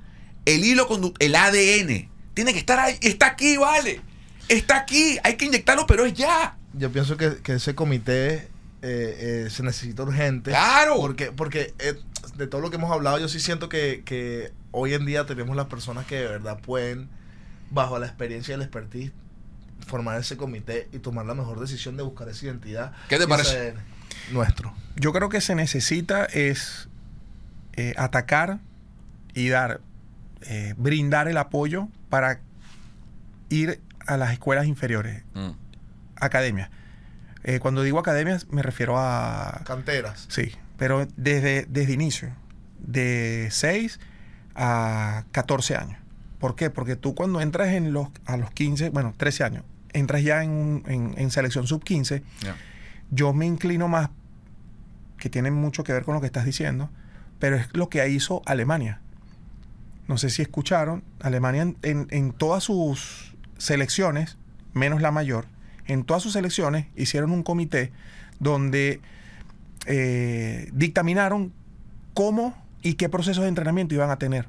el 0.46 0.64
hilo 0.66 0.90
condu- 0.90 1.16
el 1.20 1.36
ADN, 1.36 2.10
tiene 2.34 2.52
que 2.54 2.60
estar 2.60 2.80
ahí, 2.80 2.98
está 3.02 3.28
aquí, 3.28 3.56
vale. 3.58 4.02
está 4.50 4.78
aquí, 4.78 5.18
hay 5.24 5.36
que 5.36 5.46
inyectarlo, 5.46 5.88
pero 5.88 6.06
es 6.06 6.14
ya. 6.14 6.58
Yo 6.74 6.92
pienso 6.92 7.16
que, 7.18 7.38
que 7.42 7.54
ese 7.54 7.76
comité 7.76 8.50
eh, 8.82 9.46
eh, 9.46 9.50
se 9.50 9.64
necesita 9.64 10.04
urgente. 10.04 10.52
Claro. 10.52 10.96
Porque, 10.98 11.32
porque 11.32 11.74
eh, 11.80 11.96
de 12.36 12.48
todo 12.48 12.62
lo 12.62 12.70
que 12.70 12.78
hemos 12.78 12.92
hablado, 12.92 13.18
yo 13.20 13.28
sí 13.28 13.40
siento 13.40 13.70
que, 13.70 14.04
que 14.06 14.52
hoy 14.72 14.94
en 14.94 15.06
día 15.06 15.26
tenemos 15.26 15.56
las 15.56 15.66
personas 15.68 16.06
que 16.06 16.16
de 16.16 16.28
verdad 16.28 16.60
pueden, 16.60 17.10
bajo 17.72 18.00
la 18.00 18.06
experiencia 18.06 18.54
y 18.54 18.56
el 18.56 18.62
expertise, 18.62 19.12
formar 19.86 20.20
ese 20.20 20.38
comité 20.38 20.88
y 20.92 21.00
tomar 21.00 21.26
la 21.26 21.34
mejor 21.34 21.60
decisión 21.60 21.98
de 21.98 22.04
buscar 22.04 22.30
esa 22.30 22.46
identidad. 22.46 22.94
¿Qué 23.08 23.18
te 23.18 23.28
parece? 23.28 23.74
Nuestro. 24.32 24.74
Yo 24.96 25.12
creo 25.14 25.30
que 25.30 25.42
se 25.42 25.56
necesita 25.56 26.26
es 26.26 26.88
eh, 27.74 27.94
atacar 27.98 28.60
y 29.34 29.50
dar, 29.50 29.82
eh, 30.42 30.74
brindar 30.78 31.28
el 31.28 31.38
apoyo 31.38 31.88
para 32.10 32.40
ir 33.50 33.80
a 34.06 34.18
las 34.18 34.32
escuelas 34.34 34.66
inferiores, 34.68 35.24
Mm. 35.34 35.52
academias. 36.16 36.70
Eh, 37.44 37.60
cuando 37.60 37.84
digo 37.84 38.00
academias 38.00 38.48
me 38.52 38.62
refiero 38.62 38.96
a... 38.98 39.62
Canteras. 39.66 40.26
Sí, 40.30 40.52
pero 40.78 41.08
desde, 41.16 41.66
desde 41.70 41.94
inicio, 41.94 42.30
de 42.80 43.48
6 43.52 44.00
a 44.56 45.24
14 45.32 45.76
años. 45.76 46.00
¿Por 46.40 46.56
qué? 46.56 46.70
Porque 46.70 46.96
tú 46.96 47.16
cuando 47.16 47.42
entras 47.42 47.70
en 47.70 47.92
los, 47.94 48.10
a 48.26 48.38
los 48.38 48.52
15, 48.52 48.90
bueno, 48.90 49.14
13 49.18 49.44
años, 49.44 49.64
entras 49.94 50.24
ya 50.24 50.44
en, 50.44 50.84
en- 50.88 51.14
en 51.18 51.32
selección 51.32 51.68
sub 51.68 51.84
15, 51.84 52.24
Ya. 52.42 52.56
yo 53.12 53.34
me 53.34 53.46
inclino 53.46 53.88
más, 53.88 54.10
que 55.18 55.30
tiene 55.30 55.52
mucho 55.52 55.84
que 55.84 55.92
ver 55.94 56.04
con 56.04 56.14
lo 56.16 56.22
que 56.22 56.28
estás 56.28 56.46
diciendo, 56.46 56.90
pero 57.40 57.56
es 57.58 57.68
lo 57.74 57.90
que 57.90 58.08
hizo 58.10 58.42
Alemania. 58.46 59.02
No 60.08 60.18
sé 60.18 60.30
si 60.30 60.42
escucharon, 60.42 61.04
Alemania 61.22 61.62
en- 61.84 62.08
en 62.10 62.32
todas 62.32 62.64
sus 62.64 63.36
selecciones, 63.58 64.38
menos 64.74 65.02
la 65.02 65.12
mayor, 65.12 65.46
en 65.90 66.04
todas 66.06 66.24
sus 66.24 66.34
selecciones 66.34 66.86
hicieron 66.96 67.32
un 67.32 67.44
comité 67.44 67.92
donde 68.40 69.02
eh, 69.86 70.70
dictaminaron 70.74 71.52
cómo 72.14 72.56
y 72.82 72.94
qué 72.94 73.10
procesos 73.10 73.44
de 73.44 73.50
entrenamiento 73.50 73.94
iban 73.96 74.10
a 74.10 74.18
tener. 74.18 74.48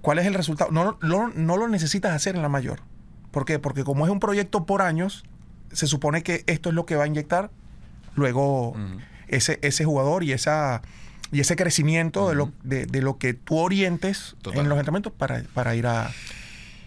¿Cuál 0.00 0.18
es 0.18 0.26
el 0.26 0.34
resultado? 0.34 0.70
No, 0.70 0.98
no, 1.02 1.28
no 1.34 1.56
lo 1.56 1.68
necesitas 1.68 2.12
hacer 2.14 2.36
en 2.36 2.42
la 2.42 2.48
mayor. 2.48 2.80
¿Por 3.30 3.44
qué? 3.44 3.58
Porque 3.58 3.84
como 3.84 4.04
es 4.06 4.12
un 4.12 4.20
proyecto 4.20 4.64
por 4.66 4.82
años, 4.82 5.24
se 5.72 5.86
supone 5.86 6.22
que 6.22 6.44
esto 6.46 6.68
es 6.68 6.74
lo 6.74 6.86
que 6.86 6.94
va 6.96 7.04
a 7.04 7.06
inyectar 7.06 7.50
luego 8.14 8.74
ese, 9.28 9.58
ese 9.62 9.84
jugador 9.84 10.22
y 10.22 10.32
esa 10.32 10.82
y 11.32 11.40
ese 11.40 11.56
crecimiento 11.56 12.28
de, 12.28 12.36
lo, 12.36 12.44
Ujú. 12.44 12.52
de, 12.62 12.86
de 12.86 13.02
lo 13.02 13.18
que 13.18 13.34
tú 13.34 13.56
orientes 13.58 14.36
Total. 14.42 14.60
en 14.60 14.68
los 14.68 14.78
entrenamientos 14.78 15.12
para, 15.12 15.42
para 15.52 15.74
ir 15.74 15.86
a, 15.86 16.10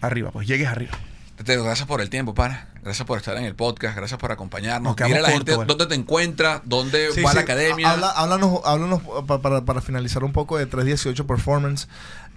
arriba, 0.00 0.30
pues 0.30 0.46
llegues 0.48 0.68
arriba. 0.68 0.92
Tetero, 1.38 1.62
gracias 1.62 1.86
por 1.86 2.00
el 2.00 2.10
tiempo, 2.10 2.34
pana. 2.34 2.66
Gracias 2.82 3.06
por 3.06 3.16
estar 3.18 3.36
en 3.36 3.44
el 3.44 3.54
podcast, 3.54 3.96
gracias 3.96 4.18
por 4.18 4.32
acompañarnos. 4.32 4.82
Nos 4.90 4.96
quedamos 4.96 5.16
Dile 5.18 5.26
a 5.26 5.28
la 5.30 5.34
gente 5.36 5.52
cortos, 5.52 5.58
¿vale? 5.58 5.78
dónde 5.78 5.86
te 5.94 6.00
encuentras, 6.00 6.62
dónde 6.64 7.12
Sí, 7.12 7.22
va 7.22 7.30
sí. 7.30 7.36
la 7.36 7.42
academia. 7.42 7.90
Habla- 7.92 8.10
háblanos, 8.10 8.60
háblanos 8.64 9.02
pa- 9.26 9.40
para, 9.40 9.64
para 9.64 9.80
finalizar 9.80 10.24
un 10.24 10.32
poco 10.32 10.58
de 10.58 10.66
318 10.66 11.26
Performance. 11.28 11.86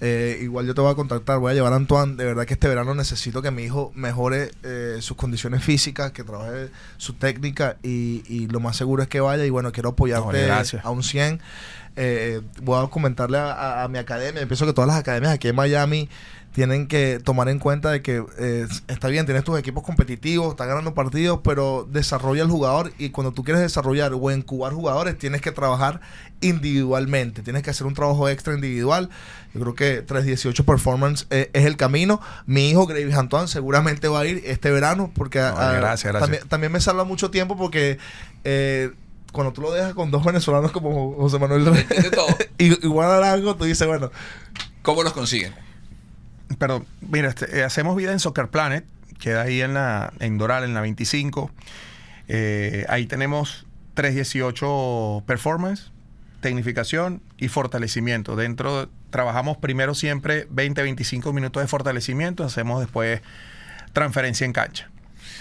Eh, 0.01 0.39
igual 0.41 0.67
yo 0.67 0.75
te 0.75 0.81
voy 0.81 0.91
a 0.91 0.95
contactar, 0.95 1.39
voy 1.39 1.51
a 1.51 1.55
llevar 1.55 1.73
a 1.73 1.77
Antoine. 1.77 2.15
De 2.15 2.25
verdad 2.25 2.45
que 2.45 2.53
este 2.53 2.67
verano 2.67 2.93
necesito 2.93 3.41
que 3.41 3.49
mi 3.49 3.63
hijo 3.63 3.91
mejore 3.95 4.51
eh, 4.63 4.97
sus 5.01 5.17
condiciones 5.17 5.63
físicas, 5.63 6.11
que 6.11 6.23
trabaje 6.23 6.69
su 6.97 7.13
técnica 7.13 7.77
y, 7.81 8.23
y 8.27 8.47
lo 8.47 8.59
más 8.59 8.77
seguro 8.77 9.01
es 9.01 9.09
que 9.09 9.19
vaya. 9.19 9.45
Y 9.45 9.49
bueno, 9.49 9.71
quiero 9.71 9.89
apoyarte 9.89 10.47
No, 10.47 10.79
a 10.83 10.89
un 10.91 11.01
100. 11.01 11.39
Eh, 11.95 12.41
voy 12.61 12.83
a 12.83 12.87
comentarle 12.89 13.37
a, 13.39 13.51
a- 13.51 13.83
a 13.83 13.87
mi 13.87 13.97
academia. 13.97 14.41
Yo 14.41 14.47
pienso 14.47 14.65
que 14.67 14.73
todas 14.73 14.87
las 14.87 14.97
academias 14.97 15.33
aquí 15.33 15.47
en 15.47 15.55
Miami 15.55 16.07
tienen 16.53 16.87
que 16.87 17.19
tomar 17.23 17.47
en 17.49 17.59
cuenta 17.59 17.91
de 17.91 18.01
que 18.01 18.23
eh, 18.37 18.67
está 18.87 19.07
bien, 19.07 19.25
tienes 19.25 19.43
tus 19.43 19.57
equipos 19.57 19.83
competitivos, 19.83 20.51
estás 20.51 20.67
ganando 20.67 20.93
partidos, 20.93 21.39
pero 21.43 21.87
desarrolla 21.89 22.43
el 22.43 22.49
jugador 22.49 22.91
y 22.97 23.09
cuando 23.09 23.31
tú 23.31 23.43
quieres 23.43 23.61
desarrollar 23.61 24.13
o 24.13 24.31
incubar 24.31 24.73
jugadores, 24.73 25.17
tienes 25.17 25.41
que 25.41 25.51
trabajar 25.51 26.01
individualmente, 26.41 27.41
tienes 27.41 27.63
que 27.63 27.69
hacer 27.69 27.87
un 27.87 27.93
trabajo 27.93 28.27
extra 28.27 28.53
individual. 28.53 29.09
Yo 29.53 29.61
creo 29.61 29.75
que 29.75 30.01
318 30.01 30.65
Performance 30.65 31.25
eh, 31.29 31.49
es 31.53 31.65
el 31.65 31.77
camino. 31.77 32.21
Mi 32.45 32.69
hijo, 32.69 32.85
Gravis 32.85 33.15
Antoine, 33.15 33.47
seguramente 33.47 34.07
va 34.07 34.21
a 34.21 34.25
ir 34.25 34.41
este 34.45 34.71
verano 34.71 35.11
porque 35.15 35.39
No, 35.39 35.55
gracias, 35.55 36.11
gracias. 36.11 36.19
También, 36.19 36.47
también 36.47 36.71
me 36.71 36.81
salva 36.81 37.03
mucho 37.03 37.31
tiempo 37.31 37.55
porque... 37.57 37.97
eh, 38.43 38.91
cuando 39.31 39.53
tú 39.53 39.61
lo 39.61 39.71
dejas 39.71 39.93
con 39.93 40.11
dos 40.11 40.25
venezolanos 40.25 40.73
como 40.73 41.13
José 41.13 41.39
Manuel 41.39 41.65
Reyes 41.65 41.85
y 42.57 42.69
Juan 42.85 43.09
Arango, 43.09 43.55
tú 43.55 43.63
dices, 43.63 43.87
bueno, 43.87 44.11
¿Cómo 44.81 45.03
los 45.03 45.13
consiguen? 45.13 45.53
Pero 46.61 46.85
mira, 47.01 47.27
este, 47.27 47.57
eh, 47.57 47.63
hacemos 47.63 47.95
vida 47.95 48.11
en 48.11 48.19
Soccer 48.19 48.49
Planet, 48.49 48.85
queda 49.19 49.41
ahí 49.41 49.61
en 49.61 49.73
la 49.73 50.13
en 50.19 50.37
Doral, 50.37 50.63
en 50.63 50.75
la 50.75 50.81
25. 50.81 51.49
Eh, 52.27 52.85
ahí 52.87 53.07
tenemos 53.07 53.65
318 53.95 55.23
performance, 55.25 55.91
tecnificación 56.39 57.23
y 57.39 57.47
fortalecimiento. 57.47 58.35
Dentro 58.35 58.89
trabajamos 59.09 59.57
primero 59.57 59.95
siempre 59.95 60.47
20-25 60.49 61.33
minutos 61.33 61.63
de 61.63 61.67
fortalecimiento, 61.67 62.43
hacemos 62.43 62.79
después 62.79 63.21
transferencia 63.93 64.45
en 64.45 64.53
cancha. 64.53 64.91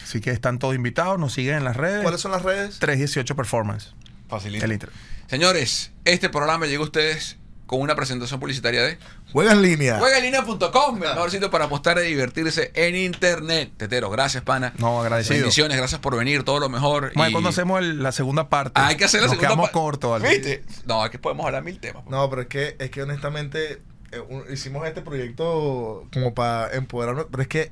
Así 0.03 0.23
que 0.23 0.31
están 0.31 0.59
todos 0.59 0.75
invitados, 0.75 1.19
nos 1.19 1.35
siguen 1.35 1.57
en 1.57 1.65
las 1.65 1.77
redes. 1.77 2.01
¿cuáles 2.01 2.23
son 2.23 2.33
las 2.33 2.41
redes? 2.41 2.79
318 2.79 3.37
performance. 3.37 3.93
Facilito. 4.27 4.89
Señores, 5.27 5.93
este 6.07 6.31
programa 6.31 6.65
llega 6.65 6.81
a 6.81 6.85
ustedes 6.85 7.37
con 7.71 7.81
una 7.83 7.95
presentación 7.95 8.41
publicitaria 8.41 8.83
de 8.83 8.99
Juega 9.31 9.53
en 9.53 9.63
línea. 9.63 10.01
juegaenlinea.com, 10.01 10.95
el 11.05 11.09
mejor 11.11 11.31
sitio 11.31 11.53
para 11.53 11.67
apostar 11.67 11.99
y 11.99 12.09
divertirse 12.09 12.73
en 12.75 12.97
internet. 12.97 13.71
Tetero, 13.77 14.11
gracias, 14.11 14.43
pana. 14.43 14.73
No, 14.79 15.01
agradecido. 15.01 15.37
Bendiciones, 15.37 15.77
gracias 15.77 16.01
por 16.01 16.17
venir, 16.17 16.43
todo 16.43 16.59
lo 16.59 16.69
mejor. 16.69 17.13
Bueno, 17.15 17.29
y- 17.29 17.33
cuando 17.33 17.51
hacemos 17.51 17.79
el- 17.81 18.03
la 18.03 18.11
segunda 18.11 18.49
parte. 18.49 18.73
Ah, 18.75 18.89
hay 18.89 18.97
que 18.97 19.05
hacer 19.05 19.21
la 19.21 19.29
nos 19.29 19.35
segunda 19.37 19.49
quedamos 19.51 19.69
pa- 19.69 19.73
cortos. 19.73 20.11
¿vale? 20.11 20.29
¿Viste? 20.29 20.65
No, 20.85 21.01
aquí 21.05 21.19
podemos 21.19 21.47
hablar 21.47 21.63
mil 21.63 21.79
temas. 21.79 22.03
pues. 22.03 22.11
No, 22.11 22.29
pero 22.29 22.43
es 22.43 22.49
que, 22.49 22.75
es 22.81 22.91
que 22.91 23.03
honestamente 23.05 23.81
eh, 24.11 24.19
un- 24.29 24.43
hicimos 24.53 24.85
este 24.89 25.03
proyecto 25.03 26.09
como 26.13 26.35
para 26.35 26.75
empoderarnos, 26.75 27.27
pero 27.31 27.41
es 27.43 27.49
que 27.49 27.71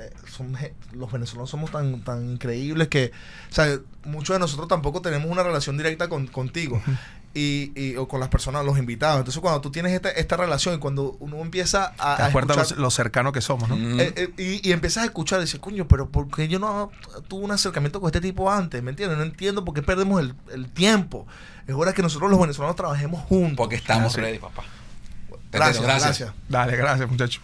eh, 0.00 0.10
son 0.28 0.56
los 0.92 1.12
venezolanos 1.12 1.50
somos 1.50 1.70
tan, 1.70 2.02
tan 2.02 2.32
increíbles 2.32 2.88
que, 2.88 3.12
o 3.48 3.54
sea, 3.54 3.78
muchos 4.02 4.34
de 4.34 4.40
nosotros 4.40 4.66
tampoco 4.66 5.02
tenemos 5.02 5.30
una 5.30 5.44
relación 5.44 5.76
directa 5.76 6.08
con, 6.08 6.26
contigo. 6.26 6.82
Y, 7.32 7.70
y- 7.76 7.96
o 7.96 8.08
con 8.08 8.18
las 8.18 8.28
personas, 8.28 8.64
los 8.64 8.76
invitados. 8.76 9.18
Entonces, 9.18 9.40
cuando 9.40 9.60
tú 9.60 9.70
tienes 9.70 9.92
esta, 9.92 10.10
esta 10.10 10.36
relación 10.36 10.74
y 10.74 10.78
cuando 10.78 11.16
uno 11.20 11.36
empieza 11.38 11.94
a, 11.96 12.16
Te 12.16 12.22
acuerdas 12.24 12.72
lo, 12.72 12.78
lo 12.82 12.90
cercano 12.90 13.30
que 13.30 13.40
somos, 13.40 13.68
¿no? 13.68 13.76
Mm. 13.76 14.00
Eh, 14.00 14.12
eh, 14.16 14.30
y, 14.36 14.68
y 14.68 14.72
empiezas 14.72 15.04
a 15.04 15.06
escuchar 15.06 15.38
y 15.38 15.42
dices, 15.42 15.60
coño, 15.60 15.86
pero 15.86 16.08
¿por 16.08 16.28
qué 16.28 16.48
yo 16.48 16.58
no 16.58 16.90
tuve 17.28 17.44
un 17.44 17.52
acercamiento 17.52 18.00
con 18.00 18.08
este 18.08 18.20
tipo 18.20 18.50
antes? 18.50 18.82
¿Me 18.82 18.90
entiendes? 18.90 19.16
No 19.16 19.22
entiendo 19.22 19.64
por 19.64 19.74
qué 19.74 19.82
perdemos 19.82 20.20
el, 20.20 20.34
el 20.52 20.68
tiempo. 20.72 21.24
Es 21.68 21.74
hora 21.76 21.92
que 21.92 22.02
nosotros 22.02 22.30
los 22.32 22.40
venezolanos 22.40 22.74
trabajemos 22.74 23.22
juntos. 23.22 23.56
Porque 23.56 23.76
estamos 23.76 24.12
sí. 24.12 24.20
ready, 24.20 24.38
papá. 24.38 24.64
gracias, 25.52 25.76
Tetero, 25.82 26.00
gracias. 26.00 26.32
Dale, 26.48 26.76
gracias, 26.76 27.08
muchachos. 27.08 27.40